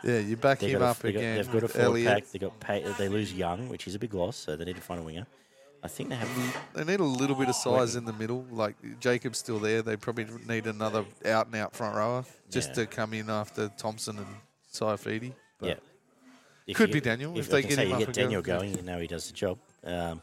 yeah, 0.03 0.19
you 0.19 0.35
back 0.37 0.59
They 0.59 0.69
him 0.71 0.79
got 0.79 0.85
a- 0.85 0.89
up 0.89 0.99
they 0.99 1.11
got- 1.11 1.19
again. 1.19 1.35
they've 1.37 1.51
got 1.61 1.75
a 1.75 1.81
Elliott. 1.81 2.13
pack. 2.13 2.31
They 2.31 2.39
got 2.39 2.59
pay, 2.59 2.93
they 2.97 3.07
lose 3.09 3.31
Young, 3.33 3.69
which 3.69 3.87
is 3.87 3.93
a 3.95 3.99
big 3.99 4.13
loss, 4.13 4.35
so 4.37 4.55
they 4.55 4.65
need 4.65 4.75
to 4.77 4.81
find 4.81 4.99
a 4.99 5.03
winger. 5.03 5.27
I 5.83 5.87
think 5.89 6.09
they 6.09 6.15
have. 6.15 6.29
They 6.73 6.83
need 6.85 6.99
a 7.01 7.03
little 7.03 7.35
bit 7.35 7.49
of 7.49 7.55
size 7.55 7.95
in 7.97 8.05
the 8.05 8.13
middle. 8.13 8.45
Like 8.51 8.75
Jacob's 9.01 9.37
still 9.39 9.59
there. 9.59 9.81
They 9.81 9.97
probably 9.97 10.25
need 10.47 10.65
another 10.65 11.03
out 11.25 11.47
and 11.47 11.55
out 11.55 11.75
front 11.75 11.95
rower 11.95 12.23
just 12.49 12.69
Yeah. 12.69 12.75
to 12.75 12.85
come 12.85 13.13
in 13.13 13.29
after 13.29 13.67
Thompson 13.77 14.17
and 14.17 14.27
Saifiti. 14.71 15.33
But 15.59 15.67
Yeah. 15.69 15.75
If 16.65 16.77
Could 16.77 16.91
be 16.93 17.01
Daniel, 17.01 17.37
if 17.37 17.49
I 17.49 17.51
they 17.57 17.61
can 17.63 17.69
get 17.71 17.75
say 17.75 17.83
him 17.83 17.89
you 17.89 17.93
up 17.95 17.99
get 17.99 18.07
and 18.07 18.15
Daniel 18.15 18.41
yeah. 18.47 18.57
going, 18.57 18.77
you 18.77 18.81
know 18.83 18.97
he 18.99 19.07
does 19.07 19.27
the 19.27 19.33
job. 19.33 19.59
Um, 19.83 20.21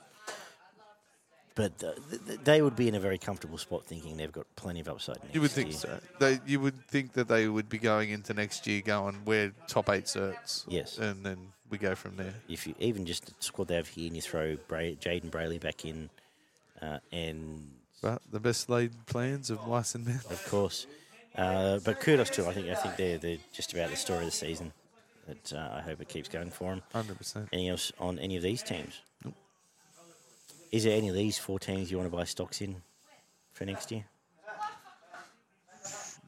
but 1.55 1.79
th- 1.79 1.97
th- 2.27 2.41
they 2.45 2.63
would 2.63 2.77
be 2.77 2.89
in 2.89 2.95
a 2.95 3.01
very 3.01 3.19
comfortable 3.19 3.59
spot, 3.59 3.85
thinking 3.85 4.17
they've 4.17 4.33
got 4.33 4.47
plenty 4.57 4.81
of 4.81 4.89
upside. 4.89 5.23
Next 5.23 5.35
You 5.35 5.43
would 5.43 5.51
think 5.51 5.71
year. 5.71 5.79
so. 5.79 6.01
They, 6.19 6.41
you 6.47 6.61
would 6.61 6.79
think 6.87 7.13
that 7.13 7.29
they 7.29 7.49
would 7.49 7.69
be 7.69 7.77
going 7.79 8.09
into 8.11 8.33
next 8.33 8.67
year 8.67 8.81
going 8.81 9.19
we're 9.27 9.53
top 9.69 9.91
eight 9.91 10.05
certs. 10.05 10.65
Yes. 10.69 10.97
and 10.97 11.27
then 11.27 11.39
we 11.71 11.79
go 11.79 11.95
from 11.95 12.17
there. 12.17 12.35
If 12.49 12.67
you 12.67 12.75
even 12.79 13.07
just 13.07 13.27
the 13.27 13.33
squad 13.41 13.69
they 13.69 13.77
have 13.77 13.89
here, 13.89 14.07
and 14.07 14.17
you 14.17 14.23
throw 14.23 14.57
Bra- 14.69 14.97
Jayden 15.01 15.31
Brailey 15.31 15.61
back 15.61 15.85
in, 15.85 16.11
uh, 16.83 16.99
and 17.13 17.71
But 18.03 18.23
the 18.31 18.41
best 18.41 18.69
laid 18.69 19.07
plans 19.07 19.51
of 19.51 19.67
mice 19.67 19.95
and 19.95 20.05
men. 20.07 20.21
of 20.31 20.45
course, 20.51 20.87
uh, 21.37 21.79
but 21.85 22.01
kudos 22.01 22.31
to 22.31 22.43
them. 22.43 22.51
I 22.51 22.55
think 22.55 22.69
I 22.69 22.75
think 22.75 22.97
they're 22.97 23.19
they're 23.19 23.39
just 23.53 23.73
about 23.73 23.91
the 23.91 23.97
story 23.97 24.21
of 24.21 24.25
the 24.27 24.31
season. 24.31 24.73
That 25.27 25.53
uh, 25.53 25.77
I 25.77 25.81
hope 25.81 26.01
it 26.01 26.09
keeps 26.09 26.29
going 26.29 26.51
for 26.51 26.71
them. 26.71 26.83
Hundred 26.93 27.19
percent. 27.19 27.49
Anything 27.53 27.69
else 27.71 27.93
on 27.99 28.19
any 28.19 28.37
of 28.37 28.43
these 28.43 28.63
teams? 28.63 29.01
Is 30.73 30.85
there 30.85 30.97
any 30.97 31.09
of 31.09 31.15
these 31.17 31.37
four 31.37 31.59
teams 31.59 31.91
you 31.91 31.97
want 31.99 32.11
to 32.11 32.17
buy 32.17 32.25
stocks 32.25 32.61
in 32.61 32.77
for 33.53 33.65
next 33.65 33.91
year? 33.91 34.05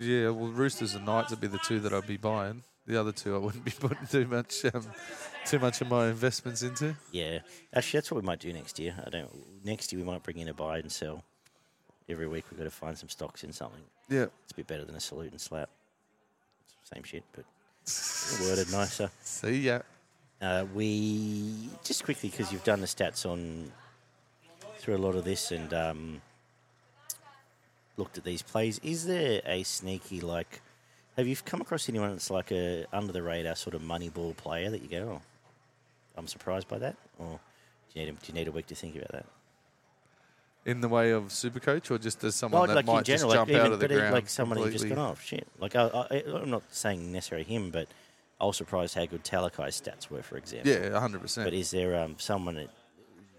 Yeah, 0.01 0.31
well, 0.31 0.51
Roosters 0.51 0.95
and 0.97 1.07
Knights 1.07 1.31
would 1.31 1.41
be 1.41 1.47
the 1.47 1.59
two 1.59 1.79
that 1.81 1.93
I'd 1.93 2.07
be 2.09 2.17
buying. 2.17 2.65
The 2.93 3.01
other 3.01 3.13
two 3.13 3.35
I 3.35 3.39
wouldn't 3.39 3.65
be 3.65 3.71
putting 3.81 4.07
too 4.07 4.27
much, 4.27 4.67
um, 4.67 4.85
too 5.47 5.59
much 5.59 5.81
of 5.81 5.89
my 5.89 6.09
investments 6.09 6.61
into. 6.63 6.95
Yeah, 7.11 7.39
actually, 7.73 7.97
that's 7.97 8.11
what 8.11 8.21
we 8.21 8.27
might 8.27 8.39
do 8.39 8.53
next 8.53 8.79
year. 8.79 8.95
I 9.03 9.09
don't. 9.09 9.65
Next 9.65 9.91
year 9.91 10.03
we 10.03 10.07
might 10.07 10.23
bring 10.23 10.37
in 10.37 10.49
a 10.49 10.53
buy 10.53 10.77
and 10.77 10.93
sell. 10.93 11.25
Every 12.07 12.29
week 12.29 12.45
we've 12.51 12.59
got 12.59 12.65
to 12.65 12.71
find 12.71 12.99
some 12.99 13.09
stocks 13.09 13.45
in 13.45 13.53
something. 13.55 13.81
Yeah, 14.11 14.27
It's 14.43 14.53
a 14.53 14.57
bit 14.57 14.67
better 14.67 14.85
than 14.85 14.95
a 14.95 15.01
salute 15.01 15.31
and 15.31 15.41
slap. 15.41 15.71
Same 16.93 17.03
shit, 17.03 17.25
but 17.33 17.47
worded 18.43 18.71
nicer. 18.71 19.11
see 19.23 19.61
ya. 19.61 19.79
Uh, 20.43 20.67
we 20.75 21.71
just 21.85 22.05
quickly 22.05 22.29
because 22.29 22.53
you've 22.53 22.65
done 22.65 22.83
the 22.83 22.87
stats 22.87 23.25
on 23.25 23.73
through 24.77 24.97
a 24.97 24.99
lot 24.99 25.15
of 25.15 25.25
this 25.25 25.51
and 25.51 25.73
um, 25.73 26.21
looked 27.97 28.19
at 28.19 28.25
these 28.25 28.43
plays. 28.43 28.79
Is 28.83 29.07
there 29.07 29.41
a 29.47 29.63
sneaky 29.63 30.21
like? 30.21 30.61
Have 31.17 31.27
you 31.29 31.37
come 31.45 31.61
across 31.61 31.89
anyone 31.89 32.11
that's 32.11 32.31
like 32.31 32.51
a 32.53 32.87
under 32.93 33.13
the 33.13 33.23
radar 33.23 33.55
sort 33.55 33.75
of 33.75 33.83
money 33.83 34.09
ball 34.09 34.35
player 34.35 34.71
that 34.71 34.83
you 34.83 34.89
go, 34.89 35.21
oh, 35.21 35.23
I'm 36.17 36.27
surprised 36.27 36.69
by 36.69 36.79
that, 36.79 36.97
or 37.19 37.39
do 37.93 38.01
you 38.01 38.07
need 38.07 38.13
a, 38.13 38.13
do 38.13 38.27
you 38.29 38.35
need 38.35 38.49
a 38.49 38.53
week 38.53 38.67
to 38.69 38.75
think 38.75 38.97
about 38.97 39.13
that? 39.13 39.27
In 40.65 40.81
the 40.81 40.89
way 40.89 41.11
of 41.11 41.25
Supercoach, 41.25 41.91
or 41.91 41.99
just 41.99 42.23
as 42.25 42.37
someone 42.37 42.69
that 42.69 42.77
like 42.77 42.87
might 42.87 43.05
just 43.05 43.29
jump 43.29 43.51
even, 43.51 43.61
out 43.61 43.73
of 43.73 43.81
the 43.81 43.89
ground 43.89 44.15
like 44.15 44.29
someone 44.29 44.59
who 44.59 44.71
just 44.71 44.89
gone 44.89 44.99
off 44.99 45.23
shit. 45.23 45.47
Like 45.59 45.75
I, 45.75 45.89
I, 45.89 46.23
I'm 46.35 46.51
not 46.51 46.63
saying 46.71 47.13
necessarily 47.13 47.45
him, 47.45 47.71
but 47.71 47.89
I 48.41 48.47
was 48.47 48.57
surprised 48.57 48.95
how 48.95 49.05
good 49.07 49.25
Talakai's 49.25 49.81
stats 49.81 50.09
were, 50.09 50.23
for 50.23 50.37
example. 50.37 50.71
Yeah, 50.71 50.99
hundred 50.99 51.21
percent. 51.21 51.47
But 51.47 51.55
is 51.55 51.71
there 51.73 52.01
um, 52.01 52.17
someone 52.19 52.55
that 52.55 52.71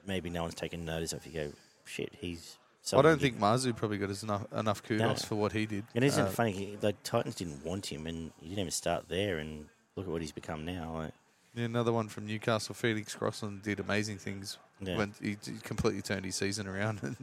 maybe 0.05 0.30
no 0.30 0.43
one's 0.43 0.55
taken 0.55 0.86
notice 0.86 1.13
of? 1.13 1.26
You 1.26 1.34
go, 1.34 1.51
shit, 1.86 2.11
he's. 2.19 2.57
I 2.91 3.01
don't 3.01 3.19
think 3.21 3.39
Marzhew 3.39 3.75
probably 3.75 3.97
got 3.97 4.23
enough, 4.23 4.45
enough 4.53 4.84
kudos 4.84 5.23
No. 5.23 5.27
for 5.27 5.36
what 5.36 5.53
he 5.53 5.65
did. 5.65 5.86
And 5.95 6.03
isn't 6.03 6.21
Uh, 6.21 6.27
it 6.27 6.34
funny? 6.34 6.77
Like 6.81 7.01
Titans 7.03 7.36
didn't 7.36 7.63
want 7.63 7.86
him, 7.91 8.07
and 8.07 8.31
he 8.41 8.49
didn't 8.49 8.59
even 8.59 8.71
start 8.71 9.07
there. 9.07 9.38
And 9.38 9.67
look 9.95 10.05
at 10.05 10.11
what 10.11 10.21
he's 10.21 10.31
become 10.34 10.65
now. 10.65 10.93
Like, 10.97 11.13
yeah, 11.55 11.65
another 11.65 11.93
one 11.93 12.09
from 12.09 12.25
Newcastle, 12.27 12.75
Felix 12.75 13.15
Crossland 13.15 13.61
did 13.63 13.79
amazing 13.79 14.17
things. 14.17 14.57
Yeah. 14.81 14.97
When 14.97 15.13
he, 15.21 15.38
he 15.45 15.59
completely 15.63 16.01
turned 16.01 16.25
his 16.25 16.36
season 16.36 16.67
around, 16.67 16.99
and 17.03 17.15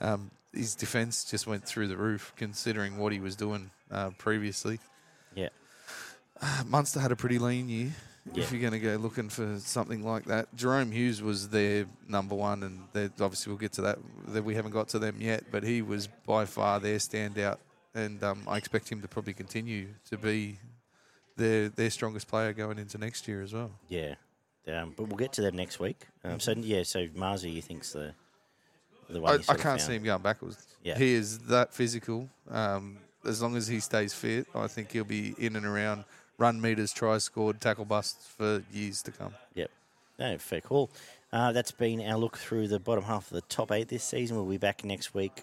um, 0.00 0.30
his 0.52 0.74
defense 0.74 1.24
just 1.24 1.46
went 1.46 1.64
through 1.64 1.86
the 1.88 1.96
roof, 1.96 2.32
considering 2.36 2.98
what 2.98 3.12
he 3.12 3.20
was 3.20 3.36
doing 3.36 3.70
uh, 3.92 4.10
previously. 4.18 4.80
yeah, 5.34 5.50
Munster 6.66 6.98
had 7.00 7.12
a 7.12 7.16
pretty 7.16 7.38
lean 7.38 7.68
year. 7.68 7.92
Yeah. 8.34 8.42
If 8.42 8.50
you're 8.52 8.60
going 8.60 8.72
to 8.72 8.80
go 8.80 8.96
looking 8.96 9.28
for 9.28 9.58
something 9.60 10.02
like 10.04 10.24
that, 10.24 10.54
Jahrome 10.56 10.92
Hughes 10.92 11.22
was 11.22 11.48
their 11.48 11.86
number 12.08 12.34
one, 12.34 12.62
and 12.64 13.10
obviously 13.20 13.50
we'll 13.52 13.58
get 13.58 13.72
to 13.74 13.82
that. 13.82 13.98
That 14.28 14.44
we 14.44 14.54
haven't 14.54 14.72
got 14.72 14.88
to 14.88 14.98
them 14.98 15.16
yet, 15.20 15.44
but 15.50 15.62
he 15.62 15.80
was 15.80 16.08
by 16.26 16.44
far 16.44 16.80
their 16.80 16.96
standout, 16.96 17.58
and 17.94 18.22
um, 18.24 18.42
I 18.48 18.56
expect 18.56 18.90
him 18.90 19.00
to 19.02 19.08
probably 19.08 19.32
continue 19.32 19.88
to 20.10 20.18
be 20.18 20.58
their 21.36 21.68
their 21.68 21.90
strongest 21.90 22.26
player 22.26 22.52
going 22.52 22.78
into 22.78 22.98
next 22.98 23.28
year 23.28 23.42
as 23.42 23.52
well. 23.52 23.70
yeah. 23.88 24.14
Um, 24.68 24.94
but 24.96 25.06
we'll 25.06 25.16
get 25.16 25.32
to 25.34 25.42
them 25.42 25.54
next 25.54 25.78
week. 25.78 26.08
Um, 26.24 26.40
so 26.40 26.52
yeah, 26.56 26.82
so 26.82 27.06
Marzhew, 27.06 27.52
you 27.54 27.62
think's 27.62 27.92
the 27.92 28.12
the 29.08 29.20
one? 29.20 29.40
I, 29.48 29.52
I 29.52 29.56
can't 29.56 29.80
see 29.80 29.94
him 29.94 30.02
going 30.02 30.22
backwards. 30.22 30.66
Yeah. 30.82 30.98
He 30.98 31.12
is 31.12 31.38
that 31.46 31.72
physical. 31.72 32.28
Um, 32.50 32.98
as 33.24 33.40
long 33.40 33.56
as 33.56 33.68
he 33.68 33.78
stays 33.78 34.12
fit, 34.12 34.48
I 34.56 34.66
think 34.66 34.90
he'll 34.90 35.04
be 35.04 35.36
in 35.38 35.54
and 35.54 35.64
around 35.64 36.04
run 36.38 36.60
meters, 36.60 36.92
tries 36.92 37.24
scored, 37.24 37.60
tackle 37.60 37.84
busts 37.84 38.26
for 38.26 38.62
years 38.72 39.02
to 39.02 39.10
come. 39.12 39.34
Yep. 39.54 39.70
No, 40.18 40.38
fair 40.38 40.60
call. 40.60 40.90
Uh, 41.32 41.52
that's 41.52 41.72
been 41.72 42.00
our 42.00 42.16
look 42.18 42.38
through 42.38 42.68
the 42.68 42.78
bottom 42.80 43.04
half 43.04 43.26
of 43.26 43.34
the 43.34 43.40
top 43.42 43.70
eight 43.72 43.88
this 43.88 44.04
season. 44.04 44.36
We'll 44.36 44.46
be 44.46 44.56
back 44.58 44.84
next 44.84 45.14
week 45.14 45.42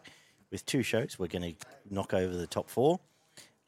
with 0.52 0.66
two 0.66 0.82
shows. 0.84 1.20
We're 1.20 1.28
going 1.28 1.56
to 1.56 1.66
knock 1.89 2.14
over 2.14 2.36
the 2.36 2.48
top 2.48 2.70
four. 2.70 3.00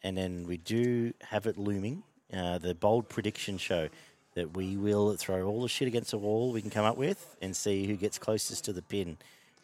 And 0.03 0.17
then 0.17 0.45
we 0.47 0.57
do 0.57 1.13
have 1.29 1.45
it 1.47 1.57
looming 1.57 2.03
uh, 2.33 2.57
the 2.59 2.73
bold 2.75 3.09
prediction 3.09 3.57
show 3.57 3.89
that 4.35 4.55
we 4.55 4.77
will 4.77 5.15
throw 5.15 5.43
all 5.47 5.61
the 5.61 5.69
shit 5.69 5.87
against 5.87 6.11
the 6.11 6.17
wall 6.17 6.51
we 6.51 6.61
can 6.61 6.69
come 6.69 6.85
up 6.85 6.97
with 6.97 7.35
and 7.41 7.55
see 7.55 7.85
who 7.87 7.95
gets 7.95 8.17
closest 8.17 8.65
to 8.65 8.73
the 8.73 8.81
pin 8.81 9.17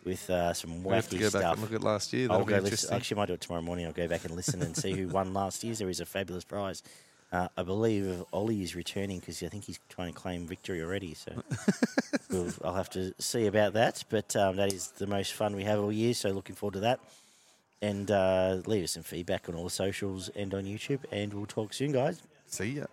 with 0.06 0.30
uh, 0.30 0.54
some 0.54 0.84
We 0.84 0.96
have 0.96 1.10
to 1.10 1.16
wacky 1.16 1.20
go 1.20 1.26
back 1.32 1.42
stuff. 1.42 1.54
and 1.54 1.62
look 1.62 1.74
at 1.74 1.84
last 1.84 2.14
year. 2.14 2.28
I'll 2.32 2.40
That'll 2.46 2.64
go 2.64 2.70
listen. 2.70 2.94
Actually, 2.94 3.18
I 3.18 3.20
might 3.22 3.26
do 3.28 3.34
it 3.34 3.42
tomorrow 3.42 3.62
morning. 3.62 3.86
I'll 3.86 3.92
go 3.92 4.08
back 4.08 4.26
and 4.26 4.36
listen 4.36 4.62
and 4.62 4.76
see 4.76 4.94
who 4.94 5.08
won 5.10 5.34
last 5.34 5.64
year. 5.64 5.76
There 5.76 5.90
is 5.90 6.00
a 6.00 6.06
fabulous 6.06 6.44
prize. 6.44 6.82
Uh, 7.32 7.48
I 7.56 7.64
believe 7.64 8.26
Ollie 8.34 8.62
is 8.62 8.76
returning 8.76 9.20
because 9.20 9.42
I 9.42 9.48
think 9.48 9.64
he's 9.64 9.80
trying 9.88 10.14
to 10.14 10.20
claim 10.20 10.48
victory 10.48 10.82
already. 10.82 11.14
So 11.14 11.32
we'll, 12.30 12.52
I'll 12.64 12.76
have 12.76 12.90
to 12.92 13.14
see 13.20 13.48
about 13.48 13.74
that. 13.74 14.04
But 14.10 14.36
um, 14.36 14.58
that 14.58 14.74
is 14.74 14.88
the 14.98 15.08
most 15.08 15.34
fun 15.34 15.56
we 15.56 15.64
have 15.64 15.80
all 15.80 15.92
year. 15.92 16.14
So 16.14 16.30
looking 16.32 16.56
forward 16.56 16.74
to 16.74 16.80
that. 16.82 17.00
And 17.82 18.12
uh, 18.12 18.62
leave 18.66 18.84
us 18.84 18.92
some 18.92 19.04
feedback 19.04 19.48
on 19.48 19.56
all 19.56 19.64
the 19.64 19.70
socials 19.70 20.30
and 20.30 20.54
on 20.54 20.66
YouTube. 20.66 21.00
And 21.12 21.34
we'll 21.34 21.46
talk 21.46 21.74
soon, 21.74 21.94
guys. 21.94 22.22
See 22.48 22.72
ya. 22.72 22.86